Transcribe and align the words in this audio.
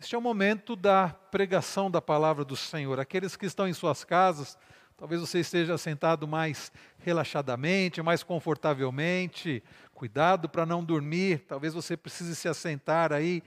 Este 0.00 0.14
é 0.14 0.18
o 0.18 0.22
momento 0.22 0.74
da 0.74 1.14
pregação 1.30 1.90
da 1.90 2.00
palavra 2.00 2.42
do 2.42 2.56
Senhor. 2.56 2.98
Aqueles 2.98 3.36
que 3.36 3.44
estão 3.44 3.68
em 3.68 3.74
suas 3.74 4.02
casas, 4.02 4.56
talvez 4.96 5.20
você 5.20 5.40
esteja 5.40 5.76
sentado 5.76 6.26
mais 6.26 6.72
relaxadamente, 7.00 8.00
mais 8.00 8.22
confortavelmente. 8.22 9.62
Cuidado 9.92 10.48
para 10.48 10.64
não 10.64 10.82
dormir. 10.82 11.44
Talvez 11.46 11.74
você 11.74 11.98
precise 11.98 12.34
se 12.34 12.48
assentar 12.48 13.12
aí 13.12 13.42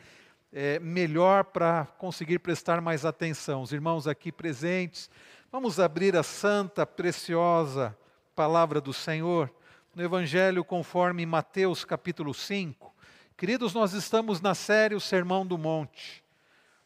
é, 0.54 0.78
melhor 0.78 1.46
para 1.46 1.88
conseguir 1.98 2.38
prestar 2.38 2.80
mais 2.82 3.04
atenção. 3.04 3.64
Os 3.64 3.74
irmãos 3.74 4.08
aqui 4.08 4.32
presentes, 4.32 5.10
vamos 5.52 5.80
abrir 5.80 6.16
a 6.16 6.22
santa, 6.22 6.86
preciosa 6.86 7.98
palavra 8.36 8.80
do 8.80 8.94
Senhor 8.94 9.52
no 9.96 10.04
Evangelho 10.04 10.64
conforme 10.64 11.26
Mateus 11.26 11.84
capítulo 11.84 12.32
5. 12.32 12.94
Queridos, 13.36 13.74
nós 13.74 13.94
estamos 13.94 14.40
na 14.40 14.54
série 14.54 14.94
O 14.94 15.00
Sermão 15.00 15.44
do 15.44 15.58
Monte 15.58 16.23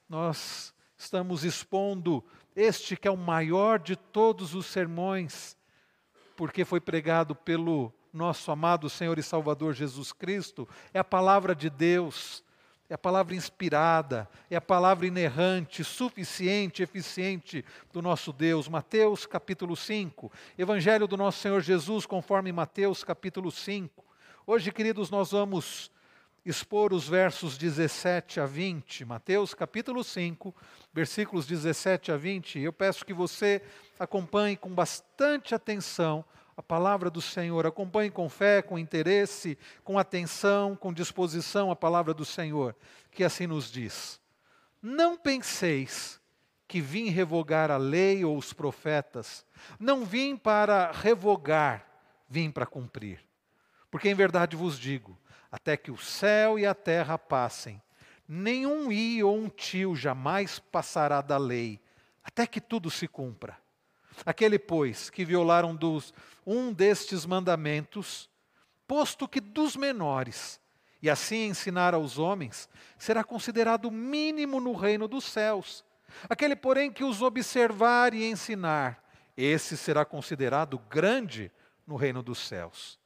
nós 0.10 0.74
estamos 0.98 1.44
expondo 1.44 2.24
este 2.56 2.96
que 2.96 3.08
é 3.08 3.12
o 3.12 3.18
maior 3.18 3.78
de 3.78 3.96
todos 3.96 4.56
os 4.56 4.66
sermões, 4.66 5.56
porque 6.36 6.66
foi 6.66 6.80
pregado 6.80 7.36
pelo 7.36 7.94
nosso 8.12 8.52
amado 8.52 8.90
Senhor 8.90 9.20
e 9.20 9.24
Salvador 9.24 9.74
Jesus 9.74 10.12
Cristo, 10.12 10.68
é 10.94 11.00
a 11.00 11.04
palavra 11.04 11.54
de 11.54 11.70
Deus, 11.70 12.44
é 12.90 12.94
a 12.94 12.98
palavra 12.98 13.36
inspirada, 13.36 14.28
é 14.50 14.56
a 14.56 14.62
palavra 14.62 15.06
inerrante, 15.06 15.84
suficiente, 15.84 16.82
eficiente 16.82 17.64
do 17.92 18.02
nosso 18.02 18.32
Deus. 18.32 18.68
Mateus 18.68 19.26
capítulo 19.26 19.76
5, 19.76 20.32
Evangelho 20.58 21.06
do 21.06 21.18
nosso 21.18 21.40
Senhor 21.40 21.62
Jesus, 21.62 22.06
conforme 22.06 22.52
Mateus 22.52 23.04
capítulo 23.04 23.52
5. 23.52 24.04
Hoje, 24.48 24.72
queridos, 24.72 25.10
nós 25.12 25.32
vamos 25.32 25.92
expor 26.48 26.94
os 26.94 27.10
versos 27.10 27.58
17 27.58 28.40
a 28.40 28.46
20, 28.46 29.04
Mateus 29.04 29.54
capítulo 29.54 30.02
5, 30.02 30.56
versículos 30.94 31.46
17 31.46 32.10
a 32.10 32.16
20. 32.16 32.60
Eu 32.60 32.72
peço 32.72 33.06
que 33.06 33.14
você 33.14 33.62
acompanhe 34.00 34.56
com 34.56 34.70
bastante 34.70 35.54
atenção 35.54 36.24
a 36.56 36.64
palavra 36.64 37.10
do 37.10 37.22
Senhor, 37.22 37.68
acompanhe 37.68 38.10
com 38.10 38.30
fé, 38.30 38.62
com 38.62 38.80
interesse, 38.80 39.58
com 39.84 40.00
atenção, 40.00 40.74
com 40.74 40.94
disposição 40.94 41.70
a 41.70 41.76
palavra 41.76 42.14
do 42.14 42.24
Senhor, 42.24 42.74
que 43.12 43.26
assim 43.26 43.46
nos 43.46 43.70
diz: 43.70 44.18
Não 44.82 45.18
penseis 45.18 46.18
que 46.66 46.80
vim 46.80 47.10
revogar 47.10 47.70
a 47.72 47.78
lei 47.78 48.24
ou 48.24 48.38
os 48.38 48.54
profetas, 48.54 49.46
não 49.78 50.06
vim 50.06 50.38
para 50.38 50.94
revogar, 50.94 51.86
vim 52.30 52.50
para 52.50 52.66
cumprir. 52.66 53.20
Porque 53.92 54.08
em 54.08 54.16
verdade 54.16 54.56
vos 54.56 54.80
digo, 54.80 55.18
até 55.52 55.78
que 55.78 55.92
o 55.92 55.98
céu 55.98 56.58
e 56.58 56.66
a 56.66 56.74
terra 56.74 57.18
passem. 57.18 57.82
Nenhum 58.28 58.92
i 58.92 59.24
ou 59.24 59.38
um 59.38 59.50
tio 59.50 59.96
jamais 59.96 60.60
passará 60.60 61.22
da 61.22 61.38
lei, 61.38 61.80
até 62.24 62.46
que 62.46 62.60
tudo 62.60 62.92
se 62.92 63.08
cumpra. 63.08 63.58
Aquele, 64.26 64.60
pois, 64.60 65.10
que 65.10 65.24
violaram 65.24 65.76
dos, 65.76 66.14
um 66.46 66.74
destes 66.74 67.26
mandamentos, 67.26 68.30
posto 68.88 69.28
que 69.28 69.40
dos 69.40 69.76
menores, 69.76 70.60
e 71.02 71.10
assim 71.10 71.48
ensinar 71.48 71.94
aos 71.94 72.18
homens, 72.18 72.68
será 72.98 73.24
considerado 73.24 73.92
mínimo 73.92 74.60
no 74.60 74.74
reino 74.74 75.08
dos 75.08 75.24
céus. 75.26 75.86
Aquele, 76.30 76.56
porém, 76.56 76.92
que 76.92 77.04
os 77.04 77.22
observar 77.22 78.14
e 78.14 78.26
ensinar, 78.26 79.04
esse 79.36 79.78
será 79.78 80.04
considerado 80.04 80.80
grande 80.90 81.52
no 81.86 81.96
reino 81.96 82.24
dos 82.24 82.40
céus. 82.40 83.00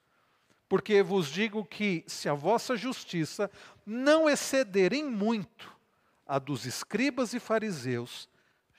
Porque 0.72 1.04
vos 1.04 1.28
digo 1.28 1.66
que, 1.66 2.02
se 2.08 2.30
a 2.30 2.34
vossa 2.34 2.78
justiça 2.78 3.52
não 3.86 4.30
exceder 4.30 4.94
em 4.94 5.04
muito 5.04 5.70
a 6.26 6.40
dos 6.40 6.66
escribas 6.66 7.34
e 7.34 7.42
fariseus, 7.42 8.30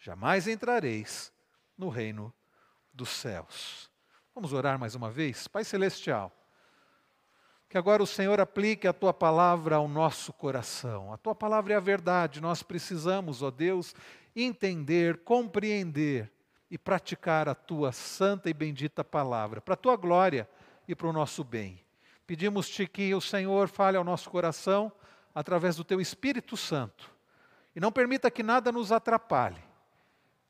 jamais 0.01 0.49
entrareis 0.49 1.31
no 1.77 1.91
reino 1.91 2.33
dos 2.95 3.11
céus. 3.11 3.91
Vamos 4.35 4.55
orar 4.55 4.79
mais 4.79 4.95
uma 4.95 5.11
vez? 5.11 5.47
Pai 5.47 5.65
Celestial, 5.65 6.33
que 7.69 7.77
agora 7.77 8.03
o 8.03 8.07
Senhor 8.07 8.41
aplique 8.41 8.89
a 8.89 8.95
tua 8.95 9.13
palavra 9.13 9.77
ao 9.77 9.87
nosso 9.87 10.33
coração. 10.33 11.13
A 11.13 11.19
tua 11.19 11.35
palavra 11.35 11.75
é 11.75 11.77
a 11.77 11.81
verdade, 11.81 12.41
nós 12.41 12.63
precisamos, 12.63 13.43
ó 13.43 13.51
Deus, 13.51 13.95
entender, 14.35 15.19
compreender 15.25 16.33
e 16.71 16.79
praticar 16.79 17.51
a 17.51 17.55
tua 17.55 17.93
santa 17.93 18.49
e 18.49 18.55
bendita 18.55 19.05
palavra, 19.05 19.61
para 19.61 19.75
a 19.75 19.77
tua 19.77 19.95
glória 19.95 20.49
e 20.89 20.95
para 20.95 21.07
o 21.07 21.13
nosso 21.13 21.45
bem. 21.45 21.82
Pedimos-te 22.33 22.87
que 22.87 23.15
o 23.15 23.21
Senhor 23.21 23.69
fale 23.69 23.99
ao 23.99 24.03
nosso 24.03 24.31
coração 24.31 24.91
através 25.35 25.77
do 25.77 25.85
teu 25.85 26.01
Espírito 26.01 26.57
Santo 26.57 27.11
e 27.77 27.79
não 27.79 27.93
permita 27.93 28.31
que 28.31 28.43
nada 28.43 28.73
nos 28.73 28.91
atrapalhe. 28.91 29.63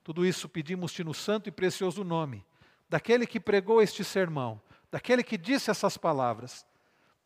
Tudo 0.05 0.25
isso 0.25 0.49
pedimos-te 0.49 1.03
no 1.03 1.13
santo 1.13 1.49
e 1.49 1.51
precioso 1.51 2.05
nome 2.05 2.47
daquele 2.89 3.27
que 3.27 3.41
pregou 3.41 3.83
este 3.83 4.05
sermão, 4.05 4.63
daquele 4.93 5.25
que 5.25 5.37
disse 5.37 5.73
essas 5.73 5.97
palavras, 5.97 6.65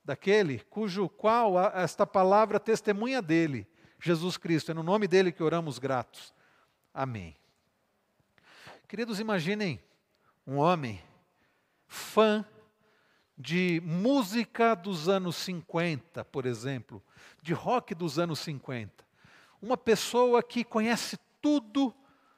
daquele 0.02 0.60
cujo 0.70 1.06
qual 1.06 1.60
esta 1.74 2.06
palavra 2.06 2.58
testemunha 2.58 3.20
dele, 3.20 3.68
Jesus 4.00 4.38
Cristo. 4.38 4.70
É 4.70 4.74
no 4.74 4.82
nome 4.82 5.06
dele 5.06 5.32
que 5.32 5.42
oramos 5.42 5.78
gratos. 5.78 6.32
Amém. 6.94 7.36
Queridos, 8.88 9.20
imaginem 9.20 9.78
um 10.46 10.56
homem 10.56 11.02
fã 11.86 12.42
de 13.36 13.82
música 13.84 14.74
dos 14.74 15.08
anos 15.08 15.36
50, 15.36 16.24
por 16.24 16.46
exemplo, 16.46 17.02
de 17.42 17.52
rock 17.52 17.94
dos 17.94 18.18
anos 18.18 18.38
50. 18.40 19.04
Uma 19.60 19.76
pessoa 19.76 20.42
que 20.42 20.64
conhece 20.64 21.18
tudo 21.40 21.94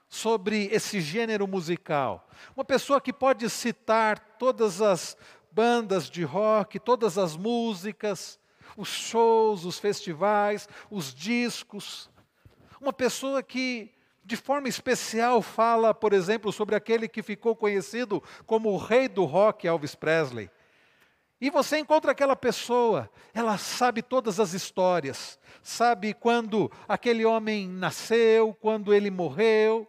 sobre 0.08 0.66
esse 0.66 1.00
gênero 1.00 1.47
musical. 1.47 2.28
Uma 2.56 2.64
pessoa 2.64 3.00
que 3.00 3.12
pode 3.12 3.48
citar 3.50 4.19
todas 4.38 4.81
as 4.81 5.16
bandas 5.53 6.08
de 6.08 6.25
rock, 6.25 6.78
todas 6.78 7.19
as 7.19 7.37
músicas, 7.37 8.38
os 8.76 8.88
shows, 8.88 9.64
os 9.64 9.78
festivais, 9.78 10.69
os 10.91 11.14
discos. 11.14 12.10
Uma 12.81 12.92
pessoa 12.92 13.42
que 13.42 13.92
de 14.25 14.37
forma 14.37 14.69
especial 14.69 15.41
fala, 15.41 15.94
por 15.94 16.12
exemplo, 16.12 16.53
sobre 16.53 16.75
aquele 16.75 17.08
que 17.08 17.22
ficou 17.22 17.56
conhecido 17.56 18.22
como 18.47 18.70
o 18.70 18.76
rei 18.76 19.08
do 19.08 19.25
rock, 19.25 19.66
Elvis 19.66 19.94
Presley. 19.94 20.50
E 21.41 21.50
você 21.50 21.78
encontra 21.78 22.10
aquela 22.10 22.34
pessoa, 22.34 23.09
ela 23.32 23.56
sabe 23.56 24.03
todas 24.03 24.41
as 24.41 24.54
histórias, 24.54 25.38
sabe 25.62 26.12
quando 26.12 26.71
aquele 26.88 27.25
homem 27.25 27.69
nasceu, 27.69 28.53
quando 28.60 28.93
ele 28.93 29.09
morreu, 29.09 29.87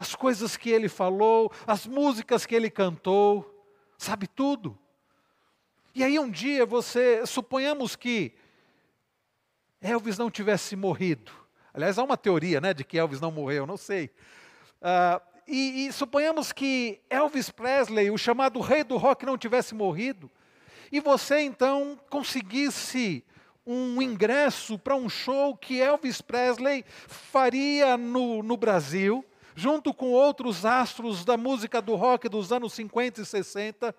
as 0.00 0.16
coisas 0.16 0.56
que 0.56 0.68
ele 0.68 0.88
falou, 0.88 1.52
as 1.64 1.86
músicas 1.86 2.44
que 2.44 2.56
ele 2.56 2.68
cantou, 2.68 3.64
sabe 3.96 4.26
tudo. 4.26 4.76
E 5.94 6.02
aí 6.02 6.18
um 6.18 6.28
dia 6.28 6.66
você, 6.66 7.24
suponhamos 7.24 7.94
que 7.94 8.34
Elvis 9.80 10.18
não 10.18 10.30
tivesse 10.30 10.74
morrido. 10.74 11.30
Aliás, 11.72 11.98
há 11.98 12.02
uma 12.02 12.16
teoria 12.16 12.60
né, 12.60 12.74
de 12.74 12.82
que 12.82 12.98
Elvis 12.98 13.20
não 13.20 13.30
morreu, 13.30 13.64
não 13.64 13.76
sei. 13.76 14.10
Uh, 14.82 15.20
e, 15.46 15.86
e 15.86 15.92
suponhamos 15.92 16.50
que 16.50 17.00
Elvis 17.08 17.48
Presley, 17.48 18.10
o 18.10 18.18
chamado 18.18 18.58
rei 18.60 18.82
do 18.82 18.96
rock, 18.96 19.24
não 19.24 19.38
tivesse 19.38 19.72
morrido 19.72 20.28
e 20.90 21.00
você 21.00 21.40
então 21.40 21.98
conseguisse 22.08 23.24
um 23.66 24.00
ingresso 24.02 24.78
para 24.78 24.96
um 24.96 25.08
show 25.08 25.56
que 25.56 25.80
Elvis 25.80 26.20
Presley 26.20 26.84
faria 27.06 27.96
no, 27.96 28.42
no 28.42 28.56
Brasil, 28.56 29.24
junto 29.54 29.92
com 29.94 30.10
outros 30.10 30.64
astros 30.64 31.24
da 31.24 31.36
música 31.36 31.80
do 31.80 31.94
rock 31.94 32.28
dos 32.28 32.50
anos 32.50 32.72
50 32.72 33.20
e 33.20 33.26
60, 33.26 33.94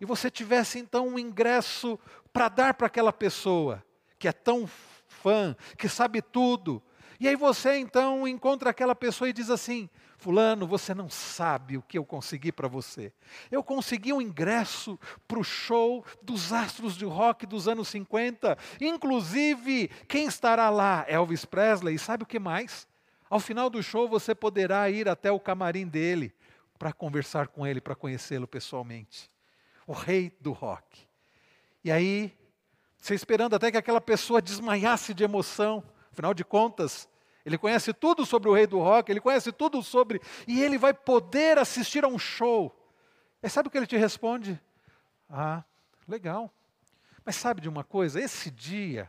e 0.00 0.04
você 0.04 0.30
tivesse 0.30 0.78
então 0.78 1.08
um 1.08 1.18
ingresso 1.18 1.98
para 2.32 2.48
dar 2.48 2.74
para 2.74 2.86
aquela 2.86 3.12
pessoa 3.12 3.82
que 4.18 4.28
é 4.28 4.32
tão 4.32 4.68
fã, 5.08 5.56
que 5.76 5.88
sabe 5.88 6.20
tudo. 6.20 6.82
E 7.18 7.26
aí 7.26 7.34
você 7.34 7.78
então 7.78 8.28
encontra 8.28 8.70
aquela 8.70 8.94
pessoa 8.94 9.28
e 9.28 9.32
diz 9.32 9.50
assim: 9.50 9.88
Fulano, 10.26 10.66
você 10.66 10.92
não 10.92 11.08
sabe 11.08 11.76
o 11.76 11.82
que 11.82 11.96
eu 11.96 12.04
consegui 12.04 12.50
para 12.50 12.66
você. 12.66 13.12
Eu 13.48 13.62
consegui 13.62 14.12
um 14.12 14.20
ingresso 14.20 14.98
para 15.28 15.38
o 15.38 15.44
show 15.44 16.04
dos 16.20 16.52
astros 16.52 16.96
de 16.96 17.04
rock 17.04 17.46
dos 17.46 17.68
anos 17.68 17.86
50. 17.86 18.58
Inclusive, 18.80 19.86
quem 20.08 20.26
estará 20.26 20.68
lá? 20.68 21.04
Elvis 21.06 21.44
Presley. 21.44 21.94
E 21.94 21.98
sabe 22.00 22.24
o 22.24 22.26
que 22.26 22.40
mais? 22.40 22.88
Ao 23.30 23.38
final 23.38 23.70
do 23.70 23.80
show, 23.80 24.08
você 24.08 24.34
poderá 24.34 24.90
ir 24.90 25.08
até 25.08 25.30
o 25.30 25.38
camarim 25.38 25.86
dele 25.86 26.34
para 26.76 26.92
conversar 26.92 27.46
com 27.46 27.64
ele, 27.64 27.80
para 27.80 27.94
conhecê-lo 27.94 28.48
pessoalmente. 28.48 29.30
O 29.86 29.92
rei 29.92 30.36
do 30.40 30.50
rock. 30.50 31.06
E 31.84 31.92
aí, 31.92 32.36
você 32.98 33.14
esperando 33.14 33.54
até 33.54 33.70
que 33.70 33.76
aquela 33.76 34.00
pessoa 34.00 34.42
desmaiasse 34.42 35.14
de 35.14 35.22
emoção. 35.22 35.84
Afinal 36.10 36.34
de 36.34 36.44
contas, 36.44 37.08
ele 37.46 37.56
conhece 37.56 37.92
tudo 37.92 38.26
sobre 38.26 38.48
o 38.48 38.52
rei 38.52 38.66
do 38.66 38.80
rock, 38.80 39.08
ele 39.08 39.20
conhece 39.20 39.52
tudo 39.52 39.80
sobre. 39.80 40.20
E 40.48 40.60
ele 40.60 40.76
vai 40.76 40.92
poder 40.92 41.58
assistir 41.58 42.04
a 42.04 42.08
um 42.08 42.18
show. 42.18 42.76
E 43.40 43.48
sabe 43.48 43.68
o 43.68 43.70
que 43.70 43.78
ele 43.78 43.86
te 43.86 43.96
responde? 43.96 44.60
Ah, 45.30 45.62
legal. 46.08 46.52
Mas 47.24 47.36
sabe 47.36 47.60
de 47.60 47.68
uma 47.68 47.84
coisa? 47.84 48.20
Esse 48.20 48.50
dia, 48.50 49.08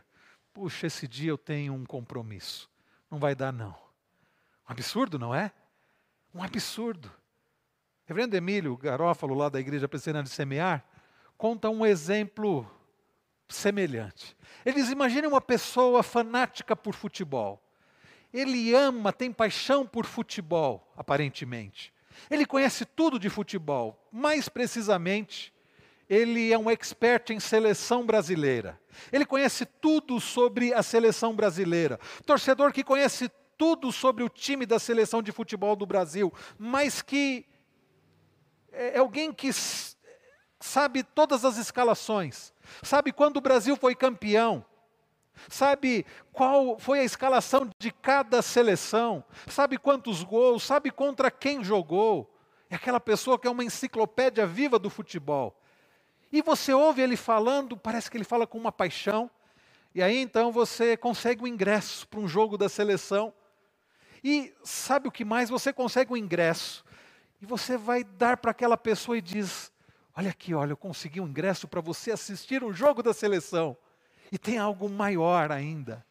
puxa, 0.54 0.86
esse 0.86 1.08
dia 1.08 1.30
eu 1.30 1.36
tenho 1.36 1.74
um 1.74 1.84
compromisso. 1.84 2.70
não 3.10 3.18
vai 3.18 3.34
dar, 3.34 3.52
não. 3.52 3.70
Um 4.68 4.72
absurdo, 4.72 5.18
não 5.18 5.34
é? 5.34 5.50
Um 6.32 6.40
absurdo. 6.40 7.10
Reverendo 8.06 8.36
Emílio 8.36 8.76
Garófalo, 8.76 9.34
lá 9.34 9.48
da 9.48 9.58
Igreja 9.58 9.88
Presbiteriana 9.88 10.22
de 10.22 10.30
Semear, 10.30 10.84
conta 11.36 11.68
um 11.68 11.84
exemplo 11.84 12.70
semelhante. 13.48 14.36
Eles 14.64 14.90
imaginem 14.90 15.28
uma 15.28 15.40
pessoa 15.40 16.04
fanática 16.04 16.76
por 16.76 16.94
futebol. 16.94 17.64
Ele 18.32 18.74
ama, 18.74 19.12
tem 19.12 19.32
paixão 19.32 19.86
por 19.86 20.04
futebol, 20.04 20.92
aparentemente. 20.96 21.92
Ele 22.30 22.44
conhece 22.44 22.84
tudo 22.84 23.18
de 23.18 23.28
futebol. 23.28 24.08
Mais 24.12 24.48
precisamente, 24.48 25.52
ele 26.08 26.52
é 26.52 26.58
um 26.58 26.70
expert 26.70 27.30
em 27.30 27.40
seleção 27.40 28.04
brasileira. 28.04 28.80
Ele 29.12 29.24
conhece 29.24 29.64
tudo 29.64 30.20
sobre 30.20 30.72
a 30.72 30.82
seleção 30.82 31.34
brasileira. 31.34 31.98
Torcedor 32.26 32.72
que 32.72 32.82
conhece 32.82 33.30
tudo 33.56 33.90
sobre 33.92 34.22
o 34.22 34.28
time 34.28 34.64
da 34.64 34.78
seleção 34.78 35.20
de 35.20 35.32
futebol 35.32 35.74
do 35.74 35.84
Brasil, 35.84 36.32
mas 36.56 37.02
que 37.02 37.44
é, 38.72 38.96
é 38.96 38.98
alguém 38.98 39.32
que 39.32 39.50
sabe 40.60 41.02
todas 41.02 41.44
as 41.44 41.56
escalações, 41.56 42.52
sabe 42.82 43.12
quando 43.12 43.38
o 43.38 43.40
Brasil 43.40 43.76
foi 43.76 43.94
campeão, 43.94 44.64
sabe 45.48 46.06
qual 46.32 46.78
foi 46.78 47.00
a 47.00 47.04
escalação 47.04 47.68
de 47.78 47.90
cada 47.90 48.42
seleção, 48.42 49.24
sabe 49.46 49.76
quantos 49.76 50.22
gols, 50.22 50.62
sabe 50.62 50.90
contra 50.90 51.30
quem 51.30 51.62
jogou. 51.62 52.32
É 52.70 52.76
aquela 52.76 53.00
pessoa 53.00 53.38
que 53.38 53.46
é 53.46 53.50
uma 53.50 53.64
enciclopédia 53.64 54.46
viva 54.46 54.78
do 54.78 54.90
futebol. 54.90 55.58
E 56.30 56.42
você 56.42 56.72
ouve 56.72 57.00
ele 57.00 57.16
falando, 57.16 57.76
parece 57.76 58.10
que 58.10 58.16
ele 58.16 58.24
fala 58.24 58.46
com 58.46 58.58
uma 58.58 58.72
paixão, 58.72 59.30
e 59.94 60.02
aí 60.02 60.18
então 60.18 60.52
você 60.52 60.96
consegue 60.96 61.42
um 61.42 61.46
ingresso 61.46 62.06
para 62.08 62.20
um 62.20 62.28
jogo 62.28 62.58
da 62.58 62.68
seleção. 62.68 63.32
E 64.22 64.54
sabe 64.62 65.08
o 65.08 65.12
que 65.12 65.24
mais? 65.24 65.48
Você 65.48 65.72
consegue 65.72 66.12
um 66.12 66.16
ingresso. 66.16 66.84
E 67.40 67.46
você 67.46 67.76
vai 67.76 68.04
dar 68.04 68.36
para 68.36 68.50
aquela 68.50 68.76
pessoa 68.76 69.16
e 69.16 69.22
diz: 69.22 69.72
Olha 70.14 70.30
aqui, 70.30 70.52
olha, 70.54 70.72
eu 70.72 70.76
consegui 70.76 71.20
um 71.20 71.28
ingresso 71.28 71.68
para 71.68 71.80
você 71.80 72.10
assistir 72.10 72.62
um 72.62 72.72
jogo 72.72 73.02
da 73.02 73.14
seleção. 73.14 73.76
E 74.30 74.38
tem 74.38 74.58
algo 74.58 74.88
maior 74.88 75.50
ainda. 75.50 76.04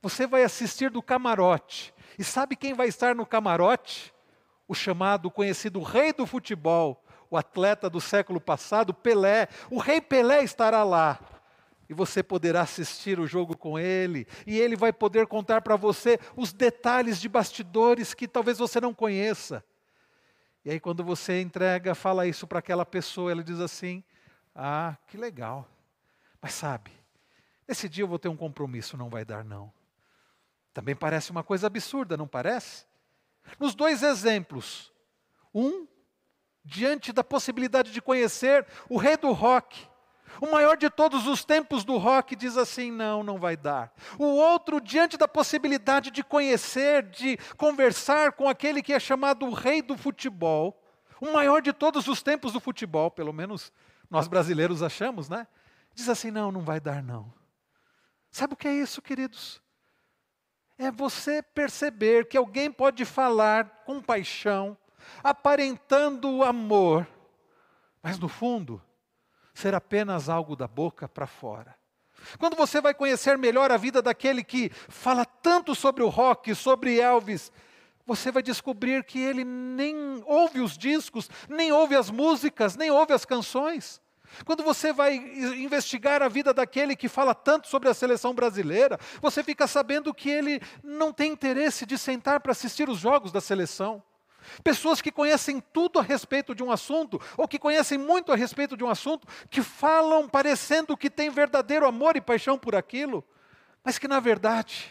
Você 0.00 0.26
vai 0.26 0.44
assistir 0.44 0.90
do 0.90 1.02
camarote. 1.02 1.92
E 2.18 2.24
sabe 2.24 2.56
quem 2.56 2.74
vai 2.74 2.88
estar 2.88 3.14
no 3.14 3.26
camarote? 3.26 4.12
O 4.66 4.74
chamado, 4.74 5.30
conhecido 5.30 5.82
rei 5.82 6.12
do 6.12 6.26
futebol, 6.26 7.02
o 7.30 7.36
atleta 7.36 7.88
do 7.88 8.00
século 8.00 8.40
passado, 8.40 8.94
Pelé. 8.94 9.48
O 9.70 9.78
rei 9.78 10.00
Pelé 10.00 10.42
estará 10.42 10.84
lá. 10.84 11.18
E 11.88 11.94
você 11.94 12.22
poderá 12.22 12.60
assistir 12.60 13.18
o 13.18 13.26
jogo 13.26 13.56
com 13.56 13.78
ele, 13.78 14.26
e 14.46 14.58
ele 14.58 14.76
vai 14.76 14.92
poder 14.92 15.26
contar 15.26 15.62
para 15.62 15.74
você 15.74 16.20
os 16.36 16.52
detalhes 16.52 17.18
de 17.18 17.30
bastidores 17.30 18.12
que 18.12 18.28
talvez 18.28 18.58
você 18.58 18.78
não 18.78 18.92
conheça. 18.92 19.64
E 20.66 20.70
aí, 20.70 20.78
quando 20.78 21.02
você 21.02 21.40
entrega, 21.40 21.94
fala 21.94 22.26
isso 22.26 22.46
para 22.46 22.58
aquela 22.58 22.84
pessoa, 22.84 23.32
ela 23.32 23.42
diz 23.42 23.58
assim: 23.58 24.04
Ah, 24.54 24.98
que 25.06 25.16
legal. 25.16 25.66
Mas 26.42 26.52
sabe, 26.52 26.90
esse 27.68 27.88
dia 27.88 28.02
eu 28.02 28.08
vou 28.08 28.18
ter 28.18 28.28
um 28.28 28.36
compromisso, 28.36 28.96
não 28.96 29.10
vai 29.10 29.24
dar, 29.24 29.44
não. 29.44 29.70
Também 30.72 30.96
parece 30.96 31.30
uma 31.30 31.44
coisa 31.44 31.66
absurda, 31.66 32.16
não 32.16 32.26
parece? 32.26 32.86
Nos 33.58 33.74
dois 33.74 34.02
exemplos, 34.02 34.92
um 35.54 35.86
diante 36.64 37.12
da 37.12 37.22
possibilidade 37.22 37.92
de 37.92 38.00
conhecer 38.00 38.66
o 38.88 38.96
rei 38.96 39.16
do 39.16 39.32
rock. 39.32 39.86
O 40.40 40.50
maior 40.50 40.76
de 40.76 40.88
todos 40.88 41.26
os 41.26 41.44
tempos 41.44 41.84
do 41.84 41.96
rock 41.96 42.36
diz 42.36 42.56
assim: 42.56 42.90
não, 42.90 43.22
não 43.22 43.38
vai 43.38 43.56
dar. 43.56 43.92
O 44.18 44.24
outro, 44.24 44.80
diante 44.80 45.16
da 45.16 45.26
possibilidade 45.26 46.10
de 46.10 46.22
conhecer, 46.22 47.02
de 47.02 47.38
conversar 47.56 48.32
com 48.32 48.48
aquele 48.48 48.82
que 48.82 48.92
é 48.92 49.00
chamado 49.00 49.46
o 49.46 49.52
rei 49.52 49.82
do 49.82 49.96
futebol, 49.96 50.80
o 51.20 51.32
maior 51.32 51.60
de 51.60 51.72
todos 51.72 52.06
os 52.06 52.22
tempos 52.22 52.52
do 52.52 52.60
futebol, 52.60 53.10
pelo 53.10 53.32
menos 53.32 53.72
nós 54.10 54.28
brasileiros 54.28 54.82
achamos, 54.82 55.28
né? 55.28 55.46
Diz 55.94 56.08
assim: 56.08 56.30
não, 56.30 56.52
não 56.52 56.60
vai 56.60 56.78
dar, 56.78 57.02
não. 57.02 57.37
Sabe 58.30 58.54
o 58.54 58.56
que 58.56 58.68
é 58.68 58.74
isso, 58.74 59.02
queridos? 59.02 59.60
É 60.76 60.90
você 60.90 61.42
perceber 61.42 62.28
que 62.28 62.36
alguém 62.36 62.70
pode 62.70 63.04
falar 63.04 63.82
com 63.84 64.00
paixão, 64.00 64.76
aparentando 65.22 66.42
amor, 66.44 67.06
mas 68.02 68.18
no 68.18 68.28
fundo, 68.28 68.80
ser 69.52 69.74
apenas 69.74 70.28
algo 70.28 70.54
da 70.54 70.68
boca 70.68 71.08
para 71.08 71.26
fora. 71.26 71.76
Quando 72.38 72.56
você 72.56 72.80
vai 72.80 72.94
conhecer 72.94 73.36
melhor 73.38 73.70
a 73.70 73.76
vida 73.76 74.02
daquele 74.02 74.44
que 74.44 74.70
fala 74.88 75.24
tanto 75.24 75.74
sobre 75.74 76.02
o 76.02 76.08
rock, 76.08 76.54
sobre 76.54 77.00
Elvis, 77.00 77.50
você 78.06 78.30
vai 78.30 78.42
descobrir 78.42 79.04
que 79.04 79.18
ele 79.18 79.44
nem 79.44 80.22
ouve 80.24 80.60
os 80.60 80.78
discos, 80.78 81.28
nem 81.48 81.72
ouve 81.72 81.94
as 81.94 82.10
músicas, 82.10 82.76
nem 82.76 82.90
ouve 82.90 83.12
as 83.12 83.24
canções. 83.24 84.00
Quando 84.44 84.62
você 84.62 84.92
vai 84.92 85.16
investigar 85.16 86.22
a 86.22 86.28
vida 86.28 86.52
daquele 86.52 86.94
que 86.94 87.08
fala 87.08 87.34
tanto 87.34 87.68
sobre 87.68 87.88
a 87.88 87.94
seleção 87.94 88.34
brasileira, 88.34 88.98
você 89.20 89.42
fica 89.42 89.66
sabendo 89.66 90.14
que 90.14 90.30
ele 90.30 90.60
não 90.82 91.12
tem 91.12 91.32
interesse 91.32 91.86
de 91.86 91.98
sentar 91.98 92.40
para 92.40 92.52
assistir 92.52 92.88
os 92.88 92.98
jogos 92.98 93.32
da 93.32 93.40
seleção. 93.40 94.02
Pessoas 94.62 95.00
que 95.00 95.12
conhecem 95.12 95.60
tudo 95.60 95.98
a 95.98 96.02
respeito 96.02 96.54
de 96.54 96.62
um 96.62 96.70
assunto, 96.70 97.20
ou 97.36 97.46
que 97.46 97.58
conhecem 97.58 97.98
muito 97.98 98.32
a 98.32 98.36
respeito 98.36 98.76
de 98.76 98.84
um 98.84 98.88
assunto, 98.88 99.26
que 99.50 99.62
falam 99.62 100.28
parecendo 100.28 100.96
que 100.96 101.10
têm 101.10 101.30
verdadeiro 101.30 101.86
amor 101.86 102.16
e 102.16 102.20
paixão 102.20 102.58
por 102.58 102.74
aquilo, 102.74 103.24
mas 103.84 103.98
que 103.98 104.08
na 104.08 104.20
verdade 104.20 104.88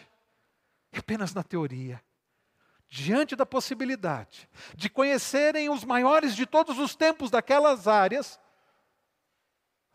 é 0.92 1.00
apenas 1.00 1.34
na 1.34 1.44
teoria. 1.44 2.02
Diante 2.90 3.36
da 3.36 3.46
possibilidade 3.46 4.48
de 4.74 4.90
conhecerem 4.90 5.70
os 5.70 5.84
maiores 5.84 6.34
de 6.36 6.46
todos 6.46 6.80
os 6.80 6.96
tempos 6.96 7.30
daquelas 7.30 7.86
áreas, 7.86 8.40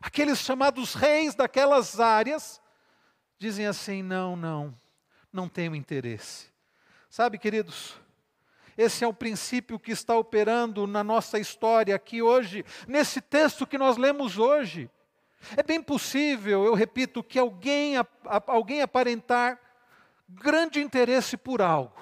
aqueles 0.02 0.40
chamados 0.40 0.94
reis 0.94 1.34
daquelas 1.34 2.00
áreas, 2.00 2.60
dizem 3.38 3.66
assim: 3.66 4.02
não, 4.02 4.34
não, 4.34 4.74
não 5.32 5.48
tenho 5.48 5.74
interesse. 5.74 6.50
Sabe, 7.08 7.38
queridos, 7.38 7.94
esse 8.76 9.04
é 9.04 9.06
o 9.06 9.14
princípio 9.14 9.78
que 9.78 9.92
está 9.92 10.16
operando 10.16 10.86
na 10.86 11.04
nossa 11.04 11.38
história 11.38 11.94
aqui 11.94 12.20
hoje, 12.20 12.64
nesse 12.88 13.20
texto 13.20 13.66
que 13.66 13.78
nós 13.78 13.96
lemos 13.96 14.38
hoje. 14.38 14.90
É 15.56 15.62
bem 15.62 15.82
possível, 15.82 16.64
eu 16.64 16.74
repito, 16.74 17.22
que 17.22 17.38
alguém, 17.38 17.94
alguém 18.46 18.80
aparentar 18.80 19.58
grande 20.28 20.80
interesse 20.80 21.36
por 21.36 21.60
algo 21.60 22.00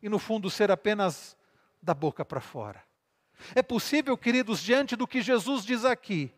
e 0.00 0.08
no 0.08 0.18
fundo 0.18 0.48
ser 0.48 0.70
apenas 0.70 1.36
da 1.82 1.92
boca 1.92 2.24
para 2.24 2.40
fora. 2.40 2.82
É 3.54 3.62
possível, 3.62 4.16
queridos, 4.16 4.60
diante 4.60 4.94
do 4.94 5.08
que 5.08 5.20
Jesus 5.20 5.64
diz 5.64 5.84
aqui, 5.84 6.32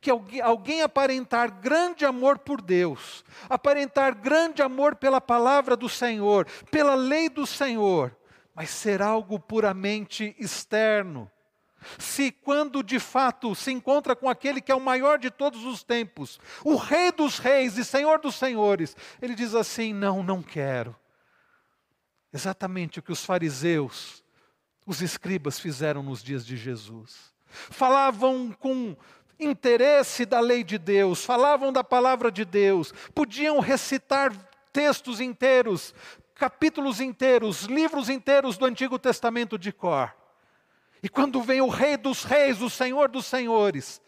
que 0.00 0.10
alguém, 0.40 0.82
aparentar 0.82 1.60
grande 1.60 2.04
amor 2.04 2.38
por 2.38 2.60
Deus, 2.60 3.24
aparentar 3.48 4.14
grande 4.14 4.62
amor 4.62 4.96
pela 4.96 5.20
palavra 5.20 5.76
do 5.76 5.88
Senhor, 5.88 6.46
pela 6.70 6.94
lei 6.94 7.28
do 7.28 7.46
Senhor, 7.46 8.16
mas 8.54 8.70
ser 8.70 9.02
algo 9.02 9.38
puramente 9.38 10.34
externo. 10.38 11.30
Se 11.98 12.32
quando 12.32 12.82
de 12.82 12.98
fato 12.98 13.54
se 13.54 13.70
encontra 13.70 14.16
com 14.16 14.28
aquele 14.28 14.60
que 14.60 14.72
é 14.72 14.74
o 14.74 14.80
maior 14.80 15.18
de 15.18 15.30
todos 15.30 15.64
os 15.64 15.82
tempos, 15.82 16.40
o 16.64 16.74
Rei 16.74 17.12
dos 17.12 17.38
Reis 17.38 17.78
e 17.78 17.84
Senhor 17.84 18.18
dos 18.18 18.34
Senhores, 18.34 18.96
ele 19.22 19.34
diz 19.34 19.54
assim: 19.54 19.92
não, 19.92 20.22
não 20.22 20.42
quero. 20.42 20.94
Exatamente 22.32 22.98
o 22.98 23.02
que 23.02 23.12
os 23.12 23.24
fariseus, 23.24 24.22
os 24.84 25.00
escribas 25.00 25.58
fizeram 25.58 26.02
nos 26.02 26.22
dias 26.22 26.44
de 26.44 26.56
Jesus. 26.56 27.32
Falavam 27.48 28.52
com 28.52 28.96
interesse 29.38 30.26
da 30.26 30.40
lei 30.40 30.64
de 30.64 30.78
Deus, 30.78 31.24
falavam 31.24 31.72
da 31.72 31.84
palavra 31.84 32.30
de 32.30 32.44
Deus, 32.44 32.92
podiam 33.14 33.60
recitar 33.60 34.32
textos 34.72 35.20
inteiros, 35.20 35.94
capítulos 36.34 37.00
inteiros, 37.00 37.62
livros 37.62 38.08
inteiros 38.08 38.56
do 38.56 38.64
Antigo 38.64 38.98
Testamento 38.98 39.58
de 39.58 39.72
cor. 39.72 40.14
E 41.02 41.08
quando 41.08 41.42
vem 41.42 41.60
o 41.60 41.68
Rei 41.68 41.96
dos 41.96 42.24
Reis, 42.24 42.60
o 42.60 42.68
Senhor 42.68 43.08
dos 43.08 43.26
Senhores, 43.26 44.00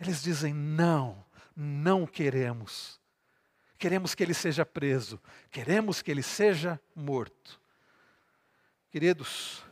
eles 0.00 0.22
dizem: 0.22 0.52
não, 0.52 1.24
não 1.54 2.06
queremos. 2.06 3.00
Queremos 3.78 4.14
que 4.14 4.22
ele 4.22 4.34
seja 4.34 4.64
preso, 4.64 5.20
queremos 5.50 6.00
que 6.00 6.10
ele 6.10 6.22
seja 6.22 6.80
morto. 6.94 7.60
Queridos, 8.90 9.62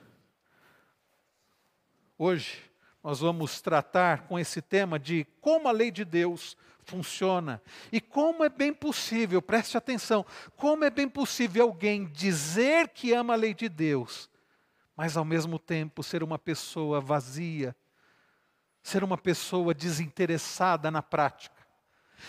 hoje 2.18 2.62
nós 3.04 3.20
vamos 3.20 3.60
tratar 3.60 4.22
com 4.22 4.38
esse 4.38 4.62
tema 4.62 4.98
de 4.98 5.26
como 5.38 5.68
a 5.68 5.72
lei 5.72 5.90
de 5.90 6.06
Deus 6.06 6.56
funciona. 6.84 7.62
E 7.92 8.00
como 8.00 8.42
é 8.42 8.48
bem 8.48 8.72
possível, 8.72 9.42
preste 9.42 9.76
atenção, 9.76 10.24
como 10.56 10.84
é 10.84 10.90
bem 10.90 11.06
possível 11.06 11.66
alguém 11.66 12.06
dizer 12.06 12.88
que 12.88 13.12
ama 13.12 13.34
a 13.34 13.36
lei 13.36 13.52
de 13.52 13.68
Deus, 13.68 14.30
mas 14.96 15.18
ao 15.18 15.24
mesmo 15.24 15.58
tempo 15.58 16.02
ser 16.02 16.22
uma 16.22 16.38
pessoa 16.38 16.98
vazia, 16.98 17.76
ser 18.82 19.04
uma 19.04 19.18
pessoa 19.18 19.74
desinteressada 19.74 20.90
na 20.90 21.02
prática. 21.02 21.62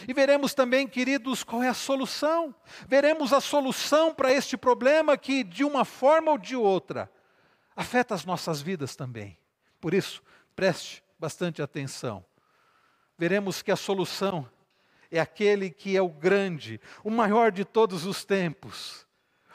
E 0.05 0.13
veremos 0.13 0.53
também, 0.53 0.86
queridos, 0.88 1.41
qual 1.41 1.63
é 1.63 1.70
a 1.70 1.74
solução. 1.74 2.53
Veremos 2.86 3.32
a 3.32 3.39
solução 3.39 4.13
para 4.13 4.34
este 4.34 4.58
problema 4.58 5.17
que, 5.17 5.41
de 5.41 5.63
uma 5.63 5.86
forma 5.86 6.32
ou 6.32 6.38
de 6.38 6.55
outra, 6.55 7.10
afeta 7.77 8.13
as 8.13 8.25
nossas 8.25 8.62
vidas 8.62 8.94
também. 8.94 9.38
Por 9.79 9.94
isso, 9.94 10.22
preste 10.55 11.03
bastante 11.19 11.62
atenção. 11.62 12.25
Veremos 13.17 13.62
que 13.62 13.71
a 13.71 13.75
solução 13.75 14.50
é 15.12 15.19
aquele 15.19 15.69
que 15.69 15.95
é 15.95 16.01
o 16.01 16.09
grande, 16.09 16.79
o 17.03 17.09
maior 17.09 17.51
de 17.51 17.63
todos 17.63 18.05
os 18.05 18.25
tempos, 18.25 19.05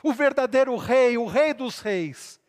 o 0.02 0.12
verdadeiro 0.12 0.76
Rei, 0.76 1.18
o 1.18 1.26
Rei 1.26 1.52
dos 1.52 1.80
Reis, 1.80 2.40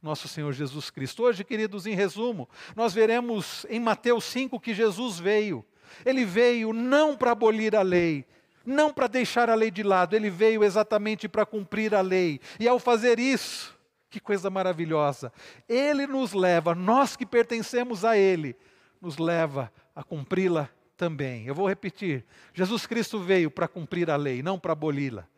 nosso 0.00 0.28
Senhor 0.28 0.52
Jesus 0.52 0.90
Cristo. 0.90 1.24
Hoje, 1.24 1.42
queridos, 1.42 1.86
em 1.86 1.94
resumo, 1.94 2.48
nós 2.76 2.94
veremos 2.94 3.66
em 3.68 3.80
Mateus 3.80 4.24
5 4.24 4.60
que 4.60 4.74
Jesus 4.74 5.18
veio. 5.18 5.64
Ele 6.04 6.24
veio 6.24 6.72
não 6.72 7.16
para 7.16 7.32
abolir 7.32 7.74
a 7.74 7.82
lei, 7.82 8.24
não 8.64 8.92
para 8.92 9.06
deixar 9.06 9.48
a 9.50 9.54
lei 9.54 9.70
de 9.70 9.82
lado, 9.82 10.14
ele 10.14 10.30
veio 10.30 10.62
exatamente 10.62 11.28
para 11.28 11.46
cumprir 11.46 11.94
a 11.94 12.00
lei. 12.00 12.40
E 12.58 12.68
ao 12.68 12.78
fazer 12.78 13.18
isso, 13.18 13.75
que 14.16 14.20
coisa 14.20 14.48
maravilhosa, 14.48 15.30
ele 15.68 16.06
nos 16.06 16.32
leva, 16.32 16.74
nós 16.74 17.16
que 17.16 17.26
pertencemos 17.26 18.02
a 18.02 18.16
ele, 18.16 18.56
nos 18.98 19.18
leva 19.18 19.70
a 19.94 20.02
cumpri-la 20.02 20.70
também. 20.96 21.46
Eu 21.46 21.54
vou 21.54 21.68
repetir: 21.68 22.24
Jesus 22.54 22.86
Cristo 22.86 23.20
veio 23.20 23.50
para 23.50 23.68
cumprir 23.68 24.10
a 24.10 24.16
lei, 24.16 24.42
não 24.42 24.58
para 24.58 24.72
aboli-la. 24.72 25.28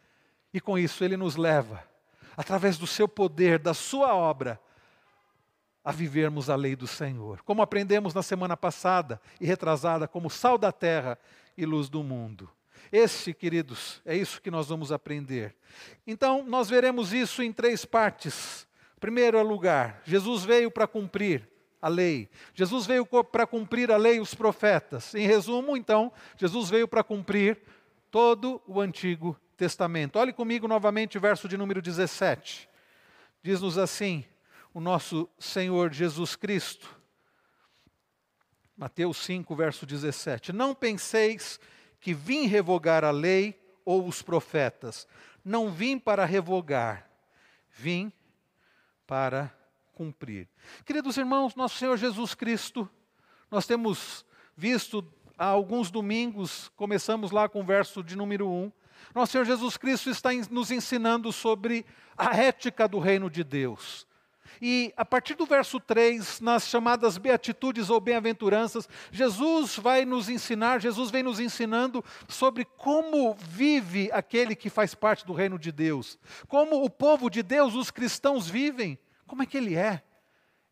E 0.54 0.60
com 0.60 0.78
isso 0.78 1.02
ele 1.02 1.16
nos 1.16 1.34
leva, 1.34 1.82
através 2.36 2.78
do 2.78 2.86
seu 2.86 3.08
poder, 3.08 3.58
da 3.58 3.74
sua 3.74 4.14
obra, 4.14 4.60
a 5.84 5.90
vivermos 5.90 6.48
a 6.48 6.54
lei 6.54 6.76
do 6.76 6.86
Senhor. 6.86 7.42
Como 7.42 7.60
aprendemos 7.60 8.14
na 8.14 8.22
semana 8.22 8.56
passada 8.56 9.20
e 9.40 9.46
retrasada, 9.46 10.06
como 10.06 10.30
sal 10.30 10.56
da 10.56 10.70
terra 10.70 11.18
e 11.56 11.66
luz 11.66 11.88
do 11.88 12.04
mundo. 12.04 12.48
Este, 12.92 13.34
queridos, 13.34 14.00
é 14.04 14.16
isso 14.16 14.40
que 14.40 14.52
nós 14.52 14.68
vamos 14.68 14.92
aprender. 14.92 15.56
Então, 16.06 16.44
nós 16.46 16.70
veremos 16.70 17.12
isso 17.12 17.42
em 17.42 17.52
três 17.52 17.84
partes. 17.84 18.67
Primeiro 18.98 19.42
lugar, 19.42 20.02
Jesus 20.04 20.44
veio 20.44 20.70
para 20.70 20.86
cumprir 20.86 21.48
a 21.80 21.88
lei. 21.88 22.28
Jesus 22.54 22.86
veio 22.86 23.06
para 23.06 23.46
cumprir 23.46 23.90
a 23.90 23.96
lei 23.96 24.16
e 24.16 24.20
os 24.20 24.34
profetas. 24.34 25.14
Em 25.14 25.26
resumo, 25.26 25.76
então, 25.76 26.12
Jesus 26.36 26.68
veio 26.68 26.88
para 26.88 27.04
cumprir 27.04 27.58
todo 28.10 28.60
o 28.66 28.80
Antigo 28.80 29.38
Testamento. 29.56 30.18
Olhe 30.18 30.32
comigo 30.32 30.66
novamente 30.66 31.16
o 31.16 31.20
verso 31.20 31.48
de 31.48 31.56
número 31.56 31.80
17. 31.80 32.68
Diz-nos 33.42 33.78
assim: 33.78 34.24
o 34.74 34.80
nosso 34.80 35.28
Senhor 35.38 35.92
Jesus 35.92 36.36
Cristo. 36.36 36.96
Mateus 38.76 39.16
5, 39.18 39.56
verso 39.56 39.84
17. 39.84 40.52
Não 40.52 40.74
penseis 40.74 41.58
que 42.00 42.14
vim 42.14 42.46
revogar 42.46 43.04
a 43.04 43.10
lei 43.10 43.60
ou 43.84 44.06
os 44.06 44.22
profetas. 44.22 45.06
Não 45.44 45.70
vim 45.70 45.98
para 45.98 46.24
revogar, 46.24 47.10
vim 47.70 48.12
para 49.08 49.50
cumprir. 49.94 50.46
Queridos 50.84 51.16
irmãos, 51.16 51.56
nosso 51.56 51.78
Senhor 51.78 51.96
Jesus 51.96 52.34
Cristo, 52.34 52.88
nós 53.50 53.66
temos 53.66 54.22
visto 54.54 55.02
há 55.36 55.46
alguns 55.46 55.90
domingos, 55.90 56.70
começamos 56.76 57.30
lá 57.30 57.48
com 57.48 57.62
o 57.62 57.64
verso 57.64 58.04
de 58.04 58.14
número 58.14 58.46
1. 58.46 58.70
Nosso 59.14 59.32
Senhor 59.32 59.46
Jesus 59.46 59.78
Cristo 59.78 60.10
está 60.10 60.28
nos 60.50 60.70
ensinando 60.70 61.32
sobre 61.32 61.86
a 62.18 62.36
ética 62.36 62.86
do 62.86 62.98
reino 62.98 63.30
de 63.30 63.42
Deus. 63.42 64.06
E 64.60 64.92
a 64.96 65.04
partir 65.04 65.34
do 65.34 65.46
verso 65.46 65.78
3, 65.78 66.40
nas 66.40 66.68
chamadas 66.68 67.18
beatitudes 67.18 67.90
ou 67.90 68.00
bem-aventuranças, 68.00 68.88
Jesus 69.10 69.76
vai 69.76 70.04
nos 70.04 70.28
ensinar, 70.28 70.80
Jesus 70.80 71.10
vem 71.10 71.22
nos 71.22 71.40
ensinando 71.40 72.04
sobre 72.28 72.64
como 72.64 73.34
vive 73.34 74.10
aquele 74.12 74.56
que 74.56 74.70
faz 74.70 74.94
parte 74.94 75.26
do 75.26 75.32
reino 75.32 75.58
de 75.58 75.70
Deus. 75.70 76.18
Como 76.46 76.84
o 76.84 76.90
povo 76.90 77.30
de 77.30 77.42
Deus, 77.42 77.74
os 77.74 77.90
cristãos 77.90 78.48
vivem. 78.48 78.98
Como 79.26 79.42
é 79.42 79.46
que 79.46 79.56
ele 79.56 79.76
é? 79.76 80.02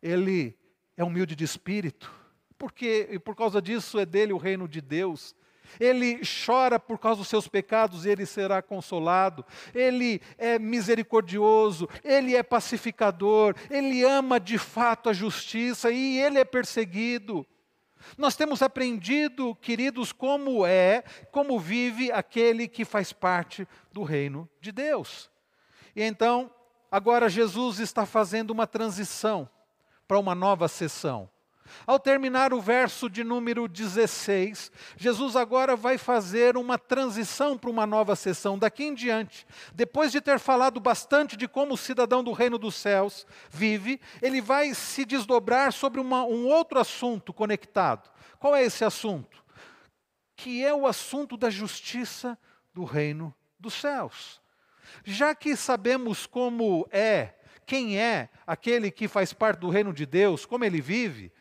Ele 0.01 0.57
é 0.95 1.03
humilde 1.03 1.35
de 1.35 1.43
espírito, 1.43 2.11
porque 2.57 3.07
e 3.11 3.19
por 3.19 3.35
causa 3.35 3.61
disso 3.61 3.99
é 3.99 4.05
dele 4.05 4.33
o 4.33 4.37
reino 4.37 4.67
de 4.67 4.81
Deus. 4.81 5.35
Ele 5.79 6.21
chora 6.45 6.79
por 6.79 6.97
causa 6.97 7.19
dos 7.19 7.27
seus 7.27 7.47
pecados 7.47 8.05
e 8.05 8.09
ele 8.09 8.25
será 8.25 8.61
consolado. 8.61 9.45
Ele 9.73 10.21
é 10.37 10.57
misericordioso, 10.57 11.87
ele 12.03 12.35
é 12.35 12.43
pacificador, 12.43 13.55
ele 13.69 14.03
ama 14.03 14.39
de 14.39 14.57
fato 14.57 15.09
a 15.09 15.13
justiça 15.13 15.91
e 15.91 16.19
ele 16.19 16.39
é 16.39 16.45
perseguido. 16.45 17.45
Nós 18.17 18.35
temos 18.35 18.61
aprendido, 18.61 19.55
queridos, 19.55 20.11
como 20.11 20.65
é, 20.65 21.03
como 21.31 21.59
vive 21.59 22.11
aquele 22.11 22.67
que 22.67 22.85
faz 22.85 23.11
parte 23.11 23.67
do 23.91 24.03
reino 24.03 24.47
de 24.61 24.71
Deus. 24.71 25.29
E 25.95 26.03
então, 26.03 26.51
agora 26.91 27.27
Jesus 27.27 27.79
está 27.79 28.05
fazendo 28.05 28.51
uma 28.51 28.67
transição 28.67 29.49
para 30.07 30.19
uma 30.19 30.35
nova 30.35 30.67
sessão. 30.67 31.29
Ao 31.85 31.99
terminar 31.99 32.53
o 32.53 32.61
verso 32.61 33.09
de 33.09 33.23
número 33.23 33.67
16, 33.67 34.71
Jesus 34.97 35.35
agora 35.35 35.75
vai 35.75 35.97
fazer 35.97 36.57
uma 36.57 36.77
transição 36.77 37.57
para 37.57 37.69
uma 37.69 37.85
nova 37.85 38.15
sessão. 38.15 38.57
Daqui 38.57 38.85
em 38.85 38.93
diante, 38.93 39.45
depois 39.73 40.11
de 40.11 40.21
ter 40.21 40.39
falado 40.39 40.79
bastante 40.79 41.35
de 41.35 41.47
como 41.47 41.73
o 41.73 41.77
cidadão 41.77 42.23
do 42.23 42.31
reino 42.31 42.57
dos 42.57 42.75
céus 42.75 43.25
vive, 43.49 43.99
ele 44.21 44.41
vai 44.41 44.73
se 44.73 45.05
desdobrar 45.05 45.71
sobre 45.73 45.99
uma, 45.99 46.23
um 46.23 46.47
outro 46.47 46.79
assunto 46.79 47.33
conectado. 47.33 48.09
Qual 48.39 48.55
é 48.55 48.63
esse 48.63 48.83
assunto? 48.83 49.43
Que 50.35 50.63
é 50.63 50.73
o 50.73 50.85
assunto 50.85 51.35
da 51.35 51.49
justiça 51.49 52.37
do 52.73 52.83
reino 52.83 53.33
dos 53.59 53.73
céus. 53.73 54.39
Já 55.03 55.33
que 55.33 55.55
sabemos 55.55 56.25
como 56.25 56.87
é, 56.91 57.33
quem 57.65 57.99
é 57.99 58.29
aquele 58.45 58.91
que 58.91 59.07
faz 59.07 59.33
parte 59.33 59.59
do 59.59 59.69
reino 59.69 59.93
de 59.93 60.05
Deus, 60.05 60.45
como 60.45 60.63
ele 60.63 60.79
vive, 60.81 61.31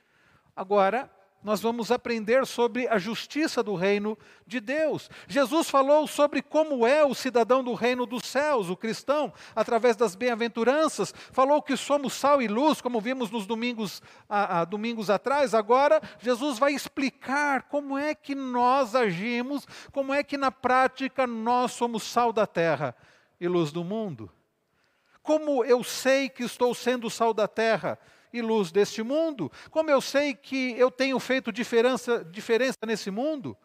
Agora, 0.57 1.11
nós 1.47 1.61
vamos 1.61 1.93
aprender 1.93 2.45
sobre 2.45 2.89
a 2.89 2.99
justiça 2.99 3.63
do 3.63 3.77
reino 3.77 4.19
de 4.45 4.59
Deus. 4.59 5.09
Jesus 5.29 5.71
falou 5.71 6.05
sobre 6.09 6.43
como 6.43 6.85
é 6.85 7.05
o 7.05 7.15
cidadão 7.15 7.63
do 7.63 7.73
reino 7.73 8.05
dos 8.05 8.25
céus, 8.25 8.69
o 8.69 8.77
cristão, 8.77 9.33
através 9.55 9.95
das 9.95 10.17
bem-aventuranças. 10.17 11.15
Falou 11.31 11.63
que 11.63 11.77
somos 11.77 12.15
sal 12.15 12.43
e 12.43 12.49
luz, 12.49 12.81
como 12.81 13.01
vimos 13.01 13.31
nos 13.31 13.47
domingos, 13.47 14.03
a, 14.29 14.63
a, 14.63 14.65
domingos 14.65 15.09
atrás. 15.09 15.55
Agora, 15.55 16.03
Jesus 16.19 16.59
vai 16.59 16.73
explicar 16.73 17.65
como 17.65 17.97
é 17.97 18.13
que 18.13 18.35
nós 18.35 18.97
agimos, 18.97 19.69
como 19.93 20.13
é 20.13 20.25
que 20.25 20.37
na 20.37 20.51
prática 20.51 21.29
nós 21.29 21.71
somos 21.71 22.03
sal 22.03 22.33
da 22.33 22.47
terra 22.47 22.97
e 23.41 23.47
luz 23.47 23.71
do 23.71 23.85
mundo. 23.85 24.33
Como 25.23 25.65
eu 25.65 25.85
sei 25.85 26.29
que 26.29 26.43
estou 26.43 26.75
sendo 26.75 27.09
sal 27.09 27.33
da 27.33 27.47
terra? 27.47 27.99
E 28.33 28.41
luz 28.41 28.71
deste 28.71 29.03
mundo? 29.03 29.51
Como 29.71 29.91
eu 29.91 30.01
sei 30.01 30.35
que 30.35 30.75
eu 30.79 30.91
tenho 30.91 31.19
feito 31.19 31.53
diferença, 31.53 32.25
diferença 32.25 32.79
nesse 32.87 33.11
mundo? 33.11 33.57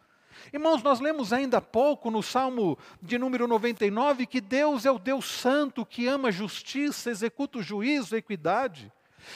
Irmãos, 0.51 0.81
nós 0.81 0.99
lemos 0.99 1.31
ainda 1.31 1.57
há 1.57 1.61
pouco 1.61 2.09
no 2.09 2.23
Salmo 2.23 2.77
de 3.01 3.17
número 3.17 3.47
99 3.47 4.25
que 4.25 4.41
Deus 4.41 4.85
é 4.85 4.91
o 4.91 4.99
Deus 4.99 5.25
Santo 5.25 5.85
que 5.85 6.07
ama 6.07 6.31
justiça, 6.31 7.09
executa 7.09 7.59
o 7.59 7.63
juízo, 7.63 8.15
a 8.15 8.17
equidade. 8.17 8.91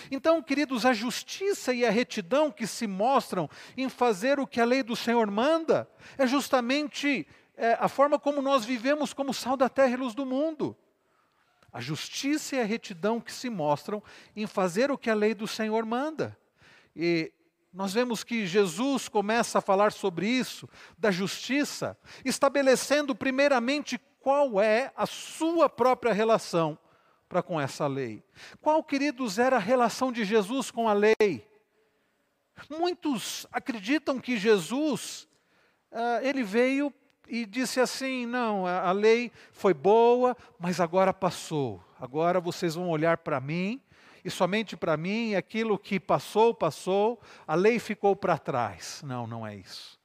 Então, 0.10 0.42
queridos, 0.42 0.86
a 0.86 0.94
justiça 0.94 1.74
e 1.74 1.86
a 1.86 1.92
retidão 1.92 2.52
que 2.52 2.66
se 2.66 2.88
mostram 2.88 3.50
em 3.78 3.88
fazer 3.88 4.40
o 4.40 4.48
que 4.48 4.60
a 4.60 4.66
lei 4.66 4.82
do 4.82 4.96
Senhor 4.96 5.30
manda 5.30 5.88
é 6.18 6.26
justamente 6.26 7.28
é, 7.56 7.78
a 7.80 7.88
forma 7.88 8.18
como 8.18 8.42
nós 8.42 8.66
vivemos 8.66 9.14
como 9.14 9.34
sal 9.34 9.56
da 9.56 9.70
terra 9.70 9.94
e 9.94 9.98
luz 9.98 10.16
do 10.16 10.26
mundo 10.26 10.76
a 11.76 11.82
justiça 11.82 12.56
e 12.56 12.62
a 12.62 12.64
retidão 12.64 13.20
que 13.20 13.34
se 13.34 13.50
mostram 13.50 14.02
em 14.34 14.48
fazer 14.48 14.90
o 14.90 14.98
que 14.98 15.10
a 15.10 15.14
lei 15.14 15.34
do 15.34 15.46
Senhor 15.46 15.86
manda. 15.86 16.38
E 16.96 17.34
nós 17.74 17.94
vemos 17.94 18.24
que 18.24 18.48
Jesus 18.48 19.10
começa 19.10 19.58
a 19.58 19.62
falar 19.62 19.92
sobre 19.92 20.26
isso, 20.26 20.70
da 20.98 21.12
justiça, 21.12 22.00
estabelecendo 22.24 23.14
primeiramente 23.14 24.00
qual 24.22 24.62
é 24.62 24.94
a 24.96 25.06
sua 25.06 25.68
própria 25.68 26.14
relação 26.14 26.80
para 27.28 27.44
com 27.44 27.60
essa 27.60 27.88
lei. 27.88 28.24
Qual, 28.62 28.82
queridos, 28.82 29.38
era 29.38 29.58
a 29.58 29.60
relação 29.60 30.14
de 30.14 30.24
Jesus 30.24 30.72
com 30.72 30.88
a 30.88 30.94
lei? 30.94 31.46
Muitos 32.70 33.46
acreditam 33.52 34.18
que 34.18 34.38
Jesus, 34.38 35.28
uh, 35.92 36.24
ele 36.24 36.42
veio 36.42 36.94
e 37.28 37.46
disse 37.46 37.80
assim: 37.80 38.26
não, 38.26 38.66
a, 38.66 38.90
a 38.90 38.92
lei 38.92 39.32
foi 39.52 39.74
boa, 39.74 40.36
mas 40.60 40.80
agora 40.80 41.14
passou. 41.14 41.84
Agora 42.00 42.40
vocês 42.40 42.76
vão 42.76 42.90
olhar 42.90 43.18
para 43.18 43.40
mim 43.40 43.82
e 44.26 44.32
somente 44.32 44.76
para 44.76 44.98
mim, 44.98 45.30
e 45.30 45.36
aquilo 45.36 45.78
que 45.78 46.00
passou, 46.00 46.52
passou, 46.52 47.22
a 47.48 47.54
lei 47.54 47.78
ficou 47.78 48.16
para 48.16 48.40
trás. 48.40 49.04
Não, 49.06 49.28
não 49.28 49.46
é 49.46 49.56
isso. 49.56 50.00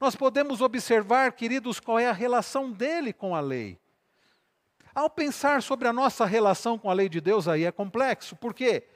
Nós 0.00 0.16
podemos 0.16 0.62
observar, 0.62 1.32
queridos, 1.32 1.78
qual 1.78 1.98
é 1.98 2.06
a 2.06 2.12
relação 2.12 2.72
dele 2.72 3.12
com 3.12 3.34
a 3.34 3.40
lei. 3.40 3.78
Ao 4.94 5.10
pensar 5.10 5.62
sobre 5.62 5.86
a 5.86 5.92
nossa 5.92 6.24
relação 6.24 6.78
com 6.78 6.90
a 6.90 6.94
lei 6.94 7.10
de 7.10 7.20
Deus, 7.20 7.46
aí 7.46 7.64
é 7.64 7.70
complexo. 7.70 8.34
Por 8.34 8.54
quê? 8.54 8.88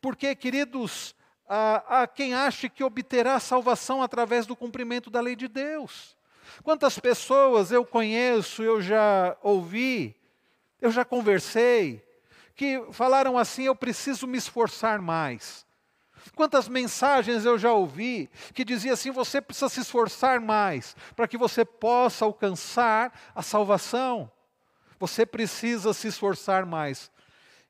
Porque, 0.00 0.32
queridos, 0.36 1.12
há, 1.48 2.02
há 2.02 2.06
quem 2.06 2.34
ache 2.34 2.68
que 2.68 2.84
obterá 2.84 3.40
salvação 3.40 4.00
através 4.00 4.46
do 4.46 4.54
cumprimento 4.54 5.10
da 5.10 5.20
lei 5.20 5.34
de 5.34 5.48
Deus. 5.48 6.16
Quantas 6.62 6.98
pessoas 6.98 7.70
eu 7.70 7.84
conheço, 7.84 8.62
eu 8.62 8.80
já 8.80 9.36
ouvi, 9.42 10.14
eu 10.80 10.90
já 10.90 11.04
conversei, 11.04 12.04
que 12.54 12.82
falaram 12.92 13.36
assim: 13.36 13.64
eu 13.64 13.74
preciso 13.74 14.26
me 14.26 14.38
esforçar 14.38 15.00
mais. 15.00 15.64
Quantas 16.34 16.68
mensagens 16.68 17.44
eu 17.44 17.58
já 17.58 17.72
ouvi 17.72 18.30
que 18.52 18.64
dizia 18.64 18.92
assim: 18.92 19.10
você 19.10 19.40
precisa 19.40 19.68
se 19.68 19.80
esforçar 19.80 20.40
mais 20.40 20.96
para 21.14 21.28
que 21.28 21.36
você 21.36 21.64
possa 21.64 22.24
alcançar 22.24 23.12
a 23.34 23.42
salvação. 23.42 24.30
Você 24.98 25.26
precisa 25.26 25.92
se 25.92 26.08
esforçar 26.08 26.64
mais. 26.64 27.10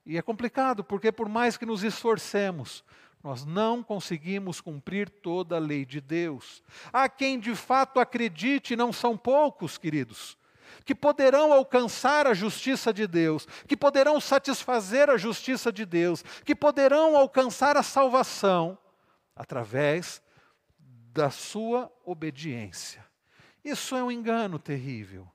E 0.07 0.19
é 0.19 0.23
complicado, 0.23 0.85
porque 0.85 1.11
por 1.11 1.29
mais 1.29 1.57
que 1.57 1.64
nos 1.64 1.83
esforcemos, 1.83 2.85
nós 3.25 3.47
não 3.47 3.83
conseguimos 3.83 4.61
cumprir 4.61 5.09
toda 5.09 5.57
a 5.57 5.59
lei 5.59 5.87
de 5.87 5.99
Deus. 5.99 6.62
Há 6.93 7.09
quem 7.09 7.40
de 7.40 7.54
fato 7.54 7.99
acredite, 7.99 8.76
não 8.76 8.93
são 8.93 9.16
poucos, 9.16 9.78
queridos, 9.78 10.37
que 10.85 10.95
poderão 10.95 11.50
alcançar 11.50 12.26
a 12.26 12.35
justiça 12.35 12.93
de 12.93 13.07
Deus, 13.07 13.47
que 13.66 13.78
poderão 13.78 14.21
satisfazer 14.21 15.09
a 15.09 15.16
justiça 15.16 15.73
de 15.73 15.87
Deus, 15.87 16.23
que 16.45 16.54
poderão 16.54 17.16
alcançar 17.16 17.78
a 17.78 17.83
salvação 17.83 18.76
através 19.35 20.23
da 20.78 21.31
sua 21.31 21.90
obediência. 22.04 23.02
Isso 23.64 23.97
é 23.97 24.04
um 24.04 24.11
engano 24.11 24.59
terrível. 24.59 25.26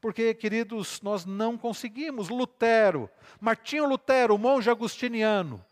Porque, 0.00 0.34
queridos, 0.34 1.00
nós 1.02 1.24
não 1.24 1.58
conseguimos. 1.58 2.28
Lutero, 2.28 3.10
Martinho 3.40 3.88
Lutero, 3.88 4.38
monge 4.38 4.70
agustiniano, 4.70 5.64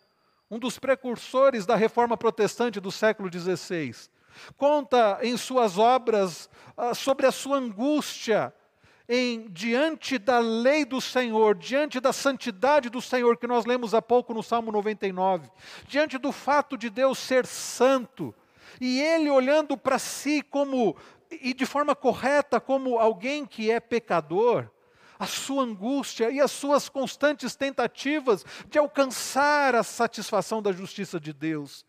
um 0.52 0.58
dos 0.58 0.78
precursores 0.78 1.64
da 1.64 1.74
reforma 1.74 2.14
protestante 2.14 2.78
do 2.78 2.92
século 2.92 3.32
XVI, 3.32 3.94
conta 4.54 5.18
em 5.22 5.34
suas 5.34 5.78
obras 5.78 6.50
ah, 6.76 6.92
sobre 6.94 7.24
a 7.24 7.32
sua 7.32 7.56
angústia 7.56 8.52
em 9.08 9.48
diante 9.48 10.18
da 10.18 10.40
lei 10.40 10.84
do 10.84 11.00
Senhor, 11.00 11.56
diante 11.56 12.00
da 12.00 12.12
santidade 12.12 12.90
do 12.90 13.00
Senhor 13.00 13.38
que 13.38 13.46
nós 13.46 13.64
lemos 13.64 13.94
há 13.94 14.02
pouco 14.02 14.34
no 14.34 14.42
Salmo 14.42 14.70
99, 14.70 15.50
diante 15.88 16.18
do 16.18 16.30
fato 16.30 16.76
de 16.76 16.90
Deus 16.90 17.18
ser 17.18 17.46
santo, 17.46 18.34
e 18.78 19.00
ele 19.00 19.30
olhando 19.30 19.74
para 19.74 19.98
si 19.98 20.42
como 20.42 20.94
e 21.30 21.54
de 21.54 21.64
forma 21.64 21.96
correta 21.96 22.60
como 22.60 22.98
alguém 22.98 23.46
que 23.46 23.70
é 23.70 23.80
pecador, 23.80 24.68
a 25.22 25.26
sua 25.26 25.62
angústia 25.62 26.30
e 26.32 26.40
as 26.40 26.50
suas 26.50 26.88
constantes 26.88 27.54
tentativas 27.54 28.44
de 28.68 28.76
alcançar 28.76 29.76
a 29.76 29.84
satisfação 29.84 30.60
da 30.60 30.72
justiça 30.72 31.20
de 31.20 31.32
Deus. 31.32 31.86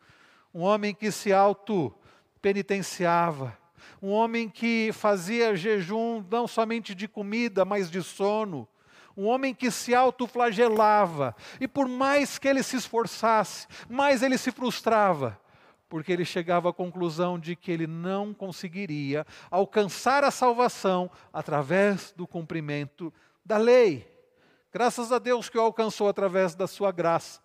Um 0.53 0.61
homem 0.61 0.93
que 0.93 1.11
se 1.11 1.33
auto-penitenciava, 1.33 3.57
um 3.99 4.11
homem 4.11 4.47
que 4.47 4.91
fazia 4.93 5.55
jejum 5.55 6.23
não 6.29 6.47
somente 6.47 6.93
de 6.93 7.07
comida, 7.07 7.65
mas 7.65 7.89
de 7.89 8.03
sono, 8.03 8.67
um 9.17 9.25
homem 9.25 9.51
que 9.51 9.71
se 9.71 9.95
autoflagelava, 9.95 11.35
e 11.59 11.67
por 11.67 11.87
mais 11.87 12.37
que 12.37 12.47
ele 12.47 12.61
se 12.61 12.75
esforçasse, 12.75 13.65
mais 13.89 14.21
ele 14.21 14.37
se 14.37 14.51
frustrava, 14.51 15.41
porque 15.93 16.11
ele 16.11 16.25
chegava 16.25 16.71
à 16.71 16.73
conclusão 16.73 17.37
de 17.37 17.55
que 17.55 17.71
ele 17.71 17.85
não 17.85 18.33
conseguiria 18.33 19.27
alcançar 19.51 20.23
a 20.23 20.31
salvação 20.31 21.07
através 21.31 22.11
do 22.17 22.25
cumprimento 22.25 23.13
da 23.45 23.57
lei. 23.57 24.11
Graças 24.71 25.11
a 25.11 25.19
Deus 25.19 25.49
que 25.49 25.57
o 25.59 25.61
alcançou 25.61 26.09
através 26.09 26.55
da 26.55 26.65
sua 26.65 26.91
graça. 26.91 27.39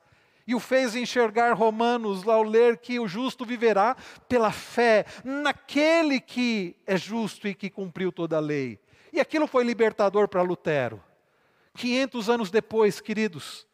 E 0.46 0.54
o 0.54 0.60
fez 0.60 0.96
enxergar 0.96 1.52
Romanos 1.52 2.26
ao 2.26 2.42
ler 2.42 2.78
que 2.78 2.98
o 2.98 3.06
justo 3.06 3.44
viverá 3.44 3.94
pela 4.26 4.50
fé 4.50 5.04
naquele 5.22 6.18
que 6.18 6.74
é 6.86 6.96
justo 6.96 7.46
e 7.46 7.54
que 7.54 7.68
cumpriu 7.68 8.10
toda 8.10 8.38
a 8.38 8.40
lei. 8.40 8.80
E 9.12 9.20
aquilo 9.20 9.46
foi 9.46 9.62
libertador 9.62 10.26
para 10.26 10.40
Lutero. 10.40 11.04
500 11.74 12.30
anos 12.30 12.50
depois, 12.50 12.98
queridos, 12.98 13.67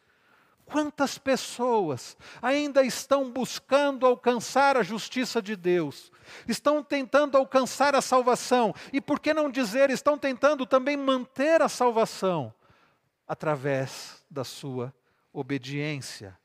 Quantas 0.67 1.19
pessoas 1.19 2.17
ainda 2.41 2.83
estão 2.83 3.31
buscando 3.31 4.07
alcançar 4.07 4.77
a 4.77 4.83
justiça 4.83 5.43
de 5.43 5.55
Deus, 5.55 6.11
estão 6.49 6.83
tentando 6.83 7.37
alcançar 7.37 7.95
a 7.95 8.01
salvação, 8.01 8.75
e 8.93 9.01
por 9.01 9.21
que 9.21 9.35
não 9.35 9.51
dizer, 9.51 9.91
estão 9.91 10.17
tentando 10.19 10.65
também 10.65 10.97
manter 10.97 11.61
a 11.61 11.69
salvação? 11.69 12.53
Através 13.27 14.25
da 14.31 14.45
sua 14.45 14.93
obediência. 15.33 16.39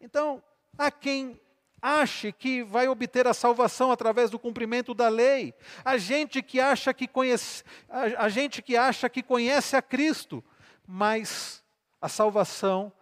Então, 0.00 0.42
há 0.76 0.90
quem 0.90 1.40
ache 1.80 2.32
que 2.32 2.62
vai 2.62 2.88
obter 2.88 3.26
a 3.26 3.34
salvação 3.34 3.90
através 3.90 4.30
do 4.30 4.38
cumprimento 4.38 4.94
da 4.94 5.08
lei, 5.08 5.54
a 5.84 5.96
gente 5.96 6.42
que 6.42 6.60
acha 6.60 6.92
que 6.92 7.06
conhece, 7.06 7.62
a, 7.88 8.24
a 8.24 8.28
gente 8.28 8.60
que 8.60 8.76
acha 8.76 9.08
que 9.08 9.22
conhece 9.22 9.76
a 9.76 9.82
Cristo, 9.82 10.42
mas 10.86 11.62
a 12.00 12.08
salvação 12.08 12.92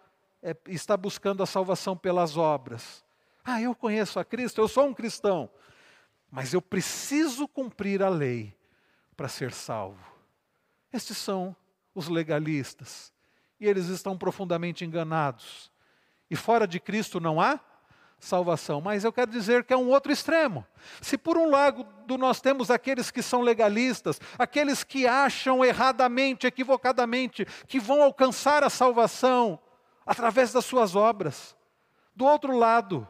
é, 0.41 0.55
está 0.67 0.95
buscando 0.95 1.41
a 1.43 1.45
salvação 1.45 1.95
pelas 1.95 2.37
obras. 2.37 3.03
Ah, 3.43 3.61
eu 3.61 3.73
conheço 3.73 4.19
a 4.19 4.25
Cristo, 4.25 4.59
eu 4.59 4.67
sou 4.67 4.85
um 4.85 4.93
cristão, 4.93 5.49
mas 6.29 6.53
eu 6.53 6.61
preciso 6.61 7.47
cumprir 7.47 8.03
a 8.03 8.09
lei 8.09 8.53
para 9.15 9.27
ser 9.27 9.51
salvo. 9.53 10.05
Estes 10.91 11.17
são 11.17 11.55
os 11.95 12.07
legalistas, 12.07 13.13
e 13.59 13.65
eles 13.65 13.87
estão 13.87 14.17
profundamente 14.17 14.85
enganados. 14.85 15.71
E 16.29 16.35
fora 16.35 16.67
de 16.67 16.79
Cristo 16.79 17.19
não 17.19 17.39
há 17.39 17.59
salvação. 18.19 18.81
Mas 18.81 19.03
eu 19.03 19.13
quero 19.13 19.31
dizer 19.31 19.63
que 19.63 19.73
é 19.73 19.77
um 19.77 19.89
outro 19.89 20.11
extremo. 20.11 20.65
Se 21.01 21.17
por 21.17 21.37
um 21.37 21.49
lado 21.49 21.87
nós 22.17 22.41
temos 22.41 22.69
aqueles 22.69 23.11
que 23.11 23.21
são 23.21 23.41
legalistas, 23.41 24.19
aqueles 24.37 24.83
que 24.83 25.07
acham 25.07 25.63
erradamente, 25.63 26.47
equivocadamente, 26.47 27.45
que 27.67 27.79
vão 27.79 28.01
alcançar 28.01 28.63
a 28.63 28.69
salvação 28.69 29.59
através 30.07 30.53
das 30.53 30.65
suas 30.65 30.95
obras. 30.95 31.55
Do 32.15 32.25
outro 32.25 32.55
lado, 32.55 33.07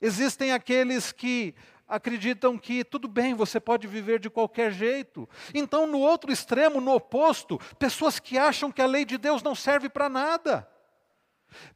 existem 0.00 0.52
aqueles 0.52 1.12
que 1.12 1.54
acreditam 1.86 2.56
que 2.56 2.82
tudo 2.82 3.06
bem, 3.06 3.34
você 3.34 3.60
pode 3.60 3.86
viver 3.86 4.18
de 4.18 4.30
qualquer 4.30 4.72
jeito. 4.72 5.28
Então, 5.52 5.86
no 5.86 5.98
outro 5.98 6.32
extremo, 6.32 6.80
no 6.80 6.94
oposto, 6.94 7.58
pessoas 7.78 8.18
que 8.18 8.38
acham 8.38 8.72
que 8.72 8.80
a 8.80 8.86
lei 8.86 9.04
de 9.04 9.18
Deus 9.18 9.42
não 9.42 9.54
serve 9.54 9.90
para 9.90 10.08
nada. 10.08 10.66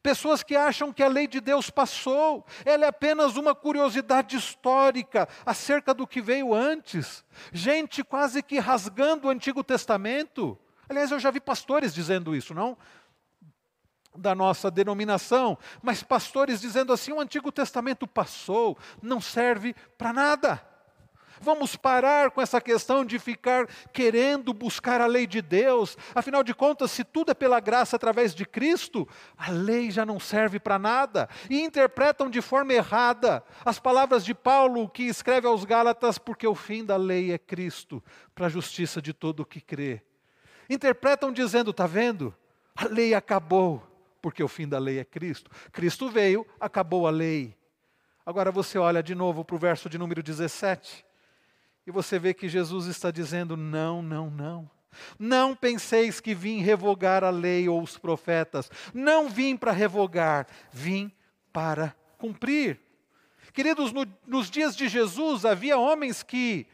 Pessoas 0.02 0.42
que 0.42 0.56
acham 0.56 0.90
que 0.90 1.02
a 1.02 1.08
lei 1.08 1.26
de 1.26 1.38
Deus 1.38 1.68
passou, 1.68 2.46
ela 2.64 2.86
é 2.86 2.88
apenas 2.88 3.36
uma 3.36 3.54
curiosidade 3.54 4.34
histórica 4.34 5.28
acerca 5.44 5.92
do 5.92 6.06
que 6.06 6.22
veio 6.22 6.54
antes. 6.54 7.22
Gente 7.52 8.02
quase 8.02 8.42
que 8.42 8.58
rasgando 8.58 9.28
o 9.28 9.30
Antigo 9.30 9.62
Testamento. 9.62 10.58
Aliás, 10.88 11.10
eu 11.10 11.20
já 11.20 11.30
vi 11.30 11.40
pastores 11.40 11.92
dizendo 11.92 12.34
isso, 12.34 12.54
não? 12.54 12.78
Da 14.16 14.34
nossa 14.34 14.70
denominação, 14.70 15.58
mas 15.82 16.02
pastores 16.02 16.60
dizendo 16.60 16.92
assim: 16.92 17.12
o 17.12 17.20
Antigo 17.20 17.50
Testamento 17.52 18.06
passou, 18.06 18.76
não 19.02 19.20
serve 19.20 19.74
para 19.96 20.12
nada. 20.12 20.76
Vamos 21.40 21.76
parar 21.76 22.30
com 22.30 22.40
essa 22.40 22.60
questão 22.60 23.04
de 23.04 23.18
ficar 23.18 23.66
querendo 23.92 24.54
buscar 24.54 25.00
a 25.00 25.06
lei 25.06 25.26
de 25.26 25.42
Deus. 25.42 25.96
Afinal 26.14 26.42
de 26.42 26.54
contas, 26.54 26.90
se 26.90 27.04
tudo 27.04 27.30
é 27.30 27.34
pela 27.34 27.60
graça 27.60 27.96
através 27.96 28.34
de 28.34 28.44
Cristo, 28.46 29.06
a 29.36 29.50
lei 29.50 29.90
já 29.90 30.06
não 30.06 30.18
serve 30.18 30.58
para 30.58 30.78
nada. 30.78 31.28
E 31.50 31.60
interpretam 31.60 32.30
de 32.30 32.40
forma 32.40 32.72
errada 32.72 33.44
as 33.64 33.78
palavras 33.78 34.24
de 34.24 34.34
Paulo, 34.34 34.88
que 34.88 35.04
escreve 35.04 35.46
aos 35.46 35.64
Gálatas, 35.64 36.18
porque 36.18 36.46
o 36.46 36.54
fim 36.54 36.84
da 36.84 36.96
lei 36.96 37.32
é 37.32 37.38
Cristo, 37.38 38.02
para 38.34 38.46
a 38.46 38.50
justiça 38.50 39.02
de 39.02 39.12
todo 39.12 39.40
o 39.40 39.46
que 39.46 39.60
crê. 39.60 40.02
Interpretam 40.68 41.32
dizendo: 41.32 41.70
está 41.70 41.86
vendo? 41.86 42.34
A 42.74 42.86
lei 42.86 43.14
acabou 43.14 43.82
porque 44.26 44.42
o 44.42 44.48
fim 44.48 44.66
da 44.66 44.76
lei 44.76 44.98
é 44.98 45.04
Cristo. 45.04 45.48
Cristo 45.70 46.10
veio, 46.10 46.44
acabou 46.58 47.06
a 47.06 47.10
lei. 47.10 47.56
Agora 48.26 48.50
você 48.50 48.76
olha 48.76 49.00
de 49.00 49.14
novo 49.14 49.44
para 49.44 49.54
o 49.54 49.58
verso 49.58 49.88
de 49.88 49.96
número 49.96 50.20
17 50.20 51.06
e 51.86 51.92
você 51.92 52.18
vê 52.18 52.34
que 52.34 52.48
Jesus 52.48 52.86
está 52.86 53.12
dizendo: 53.12 53.56
não, 53.56 54.02
não, 54.02 54.28
não. 54.28 54.68
Não 55.16 55.54
penseis 55.54 56.18
que 56.18 56.34
vim 56.34 56.58
revogar 56.58 57.22
a 57.22 57.30
lei 57.30 57.68
ou 57.68 57.80
os 57.80 57.96
profetas. 57.96 58.68
Não 58.92 59.28
vim 59.28 59.56
para 59.56 59.70
revogar, 59.70 60.48
vim 60.72 61.12
para 61.52 61.94
cumprir. 62.18 62.80
Queridos, 63.52 63.92
no, 63.92 64.04
nos 64.26 64.50
dias 64.50 64.74
de 64.74 64.88
Jesus 64.88 65.44
havia 65.44 65.78
homens 65.78 66.24
que 66.24 66.66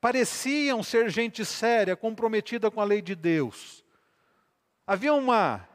pareciam 0.00 0.84
ser 0.84 1.10
gente 1.10 1.44
séria, 1.44 1.96
comprometida 1.96 2.70
com 2.70 2.80
a 2.80 2.84
lei 2.84 3.02
de 3.02 3.16
Deus. 3.16 3.84
Havia 4.86 5.12
uma 5.12 5.68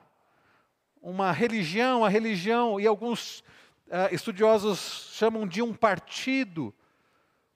uma 1.05 1.31
religião, 1.31 2.03
a 2.03 2.09
religião, 2.09 2.79
e 2.79 2.87
alguns 2.87 3.41
uh, 3.87 4.11
estudiosos 4.11 5.11
chamam 5.13 5.47
de 5.47 5.61
um 5.61 5.71
partido, 5.71 6.73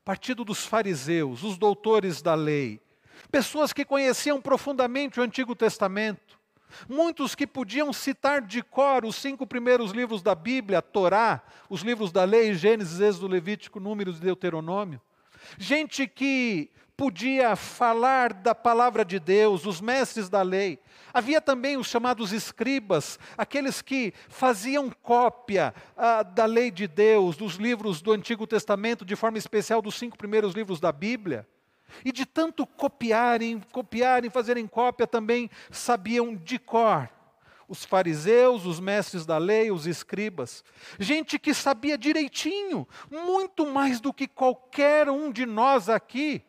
partido 0.06 0.46
dos 0.46 0.68
fariseus, 0.68 1.42
os 1.42 1.58
doutores 1.58 2.22
da 2.22 2.36
lei. 2.36 2.80
Pessoas 3.32 3.74
que 3.74 3.84
conheciam 3.84 4.40
profundamente 4.40 5.20
o 5.20 5.24
Antigo 5.24 5.56
Testamento, 5.56 6.40
muitos 6.88 7.34
que 7.34 7.48
podiam 7.48 7.92
citar 7.92 8.44
de 8.44 8.62
cor 8.62 9.04
os 9.04 9.16
cinco 9.16 9.48
primeiros 9.48 9.92
livros 9.94 10.22
da 10.22 10.36
Bíblia, 10.36 10.78
a 10.78 10.84
Torá, 10.84 11.42
os 11.68 11.82
livros 11.82 12.12
da 12.12 12.24
lei, 12.24 12.54
Gênesis, 12.54 13.00
Êxodo, 13.00 13.28
Levítico, 13.28 13.80
Números 13.80 14.20
e 14.20 14.22
Deuteronômio. 14.22 15.02
Gente 15.58 16.08
que 16.08 16.70
podia 17.00 17.56
falar 17.56 18.34
da 18.34 18.54
palavra 18.54 19.06
de 19.06 19.22
Deus, 19.22 19.66
os 19.66 19.80
mestres 19.80 20.28
da 20.28 20.42
lei. 20.42 20.78
Havia 21.14 21.40
também 21.40 21.78
os 21.78 21.88
chamados 21.88 22.34
escribas, 22.34 23.18
aqueles 23.38 23.82
que 23.82 24.14
faziam 24.28 24.92
cópia 25.02 25.74
ah, 25.96 26.24
da 26.24 26.44
lei 26.44 26.70
de 26.70 26.90
Deus, 26.90 27.38
dos 27.38 27.56
livros 27.56 28.02
do 28.02 28.12
Antigo 28.12 28.46
Testamento, 28.46 29.06
de 29.06 29.16
forma 29.16 29.38
especial 29.38 29.82
dos 29.82 29.96
cinco 29.96 30.18
primeiros 30.18 30.54
livros 30.54 30.82
da 30.82 30.92
Bíblia. 30.92 31.48
E 32.04 32.12
de 32.12 32.26
tanto 32.26 32.68
copiarem, 32.68 33.62
copiarem, 33.72 34.30
fazerem 34.30 34.68
cópia, 34.68 35.08
também 35.08 35.50
sabiam 35.72 36.36
de 36.36 36.60
cor. 36.60 37.10
Os 37.66 37.86
fariseus, 37.86 38.66
os 38.66 38.78
mestres 38.82 39.26
da 39.26 39.38
lei, 39.38 39.72
os 39.72 39.88
escribas. 39.88 40.66
Gente 41.00 41.40
que 41.40 41.54
sabia 41.54 41.98
direitinho, 41.98 42.86
muito 43.10 43.66
mais 43.66 44.02
do 44.02 44.12
que 44.12 44.28
qualquer 44.28 45.10
um 45.10 45.32
de 45.32 45.46
nós 45.46 45.88
aqui, 45.88 46.44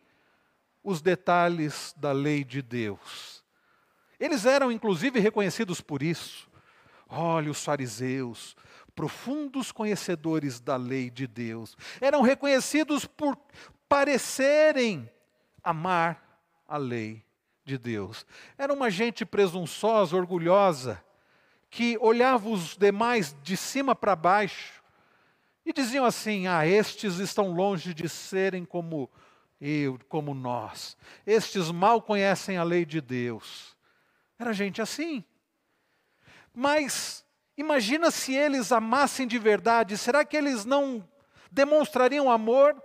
os 0.83 1.01
detalhes 1.01 1.95
da 1.97 2.12
lei 2.12 2.45
de 2.45 2.62
Deus. 2.62 3.45
Eles 4.19 4.45
eram 4.45 4.71
inclusive 4.71 5.19
reconhecidos 5.19 5.81
por 5.81 6.03
isso. 6.03 6.49
Olha, 7.09 7.51
os 7.51 7.64
fariseus, 7.64 8.57
profundos 8.95 9.73
conhecedores 9.73 10.61
da 10.61 10.77
lei 10.77 11.11
de 11.11 11.27
Deus, 11.27 11.77
eram 12.01 12.23
reconhecidos 12.23 13.05
por 13.05 13.37
parecerem 13.88 15.11
amar 15.62 16.40
a 16.69 16.77
lei 16.77 17.25
de 17.64 17.79
Deus. 17.79 18.27
Era 18.57 18.73
uma 18.73 18.90
gente 18.90 19.25
presunçosa, 19.25 20.16
orgulhosa, 20.16 21.03
que 21.69 21.97
olhava 22.01 22.49
os 22.49 22.77
demais 22.77 23.35
de 23.43 23.57
cima 23.57 23.95
para 23.95 24.14
baixo 24.14 24.83
e 25.64 25.73
diziam 25.73 26.05
assim: 26.05 26.47
Ah, 26.47 26.66
estes 26.66 27.19
estão 27.19 27.53
longe 27.53 27.95
de 27.95 28.09
serem 28.09 28.64
como 28.64 29.11
eu, 29.61 29.99
como 30.09 30.35
nós. 30.35 30.96
Estes 31.27 31.70
mal 31.70 32.01
conhecem 32.01 32.57
a 32.57 32.62
lei 32.62 32.85
de 32.85 33.01
Deus. 33.01 33.77
Era 34.38 34.53
gente 34.53 34.81
assim. 34.81 35.25
Mas 36.55 37.25
imagina 37.57 38.11
se 38.11 38.35
eles 38.35 38.73
amassem 38.73 39.27
de 39.27 39.38
verdade, 39.38 39.99
será 39.99 40.25
que 40.25 40.37
eles 40.37 40.64
não 40.64 41.07
demonstrariam 41.51 42.31
amor 42.31 42.81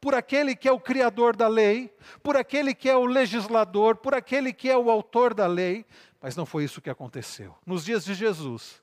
por 0.00 0.14
aquele 0.14 0.56
que 0.56 0.68
é 0.68 0.72
o 0.72 0.80
criador 0.80 1.36
da 1.36 1.48
lei, 1.48 1.92
por 2.22 2.36
aquele 2.36 2.74
que 2.74 2.88
é 2.88 2.96
o 2.96 3.04
legislador, 3.04 3.96
por 3.96 4.14
aquele 4.14 4.52
que 4.52 4.68
é 4.68 4.76
o 4.76 4.90
autor 4.90 5.34
da 5.34 5.46
lei? 5.46 5.84
Mas 6.20 6.36
não 6.36 6.46
foi 6.46 6.64
isso 6.64 6.80
que 6.80 6.90
aconteceu. 6.90 7.56
Nos 7.66 7.84
dias 7.84 8.04
de 8.04 8.14
Jesus, 8.14 8.82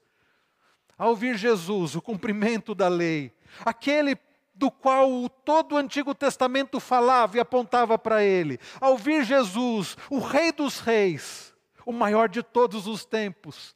ao 0.97 1.09
ouvir 1.09 1.37
Jesus, 1.37 1.95
o 1.95 2.01
cumprimento 2.01 2.75
da 2.75 2.89
lei, 2.89 3.33
aquele 3.65 4.17
do 4.59 4.69
qual 4.69 5.29
todo 5.29 5.73
o 5.73 5.77
Antigo 5.77 6.13
Testamento 6.13 6.81
falava 6.81 7.37
e 7.37 7.39
apontava 7.39 7.97
para 7.97 8.21
ele, 8.21 8.59
ao 8.81 8.91
ouvir 8.91 9.23
Jesus, 9.23 9.95
o 10.09 10.19
Rei 10.19 10.51
dos 10.51 10.81
Reis, 10.81 11.55
o 11.85 11.93
maior 11.93 12.27
de 12.27 12.43
todos 12.43 12.85
os 12.85 13.05
tempos, 13.05 13.73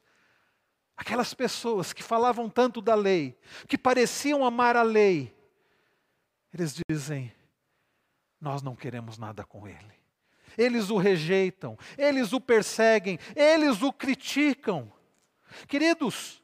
aquelas 0.97 1.33
pessoas 1.33 1.93
que 1.93 2.03
falavam 2.03 2.49
tanto 2.49 2.81
da 2.81 2.95
lei, 2.95 3.39
que 3.65 3.77
pareciam 3.77 4.45
amar 4.45 4.75
a 4.75 4.83
lei, 4.83 5.33
eles 6.53 6.75
dizem: 6.89 7.33
Nós 8.41 8.61
não 8.61 8.75
queremos 8.75 9.17
nada 9.17 9.45
com 9.45 9.65
ele 9.65 10.03
eles 10.55 10.91
o 10.91 10.97
rejeitam, 10.97 11.75
eles 11.97 12.31
o 12.31 12.39
perseguem, 12.39 13.17
eles 13.35 13.81
o 13.81 13.91
criticam. 13.91 14.93
Queridos, 15.67 16.42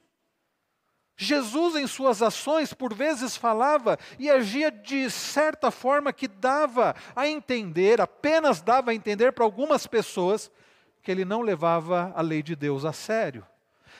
Jesus, 1.21 1.75
em 1.75 1.85
suas 1.85 2.21
ações, 2.21 2.73
por 2.73 2.93
vezes 2.93 3.35
falava 3.35 3.99
e 4.17 4.29
agia 4.29 4.71
de 4.71 5.09
certa 5.11 5.69
forma 5.69 6.13
que 6.13 6.29
dava 6.29 6.95
a 7.13 7.27
entender, 7.27 7.99
apenas 7.99 8.61
dava 8.61 8.91
a 8.91 8.95
entender 8.95 9.33
para 9.33 9.43
algumas 9.43 9.85
pessoas, 9.85 10.49
que 11.03 11.11
ele 11.11 11.25
não 11.25 11.41
levava 11.41 12.13
a 12.15 12.21
lei 12.21 12.41
de 12.41 12.55
Deus 12.55 12.85
a 12.85 12.93
sério. 12.93 13.45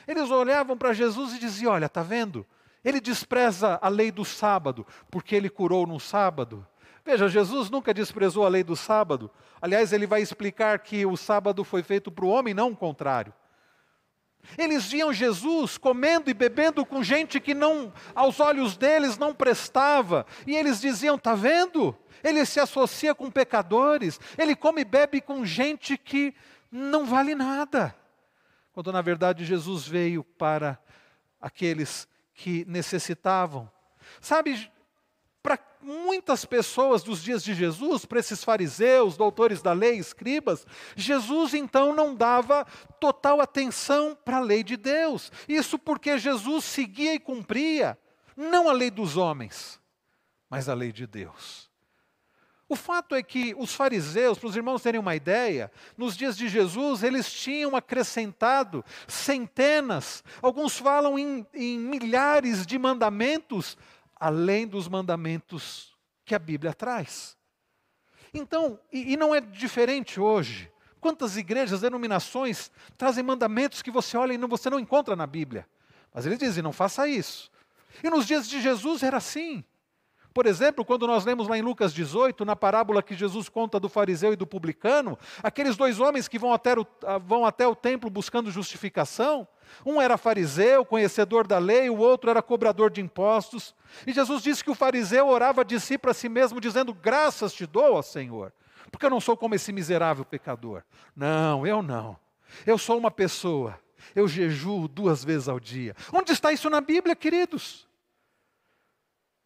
Eles 0.08 0.30
olhavam 0.30 0.78
para 0.78 0.94
Jesus 0.94 1.34
e 1.34 1.38
diziam: 1.38 1.74
Olha, 1.74 1.84
está 1.84 2.02
vendo? 2.02 2.46
Ele 2.82 3.02
despreza 3.02 3.78
a 3.82 3.88
lei 3.90 4.10
do 4.10 4.24
sábado, 4.24 4.86
porque 5.10 5.36
ele 5.36 5.50
curou 5.50 5.86
no 5.86 6.00
sábado. 6.00 6.66
Veja, 7.04 7.28
Jesus 7.28 7.68
nunca 7.68 7.92
desprezou 7.92 8.46
a 8.46 8.48
lei 8.48 8.64
do 8.64 8.74
sábado. 8.74 9.30
Aliás, 9.60 9.92
ele 9.92 10.06
vai 10.06 10.22
explicar 10.22 10.78
que 10.78 11.04
o 11.04 11.18
sábado 11.18 11.64
foi 11.64 11.82
feito 11.82 12.10
para 12.10 12.24
o 12.24 12.30
homem, 12.30 12.54
não 12.54 12.70
o 12.70 12.76
contrário. 12.76 13.34
Eles 14.58 14.90
viam 14.90 15.12
Jesus 15.12 15.78
comendo 15.78 16.30
e 16.30 16.34
bebendo 16.34 16.84
com 16.84 17.02
gente 17.02 17.40
que 17.40 17.54
não, 17.54 17.92
aos 18.14 18.40
olhos 18.40 18.76
deles, 18.76 19.16
não 19.16 19.34
prestava. 19.34 20.26
E 20.46 20.56
eles 20.56 20.80
diziam: 20.80 21.16
está 21.16 21.34
vendo? 21.34 21.96
Ele 22.22 22.44
se 22.44 22.60
associa 22.60 23.14
com 23.14 23.30
pecadores. 23.30 24.20
Ele 24.36 24.54
come 24.54 24.82
e 24.82 24.84
bebe 24.84 25.20
com 25.20 25.44
gente 25.44 25.96
que 25.96 26.34
não 26.70 27.06
vale 27.06 27.34
nada. 27.34 27.94
Quando 28.72 28.92
na 28.92 29.02
verdade 29.02 29.44
Jesus 29.44 29.86
veio 29.86 30.22
para 30.22 30.78
aqueles 31.40 32.06
que 32.34 32.64
necessitavam. 32.66 33.70
Sabe, 34.20 34.70
muitas 35.82 36.44
pessoas 36.44 37.02
dos 37.02 37.22
dias 37.22 37.42
de 37.42 37.54
Jesus, 37.54 38.04
para 38.04 38.20
esses 38.20 38.44
fariseus, 38.44 39.16
doutores 39.16 39.62
da 39.62 39.72
lei, 39.72 39.98
escribas, 39.98 40.66
Jesus 40.96 41.54
então 41.54 41.94
não 41.94 42.14
dava 42.14 42.66
total 43.00 43.40
atenção 43.40 44.16
para 44.24 44.38
a 44.38 44.40
lei 44.40 44.62
de 44.62 44.76
Deus. 44.76 45.32
Isso 45.48 45.78
porque 45.78 46.18
Jesus 46.18 46.64
seguia 46.64 47.14
e 47.14 47.18
cumpria 47.18 47.98
não 48.36 48.68
a 48.68 48.72
lei 48.72 48.90
dos 48.90 49.16
homens, 49.16 49.80
mas 50.48 50.68
a 50.68 50.74
lei 50.74 50.92
de 50.92 51.06
Deus. 51.06 51.70
O 52.70 52.76
fato 52.76 53.16
é 53.16 53.22
que 53.22 53.52
os 53.58 53.74
fariseus, 53.74 54.38
para 54.38 54.48
os 54.48 54.54
irmãos 54.54 54.80
terem 54.80 55.00
uma 55.00 55.16
ideia, 55.16 55.72
nos 55.96 56.16
dias 56.16 56.36
de 56.36 56.48
Jesus 56.48 57.02
eles 57.02 57.30
tinham 57.30 57.74
acrescentado 57.74 58.84
centenas, 59.08 60.22
alguns 60.40 60.78
falam 60.78 61.18
em, 61.18 61.44
em 61.52 61.76
milhares 61.76 62.64
de 62.64 62.78
mandamentos 62.78 63.76
além 64.20 64.68
dos 64.68 64.86
mandamentos 64.86 65.96
que 66.24 66.34
a 66.34 66.38
Bíblia 66.38 66.74
traz. 66.74 67.36
Então, 68.32 68.78
e, 68.92 69.14
e 69.14 69.16
não 69.16 69.34
é 69.34 69.40
diferente 69.40 70.20
hoje. 70.20 70.70
Quantas 71.00 71.38
igrejas, 71.38 71.80
denominações 71.80 72.70
trazem 72.98 73.24
mandamentos 73.24 73.80
que 73.80 73.90
você 73.90 74.18
olha 74.18 74.34
e 74.34 74.38
não, 74.38 74.46
você 74.46 74.68
não 74.68 74.78
encontra 74.78 75.16
na 75.16 75.26
Bíblia? 75.26 75.66
Mas 76.12 76.26
eles 76.26 76.38
dizem: 76.38 76.62
não 76.62 76.72
faça 76.72 77.08
isso. 77.08 77.50
E 78.04 78.10
nos 78.10 78.26
dias 78.26 78.48
de 78.48 78.60
Jesus 78.60 79.02
era 79.02 79.16
assim. 79.16 79.64
Por 80.32 80.46
exemplo, 80.46 80.84
quando 80.84 81.06
nós 81.08 81.24
lemos 81.24 81.48
lá 81.48 81.58
em 81.58 81.62
Lucas 81.62 81.92
18, 81.92 82.44
na 82.44 82.54
parábola 82.54 83.02
que 83.02 83.16
Jesus 83.16 83.48
conta 83.48 83.80
do 83.80 83.88
fariseu 83.88 84.32
e 84.32 84.36
do 84.36 84.46
publicano, 84.46 85.18
aqueles 85.42 85.76
dois 85.76 85.98
homens 85.98 86.28
que 86.28 86.38
vão 86.38 86.52
até 86.52 86.78
o, 86.78 86.86
vão 87.24 87.44
até 87.44 87.66
o 87.66 87.74
templo 87.74 88.08
buscando 88.08 88.50
justificação, 88.50 89.48
um 89.84 90.00
era 90.00 90.16
fariseu, 90.16 90.84
conhecedor 90.84 91.46
da 91.46 91.58
lei, 91.58 91.90
o 91.90 91.98
outro 91.98 92.30
era 92.30 92.42
cobrador 92.42 92.90
de 92.90 93.00
impostos. 93.00 93.74
E 94.06 94.12
Jesus 94.12 94.42
disse 94.42 94.62
que 94.62 94.70
o 94.70 94.74
fariseu 94.74 95.28
orava 95.28 95.64
de 95.64 95.78
si 95.80 95.96
para 95.96 96.14
si 96.14 96.28
mesmo, 96.28 96.60
dizendo: 96.60 96.92
Graças 96.92 97.52
te 97.52 97.66
dou, 97.66 97.94
ó 97.94 98.02
Senhor, 98.02 98.52
porque 98.90 99.06
eu 99.06 99.10
não 99.10 99.20
sou 99.20 99.36
como 99.36 99.54
esse 99.54 99.72
miserável 99.72 100.24
pecador. 100.24 100.82
Não, 101.14 101.66
eu 101.66 101.82
não. 101.82 102.16
Eu 102.66 102.76
sou 102.76 102.98
uma 102.98 103.10
pessoa, 103.10 103.78
eu 104.14 104.26
jejuo 104.26 104.88
duas 104.88 105.24
vezes 105.24 105.48
ao 105.48 105.60
dia. 105.60 105.94
Onde 106.12 106.32
está 106.32 106.52
isso 106.52 106.68
na 106.68 106.80
Bíblia, 106.80 107.14
queridos? 107.14 107.88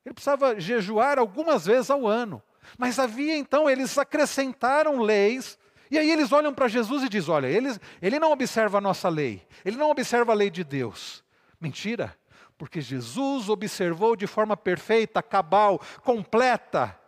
Ele 0.05 0.15
precisava 0.15 0.61
jejuar 0.61 1.19
algumas 1.19 1.67
vezes 1.67 1.91
ao 1.91 2.07
ano. 2.07 2.43
Mas 2.79 2.99
havia 2.99 3.37
então, 3.37 3.69
eles 3.69 3.97
acrescentaram 3.99 5.01
leis, 5.01 5.59
e 5.91 5.99
aí 5.99 6.11
eles 6.11 6.33
olham 6.33 6.53
para 6.53 6.69
Jesus 6.69 7.03
e 7.03 7.09
dizem: 7.09 7.33
olha, 7.33 7.47
ele, 7.47 7.69
ele 8.01 8.19
não 8.19 8.33
observa 8.33 8.79
a 8.79 8.81
nossa 8.81 9.09
lei, 9.09 9.47
ele 9.65 9.77
não 9.77 9.91
observa 9.91 10.33
a 10.33 10.35
lei 10.35 10.51
de 10.51 10.65
Deus. 10.65 11.23
Mentira, 11.61 12.17
porque 12.57 12.81
Jesus 12.81 13.49
observou 13.49 14.17
de 14.17 14.27
forma 14.27 14.57
perfeita, 14.57 15.23
cabal, 15.23 15.81
completa 16.03 16.99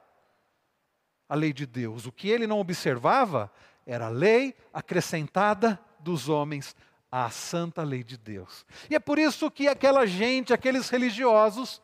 a 1.28 1.34
lei 1.34 1.52
de 1.52 1.66
Deus. 1.66 2.06
O 2.06 2.12
que 2.12 2.28
ele 2.28 2.46
não 2.46 2.60
observava 2.60 3.50
era 3.86 4.06
a 4.06 4.10
lei 4.10 4.54
acrescentada 4.72 5.78
dos 6.00 6.28
homens 6.28 6.74
à 7.10 7.30
santa 7.30 7.82
lei 7.82 8.02
de 8.02 8.16
Deus. 8.16 8.66
E 8.90 8.94
é 8.94 8.98
por 8.98 9.18
isso 9.18 9.50
que 9.50 9.68
aquela 9.68 10.06
gente, 10.06 10.52
aqueles 10.52 10.88
religiosos, 10.88 11.80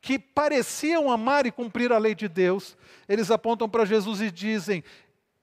que 0.00 0.18
pareciam 0.18 1.10
amar 1.10 1.46
e 1.46 1.52
cumprir 1.52 1.92
a 1.92 1.98
lei 1.98 2.14
de 2.14 2.28
Deus, 2.28 2.76
eles 3.08 3.30
apontam 3.30 3.68
para 3.68 3.84
Jesus 3.84 4.20
e 4.20 4.30
dizem: 4.30 4.84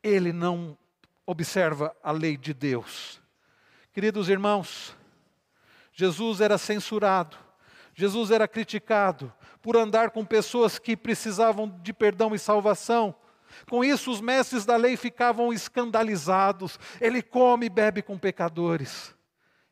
Ele 0.02 0.32
não 0.32 0.78
observa 1.26 1.96
a 2.04 2.12
lei 2.12 2.38
de 2.38 2.54
Deus. 2.54 3.22
Queridos 3.94 4.30
irmãos, 4.30 4.96
Jesus 5.94 6.42
era 6.42 6.58
censurado, 6.58 7.38
Jesus 7.94 8.32
era 8.32 8.48
criticado 8.48 9.32
por 9.62 9.78
andar 9.78 10.12
com 10.12 10.26
pessoas 10.26 10.80
que 10.80 10.98
precisavam 10.98 11.70
de 11.82 11.94
perdão 11.94 12.34
e 12.34 12.40
salvação. 12.40 13.16
Com 13.70 13.84
isso, 13.84 14.12
os 14.12 14.20
mestres 14.20 14.66
da 14.66 14.76
lei 14.76 14.98
ficavam 14.98 15.54
escandalizados. 15.54 16.80
Ele 17.00 17.22
come 17.22 17.68
e 17.68 17.70
bebe 17.70 18.02
com 18.02 18.18
pecadores. 18.18 19.16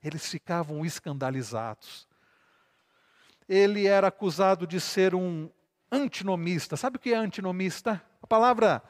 Eles 0.03 0.27
ficavam 0.27 0.85
escandalizados 0.85 2.07
ele 3.51 3.85
era 3.85 4.07
acusado 4.07 4.65
de 4.65 4.79
ser 4.79 5.13
um 5.13 5.49
antinomista. 5.91 6.77
Sabe 6.77 6.95
o 6.95 6.99
que 6.99 7.13
é 7.13 7.17
antinomista? 7.17 8.01
A 8.21 8.27
palavra 8.27 8.81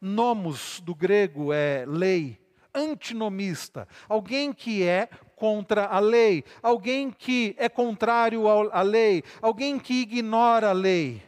Nomos 0.00 0.80
do 0.80 0.94
grego 0.94 1.52
é 1.52 1.84
lei, 1.86 2.40
antinomista, 2.74 3.86
alguém 4.08 4.52
que 4.52 4.82
é 4.82 5.08
contra 5.36 5.86
a 5.86 5.98
lei, 5.98 6.44
alguém 6.62 7.10
que 7.10 7.54
é 7.58 7.68
contrário 7.68 8.48
à 8.48 8.82
lei, 8.82 9.22
alguém 9.42 9.78
que 9.78 10.02
ignora 10.02 10.70
a 10.70 10.72
lei. 10.72 11.22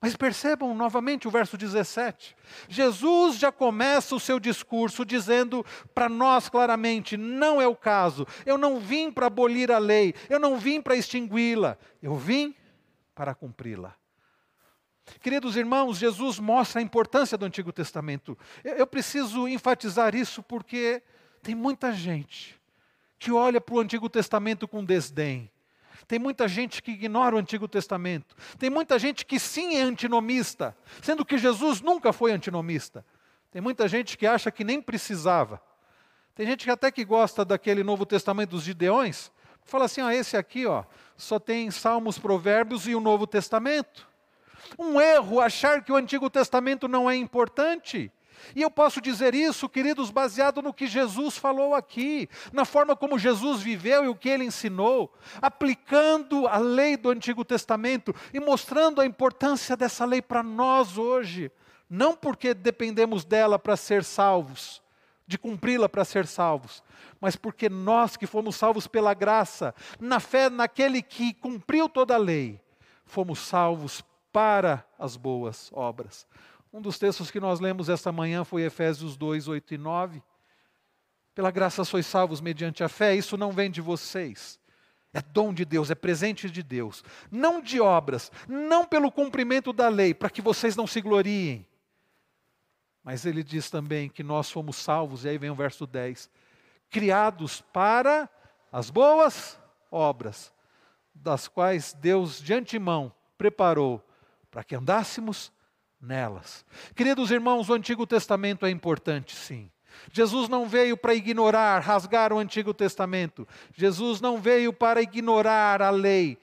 Mas 0.00 0.14
percebam 0.14 0.74
novamente 0.74 1.26
o 1.26 1.30
verso 1.30 1.56
17. 1.56 2.36
Jesus 2.68 3.36
já 3.36 3.50
começa 3.50 4.14
o 4.14 4.20
seu 4.20 4.38
discurso 4.38 5.04
dizendo 5.04 5.66
para 5.92 6.08
nós 6.08 6.48
claramente: 6.48 7.16
não 7.16 7.60
é 7.60 7.66
o 7.66 7.74
caso, 7.74 8.26
eu 8.46 8.56
não 8.56 8.78
vim 8.78 9.10
para 9.10 9.26
abolir 9.26 9.72
a 9.72 9.78
lei, 9.78 10.14
eu 10.30 10.38
não 10.38 10.56
vim 10.56 10.80
para 10.80 10.96
extingui-la, 10.96 11.76
eu 12.00 12.14
vim 12.14 12.54
para 13.12 13.34
cumpri-la. 13.34 13.97
Queridos 15.20 15.56
irmãos, 15.56 15.98
Jesus 15.98 16.38
mostra 16.38 16.80
a 16.80 16.82
importância 16.82 17.36
do 17.38 17.46
Antigo 17.46 17.72
Testamento. 17.72 18.36
Eu 18.64 18.86
preciso 18.86 19.48
enfatizar 19.48 20.14
isso 20.14 20.42
porque 20.42 21.02
tem 21.42 21.54
muita 21.54 21.92
gente 21.92 22.58
que 23.18 23.32
olha 23.32 23.60
para 23.60 23.74
o 23.74 23.80
Antigo 23.80 24.08
Testamento 24.08 24.68
com 24.68 24.84
desdém 24.84 25.50
tem 26.08 26.18
muita 26.18 26.48
gente 26.48 26.82
que 26.82 26.92
ignora 26.92 27.36
o 27.36 27.38
Antigo 27.38 27.68
Testamento. 27.68 28.34
Tem 28.58 28.70
muita 28.70 28.98
gente 28.98 29.26
que 29.26 29.38
sim 29.38 29.76
é 29.76 29.82
antinomista, 29.82 30.74
sendo 31.02 31.22
que 31.22 31.36
Jesus 31.36 31.82
nunca 31.82 32.14
foi 32.14 32.32
antinomista. 32.32 33.04
Tem 33.50 33.60
muita 33.60 33.86
gente 33.86 34.16
que 34.16 34.26
acha 34.26 34.50
que 34.50 34.64
nem 34.64 34.80
precisava. 34.80 35.60
Tem 36.34 36.46
gente 36.46 36.64
que 36.64 36.70
até 36.70 36.90
que 36.90 37.04
gosta 37.04 37.44
daquele 37.44 37.84
Novo 37.84 38.06
Testamento 38.06 38.50
dos 38.50 38.62
Gideões, 38.62 39.30
fala 39.64 39.84
assim: 39.84 40.00
ah, 40.00 40.14
esse 40.14 40.34
aqui 40.34 40.64
ó, 40.64 40.82
só 41.14 41.38
tem 41.38 41.70
Salmos, 41.70 42.18
Provérbios 42.18 42.88
e 42.88 42.94
o 42.94 43.00
Novo 43.00 43.26
Testamento. 43.26 44.08
Um 44.78 45.00
erro 45.00 45.40
achar 45.40 45.82
que 45.82 45.92
o 45.92 45.96
Antigo 45.96 46.28
Testamento 46.30 46.88
não 46.88 47.08
é 47.08 47.16
importante. 47.16 48.10
E 48.54 48.62
eu 48.62 48.70
posso 48.70 49.00
dizer 49.00 49.34
isso, 49.34 49.68
queridos, 49.68 50.10
baseado 50.10 50.62
no 50.62 50.72
que 50.72 50.86
Jesus 50.86 51.36
falou 51.36 51.74
aqui, 51.74 52.28
na 52.52 52.64
forma 52.64 52.96
como 52.96 53.18
Jesus 53.18 53.60
viveu 53.60 54.04
e 54.04 54.08
o 54.08 54.14
que 54.14 54.28
ele 54.28 54.44
ensinou, 54.44 55.12
aplicando 55.40 56.46
a 56.46 56.58
lei 56.58 56.96
do 56.96 57.10
Antigo 57.10 57.44
Testamento 57.44 58.14
e 58.32 58.40
mostrando 58.40 59.00
a 59.00 59.06
importância 59.06 59.76
dessa 59.76 60.04
lei 60.04 60.22
para 60.22 60.42
nós 60.42 60.96
hoje, 60.96 61.50
não 61.88 62.14
porque 62.14 62.54
dependemos 62.54 63.24
dela 63.24 63.58
para 63.58 63.76
ser 63.76 64.04
salvos, 64.04 64.82
de 65.26 65.38
cumpri-la 65.38 65.88
para 65.88 66.04
ser 66.04 66.26
salvos, 66.26 66.82
mas 67.20 67.36
porque 67.36 67.68
nós 67.68 68.16
que 68.16 68.26
fomos 68.26 68.56
salvos 68.56 68.86
pela 68.86 69.14
graça, 69.14 69.74
na 70.00 70.20
fé 70.20 70.48
naquele 70.48 71.02
que 71.02 71.34
cumpriu 71.34 71.88
toda 71.88 72.14
a 72.14 72.18
lei, 72.18 72.60
fomos 73.04 73.38
salvos 73.38 74.02
para 74.32 74.84
as 74.98 75.16
boas 75.16 75.70
obras. 75.72 76.26
Um 76.72 76.80
dos 76.80 76.98
textos 76.98 77.30
que 77.30 77.40
nós 77.40 77.60
lemos 77.60 77.88
esta 77.88 78.12
manhã 78.12 78.44
foi 78.44 78.62
Efésios 78.62 79.16
2, 79.16 79.48
8 79.48 79.74
e 79.74 79.78
9. 79.78 80.22
Pela 81.34 81.50
graça 81.50 81.84
sois 81.84 82.06
salvos 82.06 82.40
mediante 82.40 82.84
a 82.84 82.88
fé, 82.88 83.14
isso 83.14 83.36
não 83.36 83.52
vem 83.52 83.70
de 83.70 83.80
vocês. 83.80 84.60
É 85.12 85.22
dom 85.22 85.54
de 85.54 85.64
Deus, 85.64 85.90
é 85.90 85.94
presente 85.94 86.50
de 86.50 86.62
Deus. 86.62 87.02
Não 87.30 87.62
de 87.62 87.80
obras, 87.80 88.30
não 88.46 88.84
pelo 88.84 89.10
cumprimento 89.10 89.72
da 89.72 89.88
lei, 89.88 90.12
para 90.12 90.28
que 90.28 90.42
vocês 90.42 90.76
não 90.76 90.86
se 90.86 91.00
gloriem. 91.00 91.66
Mas 93.02 93.24
ele 93.24 93.42
diz 93.42 93.70
também 93.70 94.08
que 94.08 94.22
nós 94.22 94.50
fomos 94.50 94.76
salvos, 94.76 95.24
e 95.24 95.30
aí 95.30 95.38
vem 95.38 95.48
o 95.48 95.54
verso 95.54 95.86
10, 95.86 96.28
criados 96.90 97.62
para 97.72 98.28
as 98.70 98.90
boas 98.90 99.58
obras, 99.90 100.52
das 101.14 101.48
quais 101.48 101.94
Deus 101.94 102.42
de 102.42 102.52
antemão 102.52 103.12
preparou 103.38 104.06
para 104.50 104.64
que 104.64 104.74
andássemos 104.74 105.52
nelas. 106.00 106.64
Queridos 106.94 107.30
irmãos, 107.30 107.68
o 107.68 107.74
Antigo 107.74 108.06
Testamento 108.06 108.64
é 108.64 108.70
importante, 108.70 109.34
sim. 109.34 109.70
Jesus 110.12 110.48
não 110.48 110.68
veio 110.68 110.96
para 110.96 111.14
ignorar, 111.14 111.80
rasgar 111.80 112.32
o 112.32 112.38
Antigo 112.38 112.72
Testamento. 112.72 113.46
Jesus 113.74 114.20
não 114.20 114.38
veio 114.38 114.72
para 114.72 115.02
ignorar 115.02 115.82
a 115.82 115.90
lei. 115.90 116.38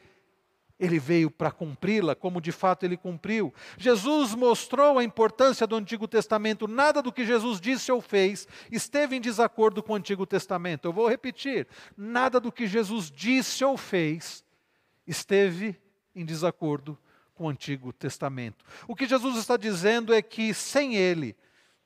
Ele 0.78 1.00
veio 1.00 1.32
para 1.32 1.52
cumpri-la, 1.52 2.15
como 2.15 2.41
de 2.41 2.52
fato 2.52 2.84
ele 2.84 2.98
cumpriu. 2.98 3.54
Jesus 3.78 4.36
mostrou 4.36 5.00
a 5.00 5.04
importância 5.06 5.65
do 5.65 5.76
Antigo 5.76 6.06
Testamento. 6.06 6.68
Nada 6.68 7.02
do 7.02 7.13
que 7.13 7.26
Jesus 7.26 7.62
disse 7.62 7.94
ou 7.94 8.02
fez 8.02 8.46
esteve 8.70 9.15
em 9.15 9.22
desacordo 9.22 9.82
com 9.82 9.94
o 9.94 9.96
Antigo 9.96 10.26
Testamento. 10.26 10.86
Eu 10.86 10.94
vou 10.94 11.08
repetir: 11.08 11.65
nada 11.96 12.41
do 12.41 12.52
que 12.52 12.68
Jesus 12.68 13.10
disse 13.10 13.63
ou 13.63 13.78
fez 13.78 14.44
esteve 15.08 15.80
em 16.13 16.26
desacordo 16.26 16.98
com 17.36 17.45
o 17.45 17.50
Antigo 17.50 17.93
Testamento. 17.93 18.65
O 18.88 18.95
que 18.95 19.06
Jesus 19.06 19.38
está 19.38 19.58
dizendo 19.58 20.13
é 20.13 20.21
que 20.21 20.54
sem 20.54 20.95
Ele, 20.95 21.36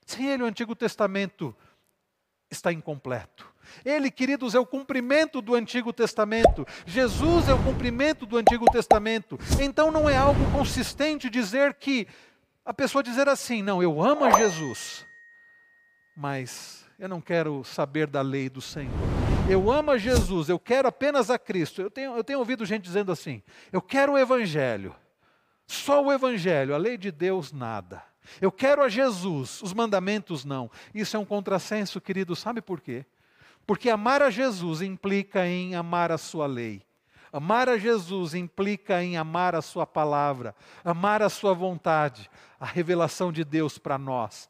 sem 0.05 0.29
Ele 0.29 0.43
o 0.43 0.45
Antigo 0.45 0.75
Testamento 0.75 1.55
está 2.49 2.71
incompleto. 2.71 3.47
Ele, 3.83 4.09
queridos, 4.09 4.55
é 4.55 4.59
o 4.59 4.65
cumprimento 4.65 5.41
do 5.41 5.55
Antigo 5.55 5.91
Testamento. 5.91 6.65
Jesus 6.85 7.49
é 7.49 7.53
o 7.53 7.63
cumprimento 7.63 8.25
do 8.25 8.37
Antigo 8.37 8.65
Testamento. 8.65 9.37
Então 9.59 9.91
não 9.91 10.09
é 10.09 10.17
algo 10.17 10.39
consistente 10.51 11.29
dizer 11.29 11.73
que 11.75 12.07
a 12.65 12.73
pessoa 12.73 13.03
dizer 13.03 13.27
assim: 13.27 13.61
não, 13.61 13.81
eu 13.81 14.01
amo 14.01 14.25
a 14.25 14.31
Jesus, 14.31 15.05
mas 16.15 16.85
eu 16.97 17.07
não 17.07 17.21
quero 17.21 17.63
saber 17.63 18.07
da 18.07 18.21
lei 18.21 18.49
do 18.49 18.61
Senhor. 18.61 18.93
Eu 19.49 19.71
amo 19.71 19.91
a 19.91 19.97
Jesus, 19.97 20.49
eu 20.49 20.59
quero 20.59 20.87
apenas 20.87 21.29
a 21.29 21.39
Cristo. 21.39 21.81
Eu 21.81 21.89
tenho, 21.89 22.15
eu 22.15 22.23
tenho 22.23 22.39
ouvido 22.39 22.65
gente 22.65 22.83
dizendo 22.83 23.11
assim: 23.11 23.41
eu 23.71 23.81
quero 23.81 24.13
o 24.13 24.17
Evangelho. 24.17 24.95
Só 25.69 26.03
o 26.03 26.11
Evangelho, 26.11 26.73
a 26.73 26.79
lei 26.79 26.97
de 26.97 27.11
Deus, 27.11 27.51
nada. 27.51 28.03
Eu 28.41 28.51
quero 28.51 28.81
a 28.81 28.89
Jesus, 28.89 29.61
os 29.61 29.71
mandamentos 29.71 30.43
não. 30.43 30.67
Isso 30.95 31.15
é 31.15 31.19
um 31.19 31.25
contrassenso, 31.25 32.01
querido, 32.01 32.35
sabe 32.35 32.59
por 32.59 32.81
quê? 32.81 33.05
Porque 33.67 33.87
amar 33.87 34.23
a 34.23 34.31
Jesus 34.31 34.81
implica 34.81 35.45
em 35.45 35.75
amar 35.75 36.11
a 36.11 36.17
sua 36.17 36.47
lei. 36.47 36.81
Amar 37.31 37.69
a 37.69 37.77
Jesus 37.77 38.33
implica 38.33 39.03
em 39.03 39.15
amar 39.15 39.53
a 39.53 39.61
sua 39.61 39.85
palavra, 39.85 40.55
amar 40.83 41.21
a 41.21 41.29
sua 41.29 41.53
vontade, 41.53 42.31
a 42.59 42.65
revelação 42.65 43.31
de 43.31 43.43
Deus 43.43 43.77
para 43.77 43.99
nós, 43.99 44.49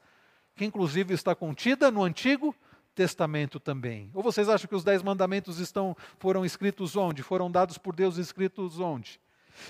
que 0.55 0.63
inclusive 0.63 1.13
está 1.13 1.35
contida 1.35 1.91
no 1.91 2.01
Antigo 2.01 2.55
Testamento 2.95 3.59
também. 3.59 4.09
Ou 4.13 4.23
vocês 4.23 4.47
acham 4.47 4.69
que 4.69 4.75
os 4.75 4.85
dez 4.85 5.03
mandamentos 5.03 5.59
estão, 5.59 5.97
foram 6.17 6.45
escritos 6.45 6.95
onde? 6.95 7.21
Foram 7.21 7.51
dados 7.51 7.77
por 7.77 7.93
Deus 7.93 8.15
escritos 8.15 8.79
onde? 8.79 9.19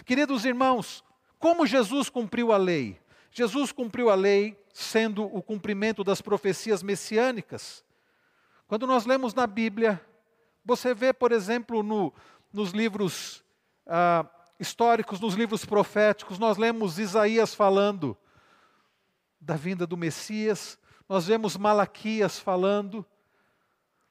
Queridos 0.05 0.45
irmãos, 0.45 1.03
como 1.39 1.65
Jesus 1.65 2.10
cumpriu 2.10 2.52
a 2.52 2.58
lei? 2.58 2.99
Jesus 3.32 3.71
cumpriu 3.71 4.10
a 4.10 4.15
lei 4.15 4.62
sendo 4.73 5.23
o 5.23 5.41
cumprimento 5.41 6.04
das 6.04 6.21
profecias 6.21 6.84
messiânicas. 6.84 7.84
Quando 8.67 8.86
nós 8.86 9.06
lemos 9.06 9.34
na 9.34 9.47
Bíblia, 9.47 9.99
você 10.63 10.93
vê, 10.93 11.13
por 11.13 11.32
exemplo, 11.32 11.82
no, 11.82 12.13
nos 12.52 12.71
livros 12.71 13.43
ah, 13.88 14.25
históricos, 14.60 15.19
nos 15.19 15.34
livros 15.34 15.65
proféticos, 15.65 16.38
nós 16.38 16.58
lemos 16.58 16.99
Isaías 16.99 17.56
falando 17.56 18.17
da 19.39 19.56
vinda 19.56 19.88
do 19.88 19.95
Messias, 19.95 20.78
nós 21.08 21.25
vemos 21.25 21.56
Malaquias 21.56 22.38
falando, 22.38 23.06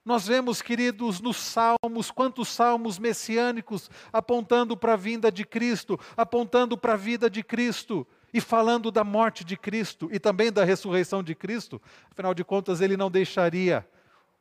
nós 0.09 0.27
vemos, 0.27 0.63
queridos, 0.63 1.21
nos 1.21 1.37
salmos, 1.37 2.11
quantos 2.11 2.49
salmos 2.49 2.99
messiânicos 2.99 3.91
apontando 4.11 4.75
para 4.75 4.95
a 4.95 4.97
vinda 4.97 5.31
de 5.31 5.45
Cristo, 5.45 6.01
apontando 6.17 6.79
para 6.79 6.95
a 6.95 6.97
vida 6.97 7.29
de 7.29 7.43
Cristo 7.43 8.07
e 8.33 8.41
falando 8.41 8.91
da 8.91 9.05
morte 9.05 9.45
de 9.45 9.55
Cristo 9.55 10.09
e 10.11 10.19
também 10.19 10.51
da 10.51 10.65
ressurreição 10.65 11.23
de 11.23 11.35
Cristo. 11.35 11.79
Afinal 12.11 12.33
de 12.33 12.43
contas, 12.43 12.81
ele 12.81 12.97
não 12.97 13.11
deixaria 13.11 13.87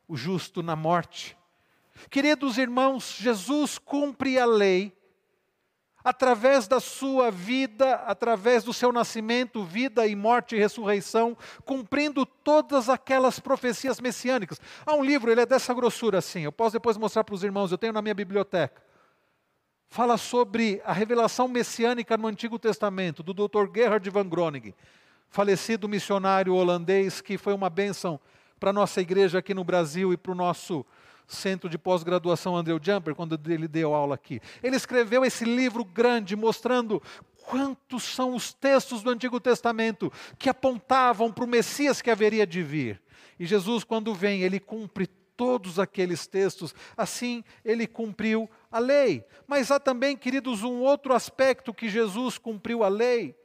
o 0.08 0.16
justo 0.16 0.62
na 0.62 0.74
morte. 0.74 1.36
Queridos 2.08 2.56
irmãos, 2.56 3.18
Jesus 3.20 3.76
cumpre 3.76 4.38
a 4.38 4.46
lei 4.46 4.96
através 6.08 6.66
da 6.66 6.80
sua 6.80 7.30
vida, 7.30 7.96
através 8.06 8.64
do 8.64 8.72
seu 8.72 8.90
nascimento, 8.90 9.62
vida 9.62 10.06
e 10.06 10.16
morte 10.16 10.56
e 10.56 10.58
ressurreição, 10.58 11.36
cumprindo 11.66 12.24
todas 12.24 12.88
aquelas 12.88 13.38
profecias 13.38 14.00
messiânicas. 14.00 14.58
Há 14.86 14.94
um 14.94 15.04
livro, 15.04 15.30
ele 15.30 15.42
é 15.42 15.46
dessa 15.46 15.74
grossura 15.74 16.16
assim, 16.16 16.40
eu 16.40 16.52
posso 16.52 16.72
depois 16.72 16.96
mostrar 16.96 17.24
para 17.24 17.34
os 17.34 17.44
irmãos, 17.44 17.70
eu 17.70 17.76
tenho 17.76 17.92
na 17.92 18.00
minha 18.00 18.14
biblioteca. 18.14 18.80
Fala 19.90 20.16
sobre 20.16 20.80
a 20.82 20.94
revelação 20.94 21.46
messiânica 21.46 22.16
no 22.16 22.26
Antigo 22.26 22.58
Testamento, 22.58 23.22
do 23.22 23.34
Dr. 23.34 23.70
Gerhard 23.74 24.08
van 24.08 24.30
Groningen, 24.30 24.74
falecido 25.28 25.86
missionário 25.86 26.54
holandês 26.54 27.20
que 27.20 27.36
foi 27.36 27.52
uma 27.52 27.68
bênção 27.68 28.18
para 28.58 28.70
a 28.70 28.72
nossa 28.72 29.02
igreja 29.02 29.40
aqui 29.40 29.52
no 29.52 29.62
Brasil 29.62 30.10
e 30.10 30.16
para 30.16 30.32
o 30.32 30.34
nosso 30.34 30.86
centro 31.28 31.68
de 31.68 31.78
pós-graduação 31.78 32.56
Andrew 32.56 32.80
Jumper, 32.82 33.14
quando 33.14 33.38
ele 33.50 33.68
deu 33.68 33.94
aula 33.94 34.14
aqui. 34.14 34.40
Ele 34.62 34.74
escreveu 34.74 35.24
esse 35.24 35.44
livro 35.44 35.84
grande 35.84 36.34
mostrando 36.34 37.00
quantos 37.46 38.02
são 38.02 38.34
os 38.34 38.52
textos 38.52 39.02
do 39.02 39.10
Antigo 39.10 39.38
Testamento 39.38 40.12
que 40.38 40.48
apontavam 40.48 41.30
para 41.30 41.44
o 41.44 41.48
Messias 41.48 42.02
que 42.02 42.10
haveria 42.10 42.46
de 42.46 42.62
vir. 42.62 43.00
E 43.38 43.46
Jesus, 43.46 43.84
quando 43.84 44.14
vem, 44.14 44.42
ele 44.42 44.58
cumpre 44.58 45.06
todos 45.36 45.78
aqueles 45.78 46.26
textos, 46.26 46.74
assim 46.96 47.44
ele 47.64 47.86
cumpriu 47.86 48.50
a 48.72 48.80
lei. 48.80 49.24
Mas 49.46 49.70
há 49.70 49.78
também, 49.78 50.16
queridos, 50.16 50.64
um 50.64 50.80
outro 50.80 51.14
aspecto 51.14 51.72
que 51.72 51.88
Jesus 51.88 52.38
cumpriu 52.38 52.82
a 52.82 52.88
lei. 52.88 53.36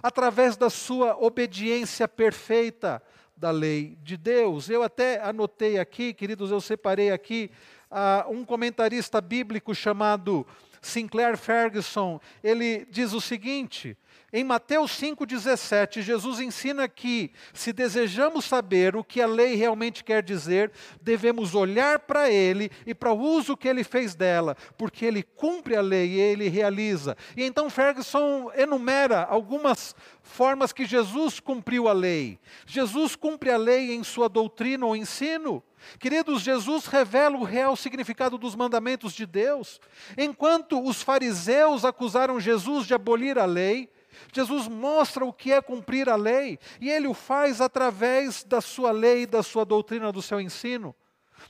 através 0.00 0.56
da 0.56 0.70
sua 0.70 1.16
obediência 1.16 2.06
perfeita 2.06 3.02
da 3.42 3.50
lei 3.50 3.98
de 4.04 4.16
Deus. 4.16 4.70
Eu 4.70 4.84
até 4.84 5.20
anotei 5.20 5.76
aqui, 5.76 6.14
queridos, 6.14 6.52
eu 6.52 6.60
separei 6.60 7.10
aqui 7.10 7.50
uh, 7.90 8.30
um 8.32 8.44
comentarista 8.44 9.20
bíblico 9.20 9.74
chamado 9.74 10.46
Sinclair 10.80 11.36
Ferguson. 11.36 12.20
Ele 12.40 12.86
diz 12.88 13.12
o 13.12 13.20
seguinte: 13.20 13.98
em 14.32 14.42
Mateus 14.42 14.92
5,17, 14.92 16.00
Jesus 16.00 16.40
ensina 16.40 16.88
que, 16.88 17.30
se 17.52 17.70
desejamos 17.70 18.46
saber 18.46 18.96
o 18.96 19.04
que 19.04 19.20
a 19.20 19.26
lei 19.26 19.54
realmente 19.56 20.02
quer 20.02 20.22
dizer, 20.22 20.72
devemos 21.02 21.54
olhar 21.54 21.98
para 21.98 22.30
ele 22.30 22.70
e 22.86 22.94
para 22.94 23.12
o 23.12 23.20
uso 23.20 23.56
que 23.56 23.68
ele 23.68 23.84
fez 23.84 24.14
dela, 24.14 24.56
porque 24.78 25.04
ele 25.04 25.22
cumpre 25.22 25.76
a 25.76 25.82
lei 25.82 26.12
e 26.12 26.20
ele 26.20 26.48
realiza. 26.48 27.14
E 27.36 27.42
então 27.42 27.68
Ferguson 27.68 28.50
enumera 28.56 29.24
algumas 29.24 29.94
formas 30.22 30.72
que 30.72 30.86
Jesus 30.86 31.38
cumpriu 31.38 31.86
a 31.86 31.92
lei. 31.92 32.38
Jesus 32.66 33.14
cumpre 33.14 33.50
a 33.50 33.58
lei 33.58 33.92
em 33.92 34.02
sua 34.02 34.30
doutrina 34.30 34.86
ou 34.86 34.96
ensino. 34.96 35.62
Queridos, 35.98 36.40
Jesus 36.40 36.86
revela 36.86 37.36
o 37.36 37.44
real 37.44 37.76
significado 37.76 38.38
dos 38.38 38.54
mandamentos 38.54 39.12
de 39.12 39.26
Deus. 39.26 39.80
Enquanto 40.16 40.82
os 40.82 41.02
fariseus 41.02 41.84
acusaram 41.84 42.40
Jesus 42.40 42.86
de 42.86 42.94
abolir 42.94 43.38
a 43.38 43.44
lei, 43.44 43.90
Jesus 44.32 44.68
mostra 44.68 45.24
o 45.24 45.32
que 45.32 45.52
é 45.52 45.60
cumprir 45.60 46.08
a 46.08 46.16
lei, 46.16 46.58
e 46.80 46.90
ele 46.90 47.06
o 47.06 47.14
faz 47.14 47.60
através 47.60 48.44
da 48.44 48.60
sua 48.60 48.90
lei, 48.90 49.26
da 49.26 49.42
sua 49.42 49.64
doutrina, 49.64 50.12
do 50.12 50.20
seu 50.20 50.40
ensino. 50.40 50.94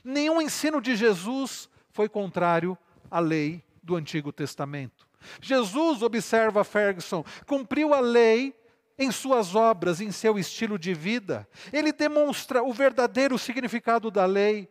Nenhum 0.03 0.41
ensino 0.41 0.81
de 0.81 0.95
Jesus 0.95 1.69
foi 1.91 2.07
contrário 2.09 2.77
à 3.11 3.19
lei 3.19 3.63
do 3.81 3.95
Antigo 3.95 4.31
Testamento. 4.31 5.07
Jesus, 5.41 6.01
observa 6.01 6.63
Ferguson, 6.63 7.23
cumpriu 7.45 7.93
a 7.93 7.99
lei 7.99 8.53
em 8.97 9.11
suas 9.11 9.55
obras, 9.55 10.01
em 10.01 10.11
seu 10.11 10.37
estilo 10.37 10.77
de 10.77 10.93
vida. 10.93 11.47
Ele 11.71 11.91
demonstra 11.91 12.63
o 12.63 12.73
verdadeiro 12.73 13.37
significado 13.37 14.11
da 14.11 14.25
lei, 14.25 14.69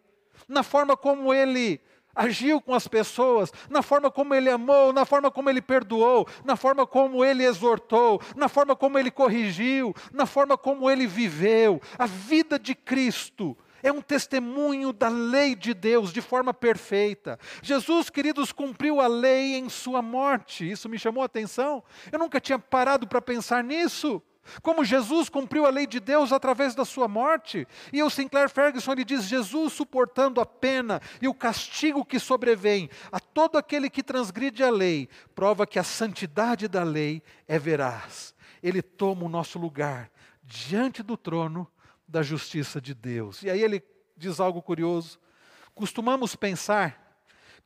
na 0.48 0.62
forma 0.62 0.96
como 0.96 1.32
ele 1.32 1.80
agiu 2.14 2.60
com 2.60 2.74
as 2.74 2.86
pessoas, 2.86 3.52
na 3.70 3.82
forma 3.82 4.10
como 4.10 4.34
ele 4.34 4.50
amou, 4.50 4.92
na 4.92 5.04
forma 5.04 5.30
como 5.30 5.48
ele 5.50 5.62
perdoou, 5.62 6.26
na 6.44 6.56
forma 6.56 6.86
como 6.86 7.24
ele 7.24 7.44
exortou, 7.44 8.20
na 8.36 8.48
forma 8.48 8.76
como 8.76 8.98
ele 8.98 9.10
corrigiu, 9.10 9.94
na 10.12 10.26
forma 10.26 10.56
como 10.56 10.90
ele 10.90 11.06
viveu. 11.06 11.80
A 11.98 12.06
vida 12.06 12.58
de 12.58 12.74
Cristo 12.74 13.56
é 13.82 13.90
um 13.90 14.00
testemunho 14.00 14.92
da 14.92 15.08
lei 15.08 15.54
de 15.54 15.74
Deus 15.74 16.12
de 16.12 16.20
forma 16.20 16.54
perfeita. 16.54 17.38
Jesus, 17.60 18.08
queridos, 18.08 18.52
cumpriu 18.52 19.00
a 19.00 19.08
lei 19.08 19.56
em 19.56 19.68
sua 19.68 20.00
morte. 20.00 20.70
Isso 20.70 20.88
me 20.88 20.98
chamou 20.98 21.22
a 21.22 21.26
atenção. 21.26 21.82
Eu 22.10 22.18
nunca 22.18 22.40
tinha 22.40 22.58
parado 22.58 23.06
para 23.06 23.20
pensar 23.20 23.64
nisso. 23.64 24.22
Como 24.60 24.84
Jesus 24.84 25.28
cumpriu 25.28 25.64
a 25.64 25.70
lei 25.70 25.86
de 25.86 26.00
Deus 26.00 26.32
através 26.32 26.74
da 26.74 26.84
sua 26.84 27.06
morte. 27.06 27.66
E 27.92 28.02
o 28.02 28.10
Sinclair 28.10 28.48
Ferguson 28.48 28.92
ele 28.92 29.04
diz: 29.04 29.24
Jesus 29.24 29.72
suportando 29.72 30.40
a 30.40 30.46
pena 30.46 31.00
e 31.20 31.28
o 31.28 31.34
castigo 31.34 32.04
que 32.04 32.18
sobrevém 32.18 32.90
a 33.10 33.20
todo 33.20 33.56
aquele 33.56 33.88
que 33.88 34.02
transgride 34.02 34.62
a 34.62 34.70
lei, 34.70 35.08
prova 35.34 35.66
que 35.66 35.78
a 35.78 35.84
santidade 35.84 36.66
da 36.66 36.82
lei 36.82 37.22
é 37.46 37.58
veraz. 37.58 38.34
Ele 38.62 38.82
toma 38.82 39.24
o 39.24 39.28
nosso 39.28 39.58
lugar 39.58 40.10
diante 40.42 41.02
do 41.02 41.16
trono 41.16 41.68
da 42.06 42.22
justiça 42.22 42.80
de 42.80 42.94
Deus. 42.94 43.42
E 43.42 43.50
aí 43.50 43.62
ele 43.62 43.82
diz 44.16 44.40
algo 44.40 44.60
curioso. 44.60 45.18
Costumamos 45.74 46.36
pensar 46.36 47.16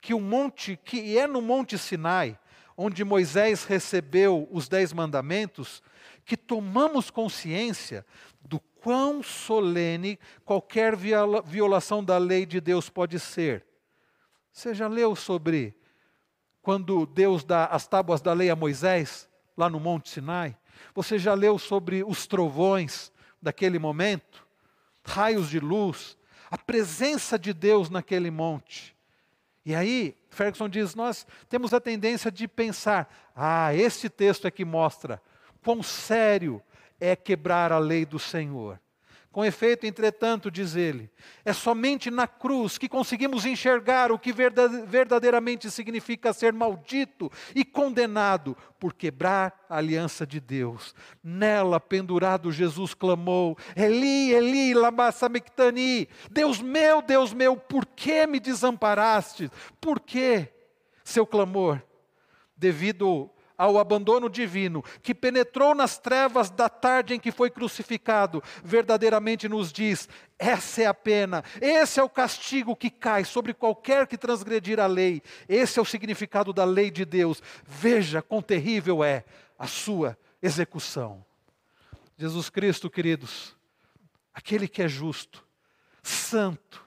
que 0.00 0.14
o 0.14 0.20
monte, 0.20 0.78
que 0.84 1.18
é 1.18 1.26
no 1.26 1.42
Monte 1.42 1.76
Sinai, 1.76 2.38
onde 2.76 3.02
Moisés 3.02 3.64
recebeu 3.64 4.46
os 4.50 4.68
dez 4.68 4.92
mandamentos, 4.92 5.82
que 6.26 6.36
tomamos 6.36 7.08
consciência 7.08 8.04
do 8.42 8.58
quão 8.58 9.22
solene 9.22 10.18
qualquer 10.44 10.96
violação 10.96 12.04
da 12.04 12.18
lei 12.18 12.44
de 12.44 12.60
Deus 12.60 12.90
pode 12.90 13.20
ser. 13.20 13.64
Você 14.52 14.74
já 14.74 14.88
leu 14.88 15.14
sobre 15.14 15.74
quando 16.60 17.06
Deus 17.06 17.44
dá 17.44 17.66
as 17.66 17.86
tábuas 17.86 18.20
da 18.20 18.32
lei 18.32 18.50
a 18.50 18.56
Moisés, 18.56 19.28
lá 19.56 19.70
no 19.70 19.78
Monte 19.78 20.10
Sinai? 20.10 20.56
Você 20.94 21.16
já 21.16 21.32
leu 21.32 21.58
sobre 21.58 22.02
os 22.02 22.26
trovões 22.26 23.12
daquele 23.40 23.78
momento? 23.78 24.44
Raios 25.04 25.48
de 25.48 25.60
luz, 25.60 26.18
a 26.50 26.58
presença 26.58 27.38
de 27.38 27.52
Deus 27.52 27.88
naquele 27.88 28.32
monte. 28.32 28.96
E 29.64 29.76
aí, 29.76 30.16
Ferguson 30.28 30.68
diz: 30.68 30.96
nós 30.96 31.24
temos 31.48 31.72
a 31.72 31.80
tendência 31.80 32.32
de 32.32 32.48
pensar, 32.48 33.08
ah, 33.34 33.72
este 33.72 34.08
texto 34.08 34.46
é 34.46 34.50
que 34.50 34.64
mostra 34.64 35.22
quão 35.66 35.82
sério 35.82 36.62
é 37.00 37.16
quebrar 37.16 37.72
a 37.72 37.78
lei 37.80 38.06
do 38.06 38.20
Senhor. 38.20 38.80
Com 39.32 39.44
efeito, 39.44 39.84
entretanto, 39.84 40.48
diz 40.48 40.76
ele, 40.76 41.10
é 41.44 41.52
somente 41.52 42.08
na 42.08 42.28
cruz 42.28 42.78
que 42.78 42.88
conseguimos 42.88 43.44
enxergar 43.44 44.12
o 44.12 44.18
que 44.18 44.32
verdadeiramente 44.32 45.68
significa 45.68 46.32
ser 46.32 46.52
maldito 46.52 47.30
e 47.52 47.64
condenado 47.64 48.56
por 48.78 48.94
quebrar 48.94 49.66
a 49.68 49.78
aliança 49.78 50.24
de 50.24 50.38
Deus. 50.38 50.94
Nela, 51.20 51.80
pendurado, 51.80 52.52
Jesus 52.52 52.94
clamou: 52.94 53.58
Eli, 53.74 54.32
Eli, 54.32 54.72
lama 54.72 55.10
sabachthani. 55.10 56.08
Deus 56.30 56.62
meu, 56.62 57.02
Deus 57.02 57.34
meu, 57.34 57.56
por 57.56 57.84
que 57.84 58.24
me 58.24 58.38
desamparaste? 58.38 59.50
Por 59.80 59.98
que 59.98 60.48
seu 61.02 61.26
clamor? 61.26 61.82
Devido 62.56 63.30
ao 63.56 63.78
abandono 63.78 64.28
divino, 64.28 64.82
que 65.02 65.14
penetrou 65.14 65.74
nas 65.74 65.98
trevas 65.98 66.50
da 66.50 66.68
tarde 66.68 67.14
em 67.14 67.20
que 67.20 67.32
foi 67.32 67.50
crucificado, 67.50 68.42
verdadeiramente 68.62 69.48
nos 69.48 69.72
diz: 69.72 70.08
essa 70.38 70.82
é 70.82 70.86
a 70.86 70.94
pena, 70.94 71.42
esse 71.60 71.98
é 71.98 72.02
o 72.02 72.08
castigo 72.08 72.76
que 72.76 72.90
cai 72.90 73.24
sobre 73.24 73.54
qualquer 73.54 74.06
que 74.06 74.18
transgredir 74.18 74.78
a 74.78 74.86
lei, 74.86 75.22
esse 75.48 75.78
é 75.78 75.82
o 75.82 75.86
significado 75.86 76.52
da 76.52 76.64
lei 76.64 76.90
de 76.90 77.04
Deus. 77.04 77.42
Veja 77.64 78.20
quão 78.20 78.42
terrível 78.42 79.02
é 79.02 79.24
a 79.58 79.66
sua 79.66 80.16
execução. 80.42 81.24
Jesus 82.18 82.48
Cristo, 82.48 82.88
queridos, 82.88 83.56
aquele 84.32 84.68
que 84.68 84.82
é 84.82 84.88
justo, 84.88 85.44
santo, 86.02 86.84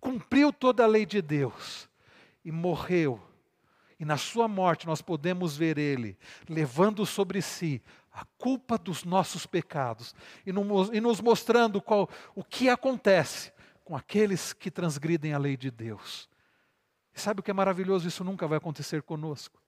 cumpriu 0.00 0.52
toda 0.52 0.84
a 0.84 0.86
lei 0.86 1.04
de 1.04 1.20
Deus 1.20 1.88
e 2.44 2.52
morreu 2.52 3.20
e 3.98 4.04
na 4.04 4.16
sua 4.16 4.46
morte 4.46 4.86
nós 4.86 5.00
podemos 5.00 5.56
ver 5.56 5.78
Ele 5.78 6.18
levando 6.48 7.06
sobre 7.06 7.40
si 7.40 7.82
a 8.12 8.24
culpa 8.38 8.78
dos 8.78 9.04
nossos 9.04 9.46
pecados 9.46 10.14
e, 10.44 10.52
no, 10.52 10.64
nos 10.64 11.20
mostrando 11.20 11.80
qual, 11.80 12.08
o 12.34 12.42
que 12.42 12.68
acontece 12.68 13.52
com 13.84 13.96
aqueles 13.96 14.52
que 14.52 14.70
transgridem 14.70 15.32
a 15.32 15.38
lei 15.38 15.56
de 15.56 15.70
Deus. 15.70 16.28
E 17.14 17.20
sabe 17.20 17.40
o 17.40 17.42
que 17.42 17.50
é 17.50 17.54
maravilhoso? 17.54 18.08
Isso 18.08 18.24
nunca 18.24 18.46
vai 18.46 18.58
acontecer 18.58 19.02
conosco. 19.02 19.60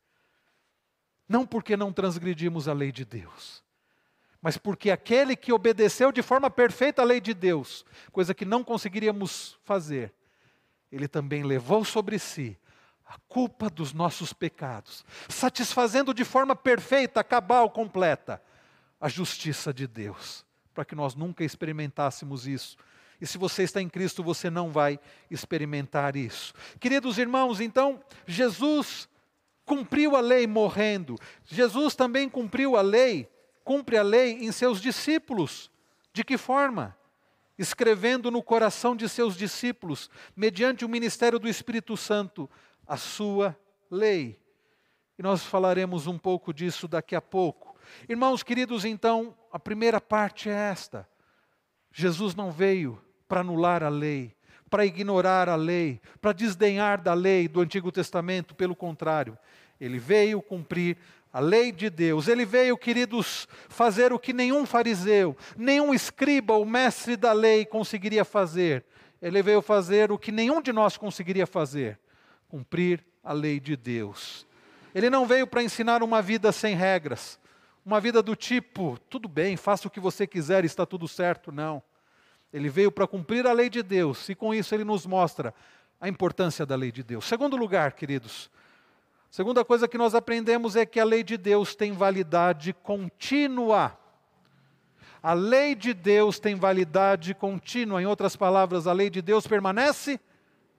Não 1.28 1.46
porque 1.46 1.76
não 1.76 1.92
transgredimos 1.92 2.68
a 2.68 2.72
lei 2.72 2.90
de 2.90 3.04
Deus, 3.04 3.62
mas 4.40 4.56
porque 4.56 4.90
aquele 4.90 5.36
que 5.36 5.52
obedeceu 5.52 6.10
de 6.10 6.22
forma 6.22 6.48
perfeita 6.48 7.02
a 7.02 7.04
lei 7.04 7.20
de 7.20 7.34
Deus, 7.34 7.84
coisa 8.12 8.34
que 8.34 8.44
não 8.44 8.64
conseguiríamos 8.64 9.58
fazer, 9.62 10.12
ele 10.90 11.06
também 11.06 11.42
levou 11.42 11.84
sobre 11.84 12.18
si 12.18 12.58
a 13.08 13.16
culpa 13.26 13.70
dos 13.70 13.94
nossos 13.94 14.34
pecados, 14.34 15.02
satisfazendo 15.30 16.12
de 16.12 16.24
forma 16.24 16.54
perfeita, 16.54 17.24
cabal, 17.24 17.70
completa, 17.70 18.42
a 19.00 19.08
justiça 19.08 19.72
de 19.72 19.86
Deus, 19.86 20.44
para 20.74 20.84
que 20.84 20.94
nós 20.94 21.14
nunca 21.14 21.42
experimentássemos 21.42 22.46
isso. 22.46 22.76
E 23.18 23.26
se 23.26 23.38
você 23.38 23.62
está 23.62 23.80
em 23.80 23.88
Cristo, 23.88 24.22
você 24.22 24.50
não 24.50 24.70
vai 24.70 25.00
experimentar 25.30 26.16
isso. 26.16 26.52
Queridos 26.78 27.16
irmãos, 27.16 27.60
então, 27.60 28.00
Jesus 28.26 29.08
cumpriu 29.64 30.14
a 30.14 30.20
lei 30.20 30.46
morrendo. 30.46 31.16
Jesus 31.44 31.94
também 31.94 32.28
cumpriu 32.28 32.76
a 32.76 32.82
lei, 32.82 33.28
cumpre 33.64 33.96
a 33.96 34.02
lei 34.02 34.44
em 34.44 34.52
seus 34.52 34.80
discípulos. 34.80 35.70
De 36.12 36.22
que 36.22 36.36
forma? 36.36 36.96
Escrevendo 37.58 38.30
no 38.30 38.42
coração 38.42 38.94
de 38.94 39.08
seus 39.08 39.36
discípulos, 39.36 40.08
mediante 40.36 40.84
o 40.84 40.88
ministério 40.88 41.38
do 41.38 41.48
Espírito 41.48 41.96
Santo, 41.96 42.48
a 42.88 42.96
sua 42.96 43.54
lei. 43.90 44.40
E 45.18 45.22
nós 45.22 45.44
falaremos 45.44 46.06
um 46.06 46.16
pouco 46.16 46.54
disso 46.54 46.88
daqui 46.88 47.14
a 47.14 47.20
pouco. 47.20 47.76
Irmãos 48.08 48.42
queridos, 48.42 48.84
então, 48.84 49.36
a 49.52 49.58
primeira 49.58 50.00
parte 50.00 50.48
é 50.48 50.52
esta: 50.52 51.06
Jesus 51.92 52.34
não 52.34 52.50
veio 52.50 53.00
para 53.28 53.40
anular 53.40 53.82
a 53.82 53.88
lei, 53.90 54.34
para 54.70 54.86
ignorar 54.86 55.48
a 55.48 55.56
lei, 55.56 56.00
para 56.20 56.32
desdenhar 56.32 57.00
da 57.00 57.12
lei 57.12 57.46
do 57.46 57.60
Antigo 57.60 57.92
Testamento, 57.92 58.54
pelo 58.54 58.74
contrário, 58.74 59.36
ele 59.78 59.98
veio 59.98 60.40
cumprir 60.40 60.96
a 61.30 61.40
lei 61.40 61.70
de 61.70 61.90
Deus. 61.90 62.26
Ele 62.26 62.44
veio, 62.44 62.76
queridos, 62.78 63.46
fazer 63.68 64.12
o 64.12 64.18
que 64.18 64.32
nenhum 64.32 64.64
fariseu, 64.64 65.36
nenhum 65.56 65.92
escriba 65.92 66.54
ou 66.54 66.64
mestre 66.64 67.16
da 67.16 67.32
lei 67.32 67.66
conseguiria 67.66 68.24
fazer. 68.24 68.84
Ele 69.20 69.42
veio 69.42 69.60
fazer 69.60 70.12
o 70.12 70.18
que 70.18 70.30
nenhum 70.32 70.62
de 70.62 70.72
nós 70.72 70.96
conseguiria 70.96 71.46
fazer 71.46 71.98
cumprir 72.48 73.04
a 73.22 73.32
lei 73.32 73.60
de 73.60 73.76
Deus. 73.76 74.46
Ele 74.94 75.10
não 75.10 75.26
veio 75.26 75.46
para 75.46 75.62
ensinar 75.62 76.02
uma 76.02 76.22
vida 76.22 76.50
sem 76.50 76.74
regras, 76.74 77.38
uma 77.84 78.00
vida 78.00 78.22
do 78.22 78.34
tipo, 78.34 78.98
tudo 79.08 79.28
bem, 79.28 79.56
faça 79.56 79.86
o 79.86 79.90
que 79.90 80.00
você 80.00 80.26
quiser, 80.26 80.64
está 80.64 80.84
tudo 80.84 81.06
certo. 81.06 81.52
Não. 81.52 81.82
Ele 82.52 82.68
veio 82.68 82.90
para 82.90 83.06
cumprir 83.06 83.46
a 83.46 83.52
lei 83.52 83.68
de 83.68 83.82
Deus, 83.82 84.28
e 84.28 84.34
com 84.34 84.54
isso 84.54 84.74
ele 84.74 84.84
nos 84.84 85.06
mostra 85.06 85.54
a 86.00 86.08
importância 86.08 86.64
da 86.64 86.74
lei 86.74 86.90
de 86.90 87.02
Deus. 87.02 87.26
Segundo 87.26 87.56
lugar, 87.56 87.92
queridos, 87.92 88.50
segunda 89.30 89.64
coisa 89.64 89.86
que 89.86 89.98
nós 89.98 90.14
aprendemos 90.14 90.76
é 90.76 90.86
que 90.86 90.98
a 90.98 91.04
lei 91.04 91.22
de 91.22 91.36
Deus 91.36 91.74
tem 91.74 91.92
validade 91.92 92.72
contínua. 92.72 93.98
A 95.22 95.32
lei 95.34 95.74
de 95.74 95.92
Deus 95.92 96.38
tem 96.38 96.54
validade 96.54 97.34
contínua. 97.34 98.00
Em 98.00 98.06
outras 98.06 98.36
palavras, 98.36 98.86
a 98.86 98.92
lei 98.92 99.10
de 99.10 99.20
Deus 99.20 99.46
permanece 99.46 100.18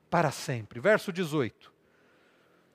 para 0.10 0.32
sempre. 0.32 0.80
Verso 0.80 1.12
18. 1.12 1.74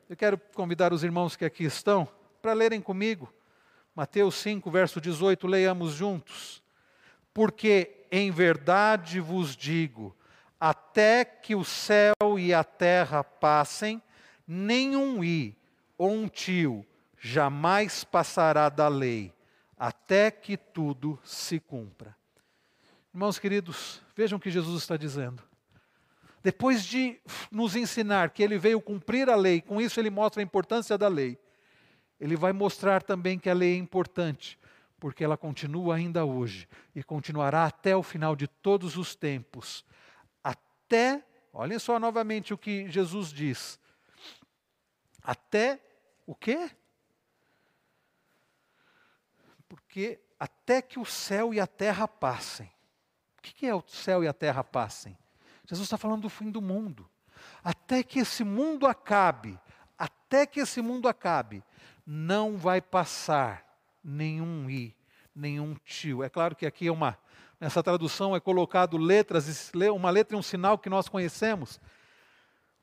Eu 0.09 0.17
quero 0.17 0.39
convidar 0.55 0.93
os 0.93 1.03
irmãos 1.03 1.35
que 1.37 1.45
aqui 1.45 1.65
estão 1.65 2.09
para 2.41 2.53
lerem 2.53 2.81
comigo. 2.81 3.33
Mateus 3.95 4.35
5, 4.37 4.71
verso 4.71 5.01
18, 5.01 5.47
leiamos 5.47 5.93
juntos. 5.93 6.63
Porque 7.33 8.07
em 8.11 8.31
verdade 8.31 9.19
vos 9.21 9.57
digo, 9.57 10.15
até 10.61 11.25
que 11.25 11.55
o 11.55 11.65
céu 11.65 12.15
e 12.39 12.53
a 12.53 12.63
terra 12.63 13.25
passem, 13.25 14.03
nenhum 14.47 15.25
i 15.25 15.57
ou 15.97 16.13
um 16.13 16.29
tio 16.29 16.87
jamais 17.19 18.05
passará 18.05 18.69
da 18.69 18.89
lei, 18.89 19.33
até 19.79 20.31
que 20.31 20.57
tudo 20.57 21.19
se 21.25 21.59
cumpra. 21.59 22.15
Irmãos 23.13 23.39
queridos, 23.39 24.03
vejam 24.15 24.39
o 24.39 24.41
que 24.41 24.51
Jesus 24.51 24.83
está 24.83 24.97
dizendo. 24.97 25.43
Depois 26.45 26.85
de 26.85 27.19
nos 27.51 27.75
ensinar 27.75 28.29
que 28.29 28.43
ele 28.43 28.59
veio 28.59 28.79
cumprir 28.79 29.31
a 29.31 29.35
lei, 29.35 29.63
com 29.63 29.81
isso 29.81 29.99
ele 29.99 30.11
mostra 30.11 30.43
a 30.43 30.45
importância 30.45 30.99
da 30.99 31.09
lei, 31.09 31.39
ele 32.21 32.37
vai 32.37 32.53
mostrar 32.53 33.03
também 33.03 33.39
que 33.39 33.49
a 33.49 33.55
lei 33.55 33.73
é 33.73 33.79
importante, 33.79 34.59
porque 35.01 35.25
ela 35.25 35.39
continua 35.39 35.97
ainda 35.97 36.27
hoje 36.27 36.69
e 36.95 37.03
continuará 37.03 37.65
até 37.65 37.97
o 37.97 38.03
final 38.03 38.37
de 38.37 38.47
todos 38.47 38.99
os 38.99 39.17
tempos. 39.17 39.87
Até, 40.43 41.25
olhem 41.51 41.79
só 41.79 41.99
novamente 41.99 42.53
o 42.53 42.59
que 42.59 42.91
Jesus 42.91 43.33
diz. 43.33 43.81
Até 45.23 45.81
o 46.27 46.35
quê? 46.35 46.71
Porque 49.67 50.21
até 50.39 50.83
que 50.83 50.99
o 50.99 51.07
céu 51.07 51.55
e 51.55 51.59
a 51.59 51.67
terra 51.67 52.07
passem. 52.07 52.71
O 53.39 53.43
que 53.43 53.67
é 53.67 53.75
o 53.75 53.83
céu 53.87 54.23
e 54.23 54.29
a 54.29 54.33
terra 54.35 54.63
passem? 54.63 55.17
Jesus 55.67 55.87
está 55.87 55.97
falando 55.97 56.23
do 56.23 56.29
fim 56.29 56.51
do 56.51 56.61
mundo. 56.61 57.09
Até 57.63 58.03
que 58.03 58.19
esse 58.19 58.45
mundo 58.45 58.87
acabe, 58.87 59.59
até 59.99 60.47
que 60.47 60.61
esse 60.61 60.81
mundo 60.81 61.09
acabe, 61.09 61.63
não 62.07 62.57
vai 62.57 62.81
passar 62.81 63.65
nenhum 64.03 64.69
i, 64.69 64.95
nenhum 65.35 65.75
tio. 65.85 66.23
É 66.23 66.29
claro 66.29 66.55
que 66.55 66.67
aqui 66.67 66.89
é 66.89 66.93
uma, 66.93 67.19
nessa 67.59 67.83
tradução 67.83 68.37
é 68.37 68.41
colocado 68.41 68.97
letras, 68.97 69.73
uma 69.95 70.11
letra 70.11 70.37
e 70.37 70.39
um 70.39 70.43
sinal 70.43 70.79
que 70.79 70.91
nós 70.91 71.09
conhecemos. 71.09 71.81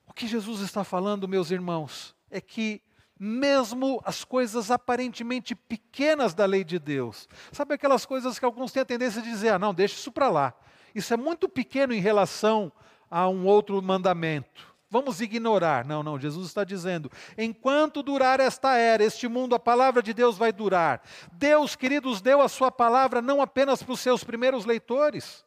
O 0.08 0.14
que 0.14 0.28
Jesus 0.28 0.62
está 0.62 0.84
falando, 0.84 1.28
meus 1.28 1.52
irmãos, 1.52 2.16
é 2.30 2.42
que 2.42 2.82
mesmo 3.18 4.02
as 4.04 4.24
coisas 4.24 4.72
aparentemente 4.72 5.54
pequenas 5.54 6.34
da 6.34 6.46
lei 6.46 6.64
de 6.64 6.80
Deus, 6.80 7.30
sabe 7.52 7.76
aquelas 7.76 8.04
coisas 8.04 8.40
que 8.40 8.46
alguns 8.46 8.72
têm 8.72 8.82
a 8.82 8.86
tendência 8.86 9.22
de 9.22 9.30
dizer, 9.30 9.50
ah, 9.50 9.60
não, 9.60 9.76
deixa 9.76 9.94
isso 9.94 10.12
para 10.12 10.28
lá. 10.28 10.56
Isso 10.94 11.14
é 11.14 11.18
muito 11.18 11.48
pequeno 11.48 11.94
em 11.94 12.00
relação 12.00 12.72
a 13.10 13.28
um 13.28 13.46
outro 13.46 13.82
mandamento. 13.82 14.72
Vamos 14.92 15.22
ignorar. 15.22 15.86
Não, 15.86 16.04
não, 16.04 16.20
Jesus 16.20 16.48
está 16.48 16.66
dizendo: 16.66 17.10
enquanto 17.38 18.04
durar 18.04 18.42
esta 18.42 18.76
era, 18.76 19.02
este 19.02 19.26
mundo, 19.26 19.56
a 19.56 19.60
palavra 19.60 20.04
de 20.04 20.14
Deus 20.14 20.38
vai 20.38 20.52
durar. 20.52 21.02
Deus, 21.32 21.78
queridos, 21.78 22.22
deu 22.22 22.42
a 22.42 22.50
sua 22.50 22.70
palavra 22.70 23.22
não 23.22 23.42
apenas 23.42 23.82
para 23.82 23.94
os 23.94 24.02
seus 24.02 24.22
primeiros 24.22 24.66
leitores, 24.66 25.46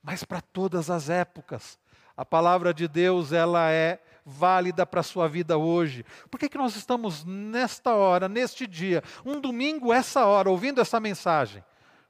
mas 0.00 0.22
para 0.22 0.40
todas 0.40 0.88
as 0.88 1.10
épocas. 1.10 1.78
A 2.16 2.24
palavra 2.24 2.72
de 2.72 2.86
Deus, 2.86 3.32
ela 3.32 3.70
é 3.70 4.00
válida 4.24 4.86
para 4.86 5.00
a 5.00 5.02
sua 5.02 5.26
vida 5.26 5.58
hoje. 5.58 6.04
Por 6.30 6.38
que, 6.38 6.48
que 6.48 6.58
nós 6.58 6.76
estamos 6.76 7.24
nesta 7.24 7.94
hora, 7.94 8.28
neste 8.28 8.66
dia, 8.66 9.02
um 9.24 9.40
domingo, 9.40 9.92
essa 9.92 10.26
hora, 10.26 10.48
ouvindo 10.48 10.80
essa 10.80 11.00
mensagem? 11.00 11.64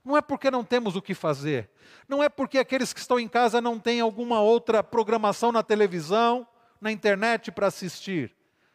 Não 0.05 0.17
é 0.17 0.23
porque 0.23 0.51
não 0.51 0.65
temos 0.65 0.97
o 0.97 1.03
que 1.03 1.15
fazer. 1.15 1.69
Não 2.09 2.23
é 2.23 2.29
porque 2.29 2.59
aqueles 2.59 2.93
que 2.93 3.01
estão 3.01 3.21
em 3.21 3.29
casa 3.29 3.61
não 3.61 3.79
têm 3.79 4.01
alguma 4.01 4.41
outra 4.41 4.83
programação 4.83 5.53
na 5.53 5.63
televisão, 5.63 6.47
na 6.81 6.91
internet 6.91 7.53
para 7.53 7.67
assistir. 7.67 8.35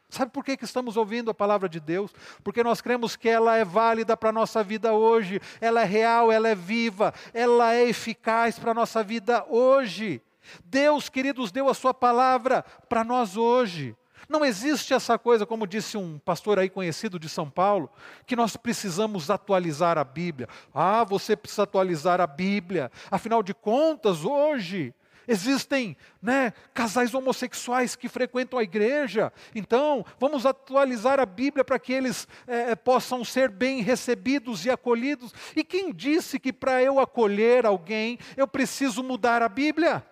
Sabe 0.10 0.32
por 0.32 0.46
que, 0.46 0.56
que 0.56 0.64
estamos 0.64 0.96
ouvindo 0.96 1.32
a 1.32 1.34
palavra 1.34 1.68
de 1.68 1.80
Deus? 1.80 2.14
Porque 2.44 2.64
nós 2.64 2.80
cremos 2.80 3.16
que 3.16 3.28
ela 3.28 3.58
é 3.58 3.66
válida 3.66 4.16
para 4.16 4.30
a 4.30 4.34
nossa 4.34 4.64
vida 4.64 4.94
hoje, 4.94 5.42
ela 5.60 5.82
é 5.82 5.84
real, 5.86 6.32
ela 6.32 6.48
é 6.48 6.56
viva, 6.56 7.14
ela 7.34 7.74
é 7.74 7.90
eficaz 7.90 8.58
para 8.58 8.72
a 8.72 8.76
nossa 8.76 9.04
vida 9.04 9.44
hoje. 9.50 10.22
Deus, 10.64 11.10
queridos, 11.10 11.52
deu 11.52 11.68
a 11.68 11.74
sua 11.74 11.94
palavra 11.94 12.64
para 12.88 13.04
nós 13.04 13.36
hoje. 13.36 13.96
Não 14.28 14.44
existe 14.44 14.94
essa 14.94 15.18
coisa, 15.18 15.46
como 15.46 15.68
disse 15.68 15.98
um 15.98 16.20
pastor 16.20 16.60
aí 16.60 16.70
conhecido 16.70 17.20
de 17.20 17.30
São 17.30 17.50
Paulo, 17.50 17.90
que 18.26 18.36
nós 18.36 18.58
precisamos 18.58 19.30
atualizar 19.30 19.98
a 19.98 20.04
Bíblia. 20.04 20.48
Ah, 20.74 21.04
você 21.04 21.36
precisa 21.36 21.64
atualizar 21.64 22.20
a 22.20 22.28
Bíblia. 22.28 22.92
Afinal 23.12 23.44
de 23.44 23.54
contas, 23.54 24.24
hoje 24.24 24.94
existem 25.28 25.98
né, 26.22 26.54
casais 26.74 27.14
homossexuais 27.14 27.96
que 27.96 28.08
frequentam 28.08 28.60
a 28.60 28.64
igreja. 28.64 29.32
Então, 29.54 30.06
vamos 30.20 30.46
atualizar 30.46 31.20
a 31.20 31.26
Bíblia 31.26 31.64
para 31.64 31.80
que 31.80 31.94
eles 31.94 32.28
é, 32.48 32.76
possam 32.76 33.24
ser 33.24 33.50
bem 33.50 33.82
recebidos 33.82 34.66
e 34.66 34.70
acolhidos. 34.70 35.34
E 35.56 35.64
quem 35.64 35.92
disse 35.92 36.40
que 36.40 36.54
para 36.54 36.82
eu 36.82 37.00
acolher 37.00 37.66
alguém 37.66 38.20
eu 38.38 38.48
preciso 38.48 39.04
mudar 39.04 39.42
a 39.42 39.50
Bíblia? 39.50 40.06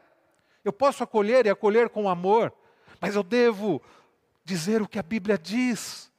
Eu 0.64 0.72
posso 0.72 1.03
acolher 1.03 1.45
e 1.45 1.49
acolher 1.49 1.89
com 1.89 2.09
amor, 2.09 2.53
mas 3.01 3.16
eu 3.16 3.24
devo 3.24 3.82
dizer 4.44 4.82
o 4.82 4.88
que 4.88 5.00
a 5.00 5.04
Bíblia 5.04 5.38
diz. 5.38 6.12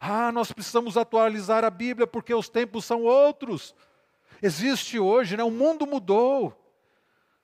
Ah, 0.00 0.30
nós 0.30 0.52
precisamos 0.52 0.96
atualizar 0.96 1.64
a 1.64 1.70
Bíblia 1.70 2.06
porque 2.06 2.32
os 2.34 2.48
tempos 2.48 2.84
são 2.84 3.02
outros. 3.02 3.74
Existe 4.42 4.98
hoje, 4.98 5.36
né? 5.36 5.42
o 5.42 5.50
mundo 5.50 5.86
mudou. 5.86 6.54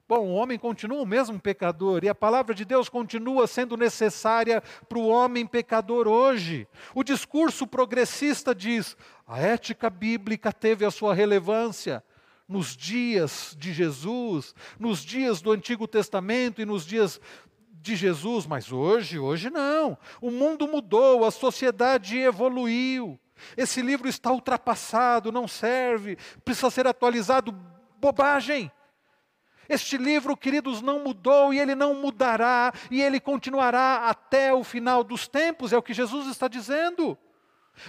Bom, 0.07 0.27
o 0.27 0.35
homem 0.35 0.59
continua 0.59 1.01
o 1.01 1.07
mesmo 1.07 1.41
pecador 1.41 2.05
e 2.05 2.09
a 2.11 2.15
palavra 2.15 2.55
de 2.55 2.65
Deus 2.65 2.91
continua 2.91 3.47
sendo 3.47 3.75
necessária 3.75 4.63
para 4.87 4.99
o 4.99 5.09
homem 5.09 5.47
pecador 5.47 6.07
hoje. 6.07 6.69
O 6.95 7.03
discurso 7.03 7.67
progressista 7.67 8.55
diz: 8.55 8.97
a 9.27 9.41
ética 9.41 9.89
bíblica 9.89 10.53
teve 10.53 10.85
a 10.85 10.91
sua 10.91 11.15
relevância 11.15 12.05
nos 12.47 12.77
dias 12.77 13.57
de 13.59 13.73
Jesus, 13.73 14.55
nos 14.79 15.01
dias 15.01 15.41
do 15.41 15.51
Antigo 15.51 15.89
Testamento 15.89 16.61
e 16.61 16.67
nos 16.67 16.85
dias 16.85 17.19
de 17.85 17.95
Jesus, 17.95 18.47
mas 18.47 18.73
hoje, 18.73 19.19
hoje 19.19 19.51
não. 19.51 19.99
O 20.19 20.31
mundo 20.31 20.67
mudou, 20.67 21.23
a 21.23 21.31
sociedade 21.31 22.19
evoluiu. 22.19 23.21
Esse 23.59 23.83
livro 23.83 24.09
está 24.09 24.33
ultrapassado, 24.33 25.31
não 25.31 25.47
serve, 25.47 26.17
precisa 26.43 26.71
ser 26.71 26.87
atualizado. 26.87 27.53
Bobagem. 28.01 28.73
Este 29.69 29.99
livro, 29.99 30.35
queridos, 30.35 30.81
não 30.81 31.05
mudou 31.05 31.53
e 31.53 31.59
ele 31.59 31.75
não 31.75 31.95
mudará, 31.95 32.73
e 32.91 33.03
ele 33.03 33.21
continuará 33.21 34.09
até 34.09 34.53
o 34.53 34.65
final 34.65 35.05
dos 35.05 35.29
tempos, 35.29 35.73
é 35.73 35.77
o 35.77 35.83
que 35.83 35.93
Jesus 35.93 36.27
está 36.29 36.49
dizendo. 36.49 37.19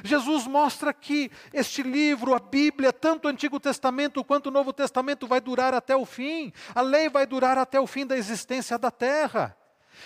Jesus 0.03 0.45
mostra 0.45 0.93
que 0.93 1.31
este 1.53 1.83
livro, 1.83 2.33
a 2.33 2.39
Bíblia, 2.39 2.91
tanto 2.91 3.25
o 3.25 3.31
Antigo 3.31 3.61
Testamento 3.61 4.23
quanto 4.25 4.47
o 4.47 4.51
Novo 4.51 4.73
Testamento, 4.73 5.25
vai 5.25 5.39
durar 5.39 5.73
até 5.73 5.95
o 5.95 6.05
fim, 6.05 6.51
a 6.73 6.81
lei 6.81 7.07
vai 7.07 7.25
durar 7.25 7.57
até 7.57 7.79
o 7.79 7.87
fim 7.87 8.05
da 8.05 8.17
existência 8.17 8.77
da 8.77 8.91
terra. 8.91 9.55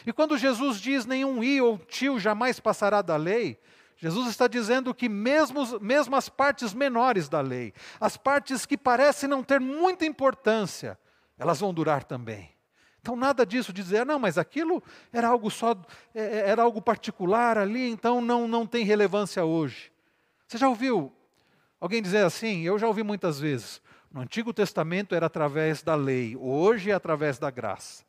E 0.05 0.13
quando 0.13 0.37
Jesus 0.37 0.79
diz 0.79 1.05
nenhum 1.05 1.43
i 1.43 1.61
ou 1.61 1.77
tio 1.77 2.19
jamais 2.19 2.59
passará 2.59 3.01
da 3.01 3.15
lei, 3.15 3.59
Jesus 3.97 4.29
está 4.29 4.47
dizendo 4.47 4.93
que 4.93 5.09
mesmo, 5.09 5.79
mesmo 5.79 6.15
as 6.15 6.29
partes 6.29 6.73
menores 6.73 7.27
da 7.27 7.41
lei, 7.41 7.73
as 7.99 8.15
partes 8.15 8.65
que 8.65 8.77
parecem 8.77 9.27
não 9.27 9.43
ter 9.43 9.59
muita 9.59 10.05
importância, 10.05 10.97
elas 11.37 11.59
vão 11.59 11.73
durar 11.73 12.05
também. 12.05 12.49
Então 13.01 13.15
nada 13.15 13.45
disso 13.45 13.73
dizer, 13.73 14.05
não, 14.05 14.17
mas 14.17 14.37
aquilo 14.37 14.81
era 15.11 15.27
algo 15.27 15.51
só, 15.51 15.71
é, 16.13 16.21
é, 16.21 16.49
era 16.49 16.61
algo 16.61 16.81
particular 16.81 17.57
ali, 17.57 17.89
então 17.89 18.21
não, 18.21 18.47
não 18.47 18.65
tem 18.65 18.85
relevância 18.85 19.43
hoje. 19.43 19.91
Você 20.47 20.57
já 20.57 20.69
ouviu 20.69 21.11
alguém 21.79 22.01
dizer 22.01 22.25
assim? 22.25 22.61
Eu 22.61 22.79
já 22.79 22.87
ouvi 22.87 23.03
muitas 23.03 23.39
vezes. 23.39 23.81
No 24.11 24.21
Antigo 24.21 24.53
Testamento 24.53 25.13
era 25.13 25.27
através 25.27 25.83
da 25.83 25.95
lei, 25.95 26.35
hoje 26.37 26.89
é 26.89 26.93
através 26.93 27.37
da 27.37 27.51
graça. 27.51 28.08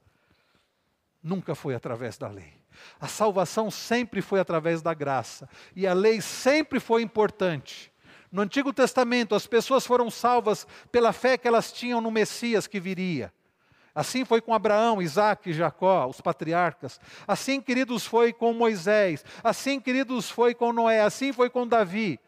Nunca 1.22 1.54
foi 1.54 1.74
através 1.74 2.16
da 2.16 2.28
lei. 2.28 2.54
A 2.98 3.06
salvação 3.06 3.70
sempre 3.70 4.22
foi 4.22 4.40
através 4.40 4.80
da 4.80 4.94
graça. 4.94 5.48
E 5.76 5.86
a 5.86 5.92
lei 5.92 6.20
sempre 6.20 6.80
foi 6.80 7.02
importante. 7.02 7.92
No 8.32 8.42
Antigo 8.42 8.72
Testamento, 8.72 9.34
as 9.34 9.46
pessoas 9.46 9.84
foram 9.86 10.10
salvas 10.10 10.66
pela 10.90 11.12
fé 11.12 11.36
que 11.36 11.48
elas 11.48 11.72
tinham 11.72 12.00
no 12.00 12.10
Messias 12.10 12.66
que 12.66 12.78
viria. 12.78 13.32
Assim 13.92 14.24
foi 14.24 14.40
com 14.40 14.54
Abraão, 14.54 15.02
Isaac 15.02 15.50
e 15.50 15.52
Jacó, 15.52 16.06
os 16.06 16.20
patriarcas. 16.20 17.00
Assim, 17.26 17.60
queridos, 17.60 18.06
foi 18.06 18.32
com 18.32 18.52
Moisés. 18.52 19.24
Assim, 19.42 19.80
queridos, 19.80 20.30
foi 20.30 20.54
com 20.54 20.72
Noé. 20.72 21.00
Assim 21.00 21.32
foi 21.32 21.50
com 21.50 21.66
Davi. 21.66 22.18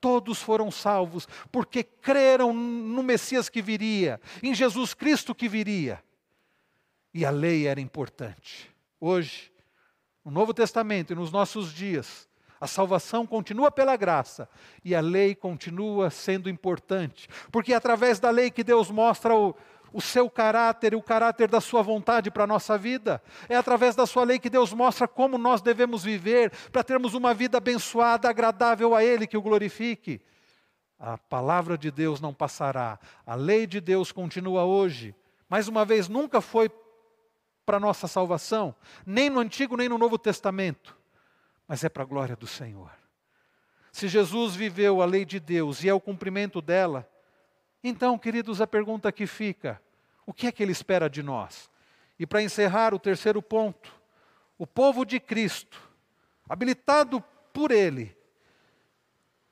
todos 0.00 0.42
foram 0.42 0.68
salvos, 0.68 1.28
porque 1.52 1.84
creram 1.84 2.52
no 2.52 3.04
Messias 3.04 3.48
que 3.48 3.62
viria, 3.62 4.20
em 4.42 4.52
Jesus 4.52 4.94
Cristo 4.94 5.32
que 5.32 5.48
viria. 5.48 6.02
E 7.14 7.24
a 7.24 7.30
lei 7.30 7.66
era 7.66 7.80
importante. 7.80 8.70
Hoje, 9.00 9.52
no 10.24 10.30
Novo 10.30 10.54
Testamento 10.54 11.12
e 11.12 11.16
nos 11.16 11.30
nossos 11.30 11.72
dias, 11.72 12.28
a 12.60 12.66
salvação 12.66 13.26
continua 13.26 13.70
pela 13.72 13.96
graça 13.96 14.48
e 14.84 14.94
a 14.94 15.00
lei 15.00 15.34
continua 15.34 16.10
sendo 16.10 16.48
importante, 16.48 17.28
porque 17.50 17.72
é 17.72 17.76
através 17.76 18.20
da 18.20 18.30
lei 18.30 18.52
que 18.52 18.62
Deus 18.62 18.88
mostra 18.88 19.34
o, 19.34 19.54
o 19.92 20.00
seu 20.00 20.30
caráter 20.30 20.92
e 20.92 20.96
o 20.96 21.02
caráter 21.02 21.48
da 21.48 21.60
sua 21.60 21.82
vontade 21.82 22.30
para 22.30 22.44
a 22.44 22.46
nossa 22.46 22.78
vida. 22.78 23.20
É 23.48 23.56
através 23.56 23.96
da 23.96 24.06
sua 24.06 24.24
lei 24.24 24.38
que 24.38 24.48
Deus 24.48 24.72
mostra 24.72 25.08
como 25.08 25.36
nós 25.36 25.60
devemos 25.60 26.04
viver 26.04 26.52
para 26.70 26.84
termos 26.84 27.14
uma 27.14 27.34
vida 27.34 27.58
abençoada, 27.58 28.30
agradável 28.30 28.94
a 28.94 29.04
Ele, 29.04 29.26
que 29.26 29.36
o 29.36 29.42
glorifique. 29.42 30.20
A 30.98 31.18
palavra 31.18 31.76
de 31.76 31.90
Deus 31.90 32.20
não 32.20 32.32
passará, 32.32 32.98
a 33.26 33.34
lei 33.34 33.66
de 33.66 33.80
Deus 33.80 34.12
continua 34.12 34.64
hoje. 34.64 35.14
Mais 35.48 35.66
uma 35.66 35.84
vez, 35.84 36.08
nunca 36.08 36.40
foi 36.40 36.70
para 37.64 37.80
nossa 37.80 38.08
salvação, 38.08 38.74
nem 39.06 39.30
no 39.30 39.40
Antigo 39.40 39.76
nem 39.76 39.88
no 39.88 39.98
Novo 39.98 40.18
Testamento, 40.18 40.96
mas 41.66 41.84
é 41.84 41.88
para 41.88 42.02
a 42.02 42.06
glória 42.06 42.36
do 42.36 42.46
Senhor. 42.46 42.90
Se 43.92 44.08
Jesus 44.08 44.54
viveu 44.54 45.02
a 45.02 45.04
lei 45.04 45.24
de 45.24 45.38
Deus 45.38 45.84
e 45.84 45.88
é 45.88 45.94
o 45.94 46.00
cumprimento 46.00 46.60
dela, 46.60 47.08
então, 47.84 48.18
queridos, 48.18 48.60
a 48.60 48.66
pergunta 48.66 49.12
que 49.12 49.26
fica: 49.26 49.80
o 50.24 50.32
que 50.32 50.46
é 50.46 50.52
que 50.52 50.62
ele 50.62 50.72
espera 50.72 51.10
de 51.10 51.22
nós? 51.22 51.70
E 52.18 52.26
para 52.26 52.42
encerrar 52.42 52.94
o 52.94 52.98
terceiro 52.98 53.42
ponto, 53.42 53.92
o 54.56 54.66
povo 54.66 55.04
de 55.04 55.18
Cristo, 55.18 55.80
habilitado 56.48 57.22
por 57.52 57.70
ele, 57.70 58.16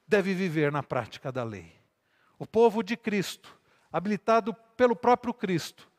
deve 0.06 0.34
viver 0.34 0.70
na 0.70 0.82
prática 0.82 1.32
da 1.32 1.42
lei. 1.42 1.74
O 2.38 2.46
povo 2.46 2.82
de 2.82 2.96
Cristo, 2.96 3.58
habilitado 3.92 4.54
pelo 4.76 4.96
próprio 4.96 5.34
Cristo, 5.34 5.90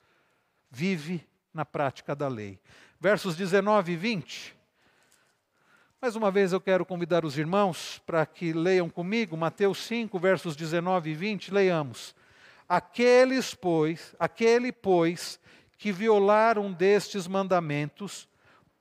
vive 0.69 1.27
na 1.53 1.65
prática 1.65 2.15
da 2.15 2.27
lei. 2.27 2.59
Versos 2.99 3.35
19 3.35 3.93
e 3.93 3.95
20. 3.95 4.55
Mais 6.01 6.15
uma 6.15 6.31
vez 6.31 6.51
eu 6.51 6.59
quero 6.59 6.85
convidar 6.85 7.23
os 7.25 7.37
irmãos 7.37 8.01
para 8.05 8.25
que 8.25 8.53
leiam 8.53 8.89
comigo 8.89 9.37
Mateus 9.37 9.77
5, 9.85 10.17
versos 10.17 10.55
19 10.55 11.11
e 11.11 11.13
20. 11.13 11.53
Leiamos. 11.53 12.15
Aqueles, 12.67 13.53
pois, 13.53 14.15
aquele, 14.17 14.71
pois, 14.71 15.39
que 15.77 15.91
violar 15.91 16.57
um 16.57 16.71
destes 16.71 17.27
mandamentos, 17.27 18.27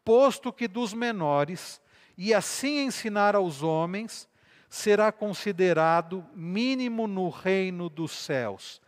posto 0.05 0.53
que 0.53 0.69
dos 0.69 0.95
menores, 0.95 1.81
e 2.17 2.33
assim 2.33 2.85
ensinar 2.85 3.35
aos 3.35 3.63
homens, 3.63 4.29
será 4.69 5.11
considerado 5.11 6.25
mínimo 6.35 7.09
no 7.09 7.29
reino 7.29 7.89
dos 7.89 8.13
céus. 8.13 8.81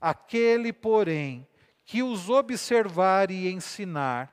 Aquele, 0.00 0.72
porém, 0.72 1.46
que 1.88 2.02
os 2.02 2.28
observar 2.28 3.30
e 3.30 3.50
ensinar, 3.50 4.30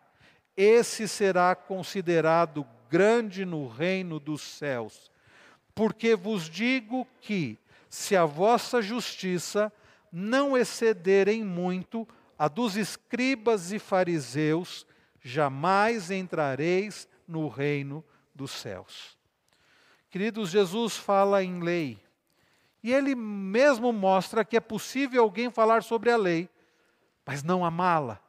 esse 0.58 1.08
será 1.08 1.56
considerado 1.56 2.68
grande 2.90 3.46
no 3.46 3.66
reino 3.66 4.20
dos 4.20 4.42
céus. 4.42 5.10
Porque 5.74 6.18
vos 6.18 6.50
digo 6.50 7.08
que, 7.22 7.58
se 7.90 8.14
a 8.14 8.26
vossa 8.26 8.82
justiça 8.82 9.72
não 10.12 10.58
excederem 10.58 11.46
muito 11.46 12.06
a 12.38 12.50
dos 12.50 12.76
escribas 12.76 13.72
e 13.72 13.80
fariseus, 13.80 14.86
jamais 15.24 16.12
entrareis 16.12 17.08
no 17.26 17.48
reino 17.48 18.04
dos 18.36 18.52
céus. 18.52 19.18
Queridos, 20.10 20.50
Jesus 20.50 20.98
fala 20.98 21.42
em 21.42 21.64
lei. 21.64 22.04
E 22.84 22.94
ele 22.94 23.16
mesmo 23.16 23.94
mostra 23.94 24.44
que 24.44 24.58
é 24.58 24.60
possível 24.60 25.24
alguém 25.24 25.50
falar 25.50 25.84
sobre 25.84 26.12
a 26.12 26.18
lei, 26.18 26.50
mas 27.26 27.44
não 27.44 27.66
amá-la, 27.66 28.20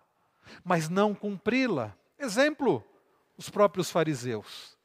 mas 0.64 0.88
não 0.88 1.14
cumpri-la. 1.14 1.94
Exemplo, 2.18 2.84
os 3.36 3.51
próprios 3.51 3.90
fariseus. 3.90 4.76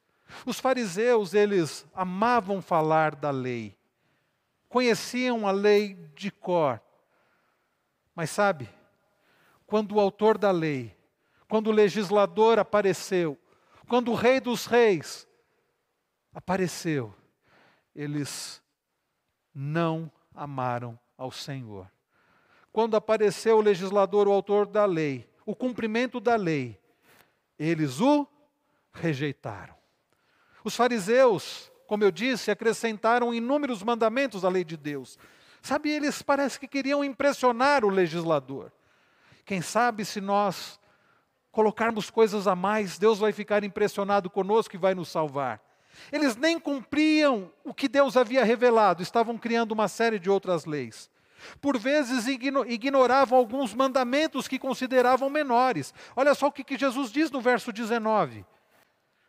Os 0.45 0.59
fariseus, 0.59 1.34
eles 1.34 1.86
amavam 1.93 2.62
falar 2.62 3.16
da 3.16 3.32
lei, 3.32 3.78
conheciam 4.70 5.47
a 5.47 5.51
lei 5.51 5.95
de 6.16 6.32
cor, 6.32 6.82
mas 8.16 8.30
sabe, 8.30 8.70
quando 9.66 9.95
o 9.95 9.99
autor 9.99 10.38
da 10.38 10.51
lei, 10.51 10.95
quando 11.47 11.68
o 11.68 11.72
legislador 11.72 12.59
apareceu, 12.59 13.38
quando 13.88 14.12
o 14.12 14.16
rei 14.16 14.39
dos 14.39 14.66
reis 14.66 15.28
apareceu, 16.34 17.14
eles 17.93 18.62
não 19.53 20.09
amaram 20.34 20.97
ao 21.18 21.32
Senhor. 21.32 21.91
Quando 22.72 22.95
apareceu 22.95 23.57
o 23.57 23.61
legislador, 23.61 24.28
o 24.28 24.32
autor 24.32 24.65
da 24.65 24.86
lei, 24.86 25.28
o 25.45 25.55
cumprimento 25.55 26.19
da 26.19 26.36
lei, 26.36 26.80
eles 27.57 27.99
o 27.99 28.28
rejeitaram. 28.93 29.76
Os 30.63 30.76
fariseus, 30.76 31.72
como 31.88 32.03
eu 32.03 32.11
disse, 32.11 32.51
acrescentaram 32.51 33.34
inúmeros 33.34 33.84
mandamentos 33.84 34.45
à 34.45 34.49
lei 34.49 34.63
de 34.63 34.78
Deus, 34.78 35.17
Sabe, 35.61 35.91
eles 35.91 36.22
parece 36.22 36.59
que 36.59 36.67
queriam 36.67 37.03
impressionar 37.03 37.86
o 37.86 37.89
legislador. 37.89 38.72
Quem 39.45 39.61
sabe 39.61 40.03
se 40.03 40.19
nós 40.19 40.80
colocarmos 41.51 42.09
coisas 42.09 42.47
a 42.47 42.55
mais, 42.55 42.97
Deus 42.97 43.19
vai 43.19 43.32
ficar 43.32 43.63
impressionado 43.63 44.30
conosco 44.30 44.76
e 44.76 44.80
vai 44.80 44.95
nos 44.95 45.09
salvar. 45.09 45.61
Eles 46.11 46.36
nem 46.36 46.59
cumpriam 46.59 47.51
o 47.63 47.74
que 47.74 47.88
Deus 47.88 48.17
havia 48.17 48.43
revelado, 48.43 49.03
estavam 49.03 49.38
criando 49.38 49.74
uma 49.74 49.88
série 49.88 50.17
de 50.17 50.30
outras 50.30 50.65
leis. 50.65 51.09
Por 51.60 51.78
vezes 51.78 52.28
ignoravam 52.28 53.38
alguns 53.38 53.74
mandamentos 53.74 54.48
que 54.48 54.60
consideravam 54.60 55.30
menores. 55.30 55.94
Olha 56.16 56.34
só 56.34 56.48
o 56.48 56.52
que 56.52 56.78
Jesus 56.78 57.12
diz 57.12 57.32
no 57.32 57.42
verso 57.42 57.72
19: 57.72 58.46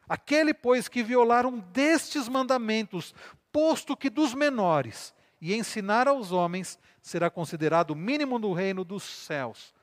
Aquele, 0.08 0.52
pois, 0.52 0.88
que 0.88 1.02
violaram 1.02 1.58
destes 1.72 2.28
mandamentos, 2.28 3.14
posto 3.50 3.96
que 3.96 4.10
dos 4.10 4.34
menores, 4.34 5.14
e 5.40 5.54
ensinar 5.54 6.08
aos 6.08 6.32
homens 6.32 6.78
será 7.00 7.28
considerado 7.28 7.90
o 7.90 7.96
mínimo 7.96 8.38
no 8.38 8.52
reino 8.52 8.84
dos 8.84 9.02
céus. 9.02 9.74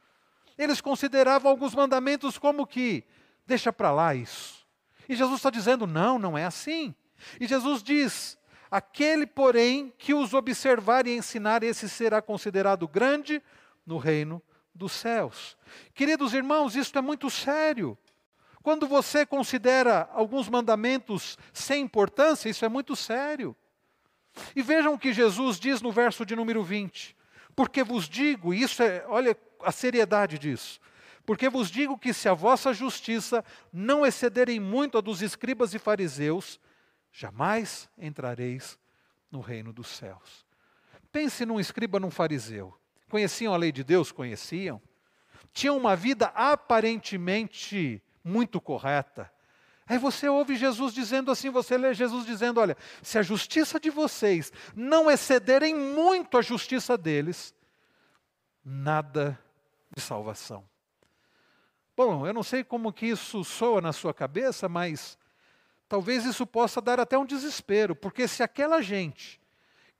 Eles 0.57 0.81
consideravam 0.81 1.51
alguns 1.51 1.75
mandamentos 1.75 2.37
como 2.37 2.65
que, 2.65 3.03
deixa 3.45 3.71
para 3.71 3.91
lá 3.91 4.15
isso. 4.15 4.65
E 5.07 5.15
Jesus 5.15 5.37
está 5.37 5.49
dizendo: 5.49 5.85
não, 5.85 6.17
não 6.19 6.37
é 6.37 6.45
assim. 6.45 6.93
E 7.39 7.47
Jesus 7.47 7.83
diz: 7.83 8.37
aquele, 8.69 9.25
porém, 9.25 9.93
que 9.97 10.13
os 10.13 10.33
observar 10.33 11.07
e 11.07 11.15
ensinar, 11.15 11.63
esse 11.63 11.89
será 11.89 12.21
considerado 12.21 12.87
grande 12.87 13.41
no 13.85 13.97
reino 13.97 14.41
dos 14.73 14.91
céus. 14.91 15.57
Queridos 15.93 16.33
irmãos, 16.33 16.75
isto 16.75 16.97
é 16.97 17.01
muito 17.01 17.29
sério. 17.29 17.97
Quando 18.61 18.87
você 18.87 19.25
considera 19.25 20.09
alguns 20.13 20.49
mandamentos 20.49 21.37
sem 21.53 21.83
importância, 21.83 22.49
isso 22.49 22.65
é 22.65 22.69
muito 22.69 22.95
sério. 22.95 23.55
E 24.55 24.61
vejam 24.61 24.93
o 24.93 24.99
que 24.99 25.13
Jesus 25.13 25.59
diz 25.59 25.81
no 25.81 25.91
verso 25.91 26.25
de 26.25 26.35
número 26.35 26.63
20. 26.63 27.15
Porque 27.55 27.83
vos 27.83 28.07
digo, 28.07 28.53
isso 28.53 28.83
é, 28.83 29.03
olha 29.07 29.35
a 29.61 29.71
seriedade 29.71 30.37
disso. 30.37 30.79
Porque 31.25 31.49
vos 31.49 31.69
digo 31.69 31.97
que 31.97 32.13
se 32.13 32.27
a 32.27 32.33
vossa 32.33 32.73
justiça 32.73 33.43
não 33.71 34.05
excederem 34.05 34.59
muito 34.59 34.97
a 34.97 35.01
dos 35.01 35.21
escribas 35.21 35.73
e 35.73 35.79
fariseus, 35.79 36.59
jamais 37.11 37.89
entrareis 37.97 38.77
no 39.31 39.41
reino 39.41 39.71
dos 39.71 39.87
céus. 39.87 40.45
Pense 41.11 41.45
num 41.45 41.59
escriba, 41.59 41.99
num 41.99 42.11
fariseu. 42.11 42.77
Conheciam 43.09 43.53
a 43.53 43.57
lei 43.57 43.71
de 43.71 43.83
Deus? 43.83 44.11
Conheciam. 44.11 44.81
Tinham 45.51 45.77
uma 45.77 45.95
vida 45.95 46.27
aparentemente 46.35 48.01
muito 48.23 48.61
correta. 48.61 49.31
Aí 49.87 49.97
você 49.97 50.29
ouve 50.29 50.55
Jesus 50.55 50.93
dizendo 50.93 51.31
assim, 51.31 51.49
você 51.49 51.75
lê 51.75 51.93
Jesus 51.95 52.25
dizendo: 52.25 52.59
olha, 52.61 52.77
se 53.01 53.17
a 53.17 53.23
justiça 53.23 53.79
de 53.79 53.89
vocês 53.89 54.53
não 54.75 55.09
excederem 55.09 55.73
muito 55.75 56.37
a 56.37 56.43
justiça 56.43 56.95
deles, 56.95 57.55
nada 58.63 59.39
de 59.95 59.99
salvação. 59.99 60.63
Bom, 61.97 62.25
eu 62.25 62.33
não 62.33 62.43
sei 62.43 62.63
como 62.63 62.93
que 62.93 63.07
isso 63.07 63.43
soa 63.43 63.81
na 63.81 63.91
sua 63.91 64.13
cabeça, 64.13 64.69
mas 64.69 65.17
talvez 65.89 66.23
isso 66.23 66.45
possa 66.45 66.79
dar 66.79 66.99
até 66.99 67.17
um 67.17 67.25
desespero, 67.25 67.95
porque 67.95 68.27
se 68.27 68.43
aquela 68.43 68.81
gente 68.81 69.41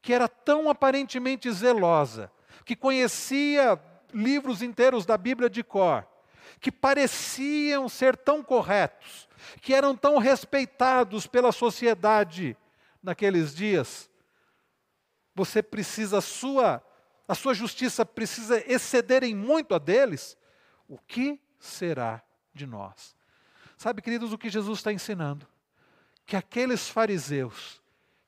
que 0.02 0.14
era 0.14 0.30
tão 0.30 0.70
aparentemente 0.70 1.52
zelosa, 1.52 2.32
que 2.64 2.76
conhecia 2.76 3.82
livros 4.14 4.62
inteiros 4.62 5.06
da 5.06 5.18
Bíblia 5.18 5.50
de 5.50 5.64
cor, 5.64 6.08
que 6.62 6.72
pareciam 6.72 7.90
ser 7.90 8.16
tão 8.16 8.44
corretos, 8.44 9.28
que 9.62 9.74
eram 9.74 9.96
tão 9.96 10.18
respeitados 10.18 11.28
pela 11.28 11.52
sociedade 11.52 12.56
naqueles 13.02 13.54
dias, 13.54 14.10
você 15.34 15.64
precisa, 15.64 16.20
a 16.20 16.22
sua, 16.22 16.84
a 17.28 17.36
sua 17.36 17.54
justiça 17.54 18.06
precisa 18.06 18.64
exceder 18.72 19.24
em 19.24 19.36
muito 19.36 19.74
a 19.74 19.80
deles, 19.80 20.38
o 20.88 20.98
que 20.98 21.42
será 21.60 22.22
de 22.54 22.66
nós? 22.66 23.16
Sabe, 23.78 24.02
queridos, 24.02 24.32
o 24.32 24.38
que 24.38 24.50
Jesus 24.50 24.80
está 24.80 24.94
ensinando? 24.94 25.48
Que 26.30 26.36
aqueles 26.36 26.88
fariseus 26.88 27.82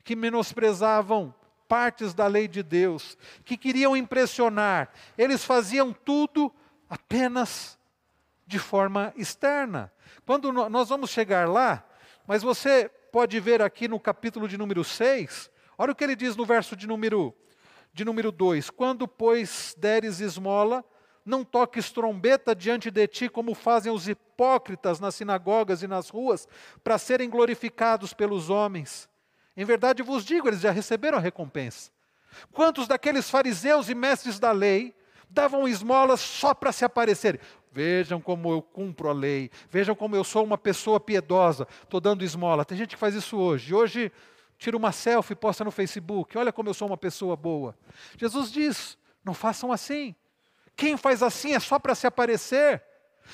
que 0.04 0.16
menosprezavam 0.16 1.32
partes 1.68 2.16
da 2.16 2.26
lei 2.26 2.48
de 2.48 2.64
Deus, 2.64 3.16
que 3.46 3.56
queriam 3.56 3.96
impressionar, 3.96 4.90
eles 5.16 5.46
faziam 5.46 5.94
tudo 5.94 6.52
apenas 6.90 7.78
de 8.48 8.58
forma 8.58 9.14
externa. 9.16 9.94
Quando 10.26 10.52
nós 10.52 10.90
vamos 10.90 11.12
chegar 11.12 11.48
lá, 11.48 11.86
mas 12.26 12.42
você 12.42 12.90
pode 13.12 13.40
ver 13.40 13.62
aqui 13.62 13.88
no 13.88 14.00
capítulo 14.00 14.48
de 14.48 14.58
número 14.58 14.84
6, 14.84 15.52
olha 15.78 15.92
o 15.92 15.96
que 15.96 16.04
ele 16.04 16.16
diz 16.16 16.36
no 16.36 16.44
verso 16.44 16.76
de 16.76 16.88
número 16.88 17.32
de 17.94 18.04
número 18.04 18.32
2: 18.32 18.72
Quando, 18.72 19.08
pois, 19.08 19.76
deres 19.78 20.20
esmola, 20.20 20.84
não 21.26 21.44
toques 21.44 21.92
trombeta 21.92 22.56
diante 22.56 22.90
de 22.90 23.08
ti, 23.08 23.30
como 23.30 23.54
fazem 23.54 23.92
os 23.92 24.08
hipócritas 24.08 25.00
nas 25.00 25.16
sinagogas 25.16 25.84
e 25.84 25.88
nas 25.88 26.10
ruas, 26.10 26.48
para 26.84 26.98
serem 26.98 27.30
glorificados 27.30 28.14
pelos 28.14 28.50
homens. 28.50 29.10
Em 29.56 29.66
verdade 29.66 30.02
vos 30.02 30.26
digo, 30.26 30.48
eles 30.48 30.62
já 30.62 30.72
receberam 30.72 31.18
a 31.18 31.22
recompensa. 31.22 31.92
Quantos 32.52 32.88
daqueles 32.88 33.30
fariseus 33.30 33.90
e 33.90 33.96
mestres 33.96 34.40
da 34.40 34.52
lei 34.52 34.96
davam 35.30 35.68
esmolas 35.68 36.20
só 36.20 36.54
para 36.54 36.72
se 36.72 36.86
aparecer? 36.86 37.40
Vejam 37.72 38.20
como 38.20 38.52
eu 38.52 38.62
cumpro 38.62 39.10
a 39.10 39.14
lei, 39.14 39.50
vejam 39.70 39.96
como 39.96 40.16
eu 40.16 40.24
sou 40.24 40.44
uma 40.44 40.58
pessoa 40.58 41.00
piedosa, 41.00 41.68
estou 41.84 42.02
dando 42.02 42.24
esmola. 42.24 42.66
Tem 42.66 42.78
gente 42.78 42.96
que 42.96 43.00
faz 43.00 43.16
isso 43.16 43.38
hoje. 43.38 43.74
Hoje 43.74 44.12
tira 44.58 44.76
uma 44.76 44.92
selfie 44.92 45.34
e 45.34 45.36
posta 45.36 45.64
no 45.64 45.72
Facebook, 45.72 46.38
olha 46.38 46.52
como 46.52 46.70
eu 46.70 46.74
sou 46.74 46.88
uma 46.88 46.98
pessoa 46.98 47.36
boa. 47.36 47.76
Jesus 48.18 48.52
diz: 48.52 48.98
não 49.24 49.34
façam 49.34 49.72
assim. 49.72 50.16
Quem 50.76 50.98
faz 50.98 51.22
assim 51.22 51.54
é 51.54 51.60
só 51.60 51.78
para 51.78 51.96
se 51.96 52.08
aparecer. 52.08 52.84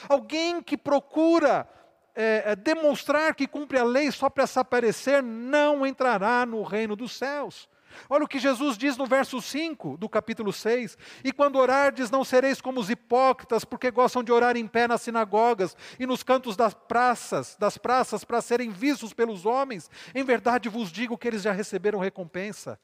Alguém 0.10 0.62
que 0.62 0.78
procura 0.78 1.68
é, 2.16 2.44
é, 2.48 2.56
demonstrar 2.56 3.36
que 3.36 3.48
cumpre 3.48 3.78
a 3.78 3.84
lei 3.84 4.12
só 4.12 4.30
para 4.30 4.48
se 4.48 4.60
aparecer 4.60 5.22
não 5.22 5.86
entrará 5.86 6.46
no 6.46 6.64
reino 6.64 6.96
dos 6.96 7.12
céus. 7.12 7.70
Olha 8.10 8.26
o 8.26 8.28
que 8.28 8.40
Jesus 8.40 8.78
diz 8.78 8.98
no 8.98 9.06
verso 9.06 9.42
5 9.42 9.98
do 9.98 10.10
capítulo 10.10 10.52
6: 10.52 10.98
E 11.24 11.32
quando 11.32 11.58
orardes, 11.58 12.10
não 12.10 12.24
sereis 12.24 12.60
como 12.60 12.80
os 12.80 12.90
hipócritas, 12.90 13.64
porque 13.64 13.92
gostam 13.92 14.24
de 14.24 14.32
orar 14.32 14.58
em 14.58 14.68
pé 14.68 14.88
nas 14.88 15.02
sinagogas 15.02 15.76
e 16.00 16.06
nos 16.06 16.24
cantos 16.24 16.56
das 16.56 16.74
praças, 16.74 17.56
das 17.60 17.78
praças 17.78 18.24
para 18.24 18.42
serem 18.42 18.70
vistos 18.70 19.14
pelos 19.14 19.46
homens. 19.46 19.90
Em 20.14 20.24
verdade 20.24 20.70
vos 20.70 20.92
digo 20.92 21.18
que 21.18 21.28
eles 21.28 21.42
já 21.42 21.52
receberam 21.52 22.00
recompensa. 22.00 22.80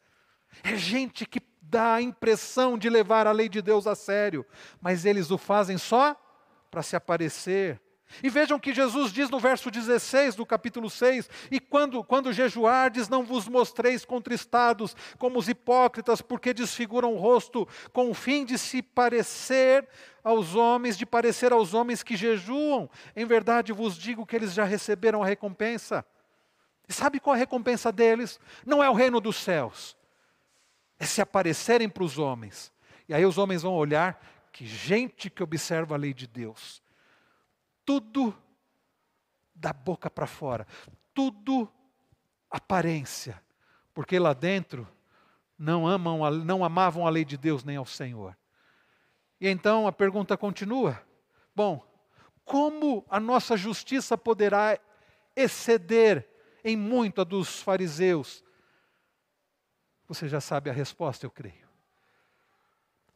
É 0.63 0.75
gente 0.75 1.25
que 1.25 1.39
dá 1.73 1.95
a 1.95 2.01
impressão 2.01 2.77
de 2.77 2.87
levar 2.87 3.25
a 3.25 3.31
lei 3.31 3.49
de 3.49 3.59
Deus 3.59 3.87
a 3.87 3.95
sério, 3.95 4.45
mas 4.79 5.05
eles 5.05 5.31
o 5.31 5.39
fazem 5.39 5.75
só 5.75 6.15
para 6.69 6.83
se 6.83 6.95
aparecer. 6.95 7.81
E 8.21 8.29
vejam 8.29 8.59
que 8.59 8.75
Jesus 8.75 9.11
diz 9.11 9.27
no 9.31 9.39
verso 9.39 9.71
16 9.71 10.35
do 10.35 10.45
capítulo 10.45 10.87
6: 10.87 11.27
E 11.49 11.59
quando, 11.59 12.03
quando 12.03 12.31
jejuardes, 12.31 13.09
não 13.09 13.23
vos 13.23 13.47
mostreis 13.47 14.05
contristados 14.05 14.95
como 15.17 15.39
os 15.39 15.49
hipócritas, 15.49 16.21
porque 16.21 16.53
desfiguram 16.53 17.15
o 17.15 17.17
rosto 17.17 17.67
com 17.91 18.11
o 18.11 18.13
fim 18.13 18.45
de 18.45 18.55
se 18.59 18.83
parecer 18.83 19.87
aos 20.23 20.53
homens, 20.53 20.95
de 20.95 21.07
parecer 21.07 21.51
aos 21.51 21.73
homens 21.73 22.03
que 22.03 22.15
jejuam. 22.15 22.87
Em 23.15 23.25
verdade 23.25 23.73
vos 23.73 23.97
digo 23.97 24.27
que 24.27 24.35
eles 24.35 24.53
já 24.53 24.63
receberam 24.63 25.23
a 25.23 25.25
recompensa. 25.25 26.05
E 26.87 26.93
sabe 26.93 27.19
qual 27.19 27.33
a 27.33 27.39
recompensa 27.39 27.91
deles? 27.91 28.39
Não 28.63 28.83
é 28.83 28.87
o 28.87 28.93
reino 28.93 29.19
dos 29.19 29.37
céus 29.37 29.97
é 31.03 31.05
se 31.05 31.21
aparecerem 31.21 31.89
para 31.89 32.03
os 32.03 32.17
homens. 32.17 32.71
E 33.07 33.13
aí 33.13 33.25
os 33.25 33.37
homens 33.37 33.61
vão 33.61 33.73
olhar, 33.73 34.19
que 34.51 34.65
gente 34.65 35.29
que 35.29 35.43
observa 35.43 35.95
a 35.95 35.97
lei 35.97 36.13
de 36.13 36.25
Deus. 36.25 36.81
Tudo 37.85 38.35
da 39.53 39.73
boca 39.73 40.09
para 40.09 40.25
fora, 40.25 40.65
tudo 41.13 41.69
aparência, 42.49 43.41
porque 43.93 44.17
lá 44.17 44.33
dentro 44.33 44.87
não 45.57 45.85
amam, 45.85 46.31
não 46.43 46.63
amavam 46.63 47.05
a 47.05 47.09
lei 47.09 47.25
de 47.25 47.37
Deus 47.37 47.63
nem 47.63 47.75
ao 47.75 47.85
Senhor. 47.85 48.35
E 49.39 49.47
então 49.47 49.87
a 49.87 49.91
pergunta 49.91 50.37
continua: 50.37 51.01
bom, 51.55 51.85
como 52.45 53.05
a 53.09 53.19
nossa 53.19 53.57
justiça 53.57 54.17
poderá 54.17 54.79
exceder 55.35 56.27
em 56.63 56.77
muito 56.77 57.21
a 57.21 57.23
dos 57.23 57.61
fariseus, 57.61 58.42
você 60.07 60.27
já 60.27 60.41
sabe 60.41 60.69
a 60.69 60.73
resposta, 60.73 61.25
eu 61.25 61.31
creio. 61.31 61.67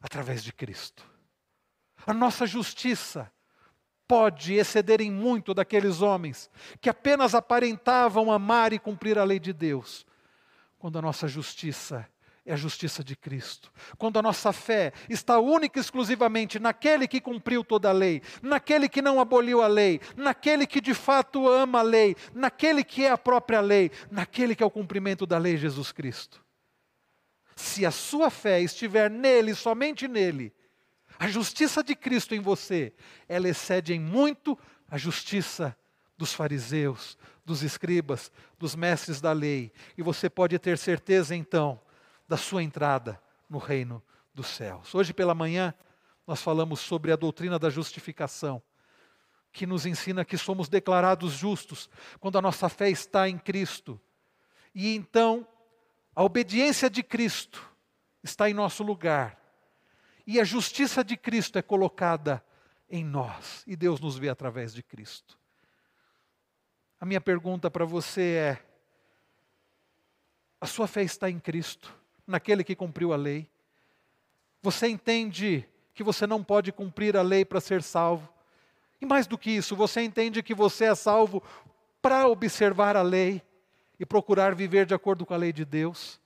Através 0.00 0.42
de 0.42 0.52
Cristo. 0.52 1.04
A 2.06 2.14
nossa 2.14 2.46
justiça 2.46 3.30
pode 4.06 4.54
exceder 4.54 5.00
em 5.02 5.10
muito 5.10 5.52
daqueles 5.52 6.00
homens 6.00 6.50
que 6.80 6.88
apenas 6.88 7.34
aparentavam 7.34 8.32
amar 8.32 8.72
e 8.72 8.78
cumprir 8.78 9.18
a 9.18 9.24
lei 9.24 9.38
de 9.38 9.52
Deus, 9.52 10.06
quando 10.78 10.98
a 10.98 11.02
nossa 11.02 11.28
justiça 11.28 12.08
é 12.46 12.54
a 12.54 12.56
justiça 12.56 13.04
de 13.04 13.14
Cristo. 13.14 13.70
Quando 13.98 14.18
a 14.18 14.22
nossa 14.22 14.54
fé 14.54 14.94
está 15.10 15.38
única 15.38 15.78
e 15.78 15.82
exclusivamente 15.82 16.58
naquele 16.58 17.06
que 17.06 17.20
cumpriu 17.20 17.62
toda 17.62 17.90
a 17.90 17.92
lei, 17.92 18.22
naquele 18.40 18.88
que 18.88 19.02
não 19.02 19.20
aboliu 19.20 19.60
a 19.60 19.66
lei, 19.66 20.00
naquele 20.16 20.66
que 20.66 20.80
de 20.80 20.94
fato 20.94 21.46
ama 21.46 21.80
a 21.80 21.82
lei, 21.82 22.16
naquele 22.32 22.82
que 22.82 23.04
é 23.04 23.10
a 23.10 23.18
própria 23.18 23.60
lei, 23.60 23.90
naquele 24.10 24.54
que 24.54 24.62
é 24.62 24.66
o 24.66 24.70
cumprimento 24.70 25.26
da 25.26 25.36
lei, 25.36 25.58
Jesus 25.58 25.92
Cristo 25.92 26.47
se 27.58 27.84
a 27.84 27.90
sua 27.90 28.30
fé 28.30 28.60
estiver 28.60 29.10
nele, 29.10 29.52
somente 29.52 30.06
nele, 30.06 30.54
a 31.18 31.26
justiça 31.26 31.82
de 31.82 31.96
Cristo 31.96 32.32
em 32.32 32.40
você, 32.40 32.94
ela 33.28 33.48
excede 33.48 33.92
em 33.92 33.98
muito 33.98 34.56
a 34.88 34.96
justiça 34.96 35.76
dos 36.16 36.32
fariseus, 36.32 37.18
dos 37.44 37.64
escribas, 37.64 38.30
dos 38.60 38.76
mestres 38.76 39.20
da 39.20 39.32
lei. 39.32 39.72
E 39.96 40.02
você 40.02 40.30
pode 40.30 40.56
ter 40.60 40.78
certeza 40.78 41.34
então 41.34 41.80
da 42.28 42.36
sua 42.36 42.62
entrada 42.62 43.20
no 43.50 43.58
reino 43.58 44.00
dos 44.32 44.46
céus. 44.46 44.94
Hoje 44.94 45.12
pela 45.12 45.34
manhã 45.34 45.74
nós 46.28 46.40
falamos 46.40 46.78
sobre 46.78 47.10
a 47.10 47.16
doutrina 47.16 47.58
da 47.58 47.70
justificação, 47.70 48.62
que 49.52 49.66
nos 49.66 49.84
ensina 49.84 50.24
que 50.24 50.38
somos 50.38 50.68
declarados 50.68 51.32
justos 51.32 51.90
quando 52.20 52.38
a 52.38 52.42
nossa 52.42 52.68
fé 52.68 52.88
está 52.88 53.28
em 53.28 53.36
Cristo. 53.36 54.00
E 54.72 54.94
então 54.94 55.44
a 56.18 56.24
obediência 56.24 56.90
de 56.90 57.00
Cristo 57.00 57.64
está 58.24 58.50
em 58.50 58.52
nosso 58.52 58.82
lugar. 58.82 59.40
E 60.26 60.40
a 60.40 60.44
justiça 60.44 61.04
de 61.04 61.16
Cristo 61.16 61.60
é 61.60 61.62
colocada 61.62 62.44
em 62.90 63.04
nós. 63.04 63.62
E 63.68 63.76
Deus 63.76 64.00
nos 64.00 64.18
vê 64.18 64.28
através 64.28 64.74
de 64.74 64.82
Cristo. 64.82 65.38
A 67.00 67.06
minha 67.06 67.20
pergunta 67.20 67.70
para 67.70 67.84
você 67.84 68.32
é: 68.34 68.62
a 70.60 70.66
sua 70.66 70.88
fé 70.88 71.04
está 71.04 71.30
em 71.30 71.38
Cristo, 71.38 71.94
naquele 72.26 72.64
que 72.64 72.74
cumpriu 72.74 73.12
a 73.12 73.16
lei? 73.16 73.48
Você 74.60 74.88
entende 74.88 75.64
que 75.94 76.02
você 76.02 76.26
não 76.26 76.42
pode 76.42 76.72
cumprir 76.72 77.16
a 77.16 77.22
lei 77.22 77.44
para 77.44 77.60
ser 77.60 77.80
salvo? 77.80 78.28
E 79.00 79.06
mais 79.06 79.28
do 79.28 79.38
que 79.38 79.52
isso, 79.52 79.76
você 79.76 80.00
entende 80.00 80.42
que 80.42 80.52
você 80.52 80.86
é 80.86 80.96
salvo 80.96 81.40
para 82.02 82.26
observar 82.26 82.96
a 82.96 83.02
lei? 83.02 83.40
E 83.98 84.06
procurar 84.06 84.54
viver 84.54 84.86
de 84.86 84.94
acordo 84.94 85.26
com 85.26 85.34
a 85.34 85.36
lei 85.36 85.52
de 85.52 85.64
Deus. 85.64 86.20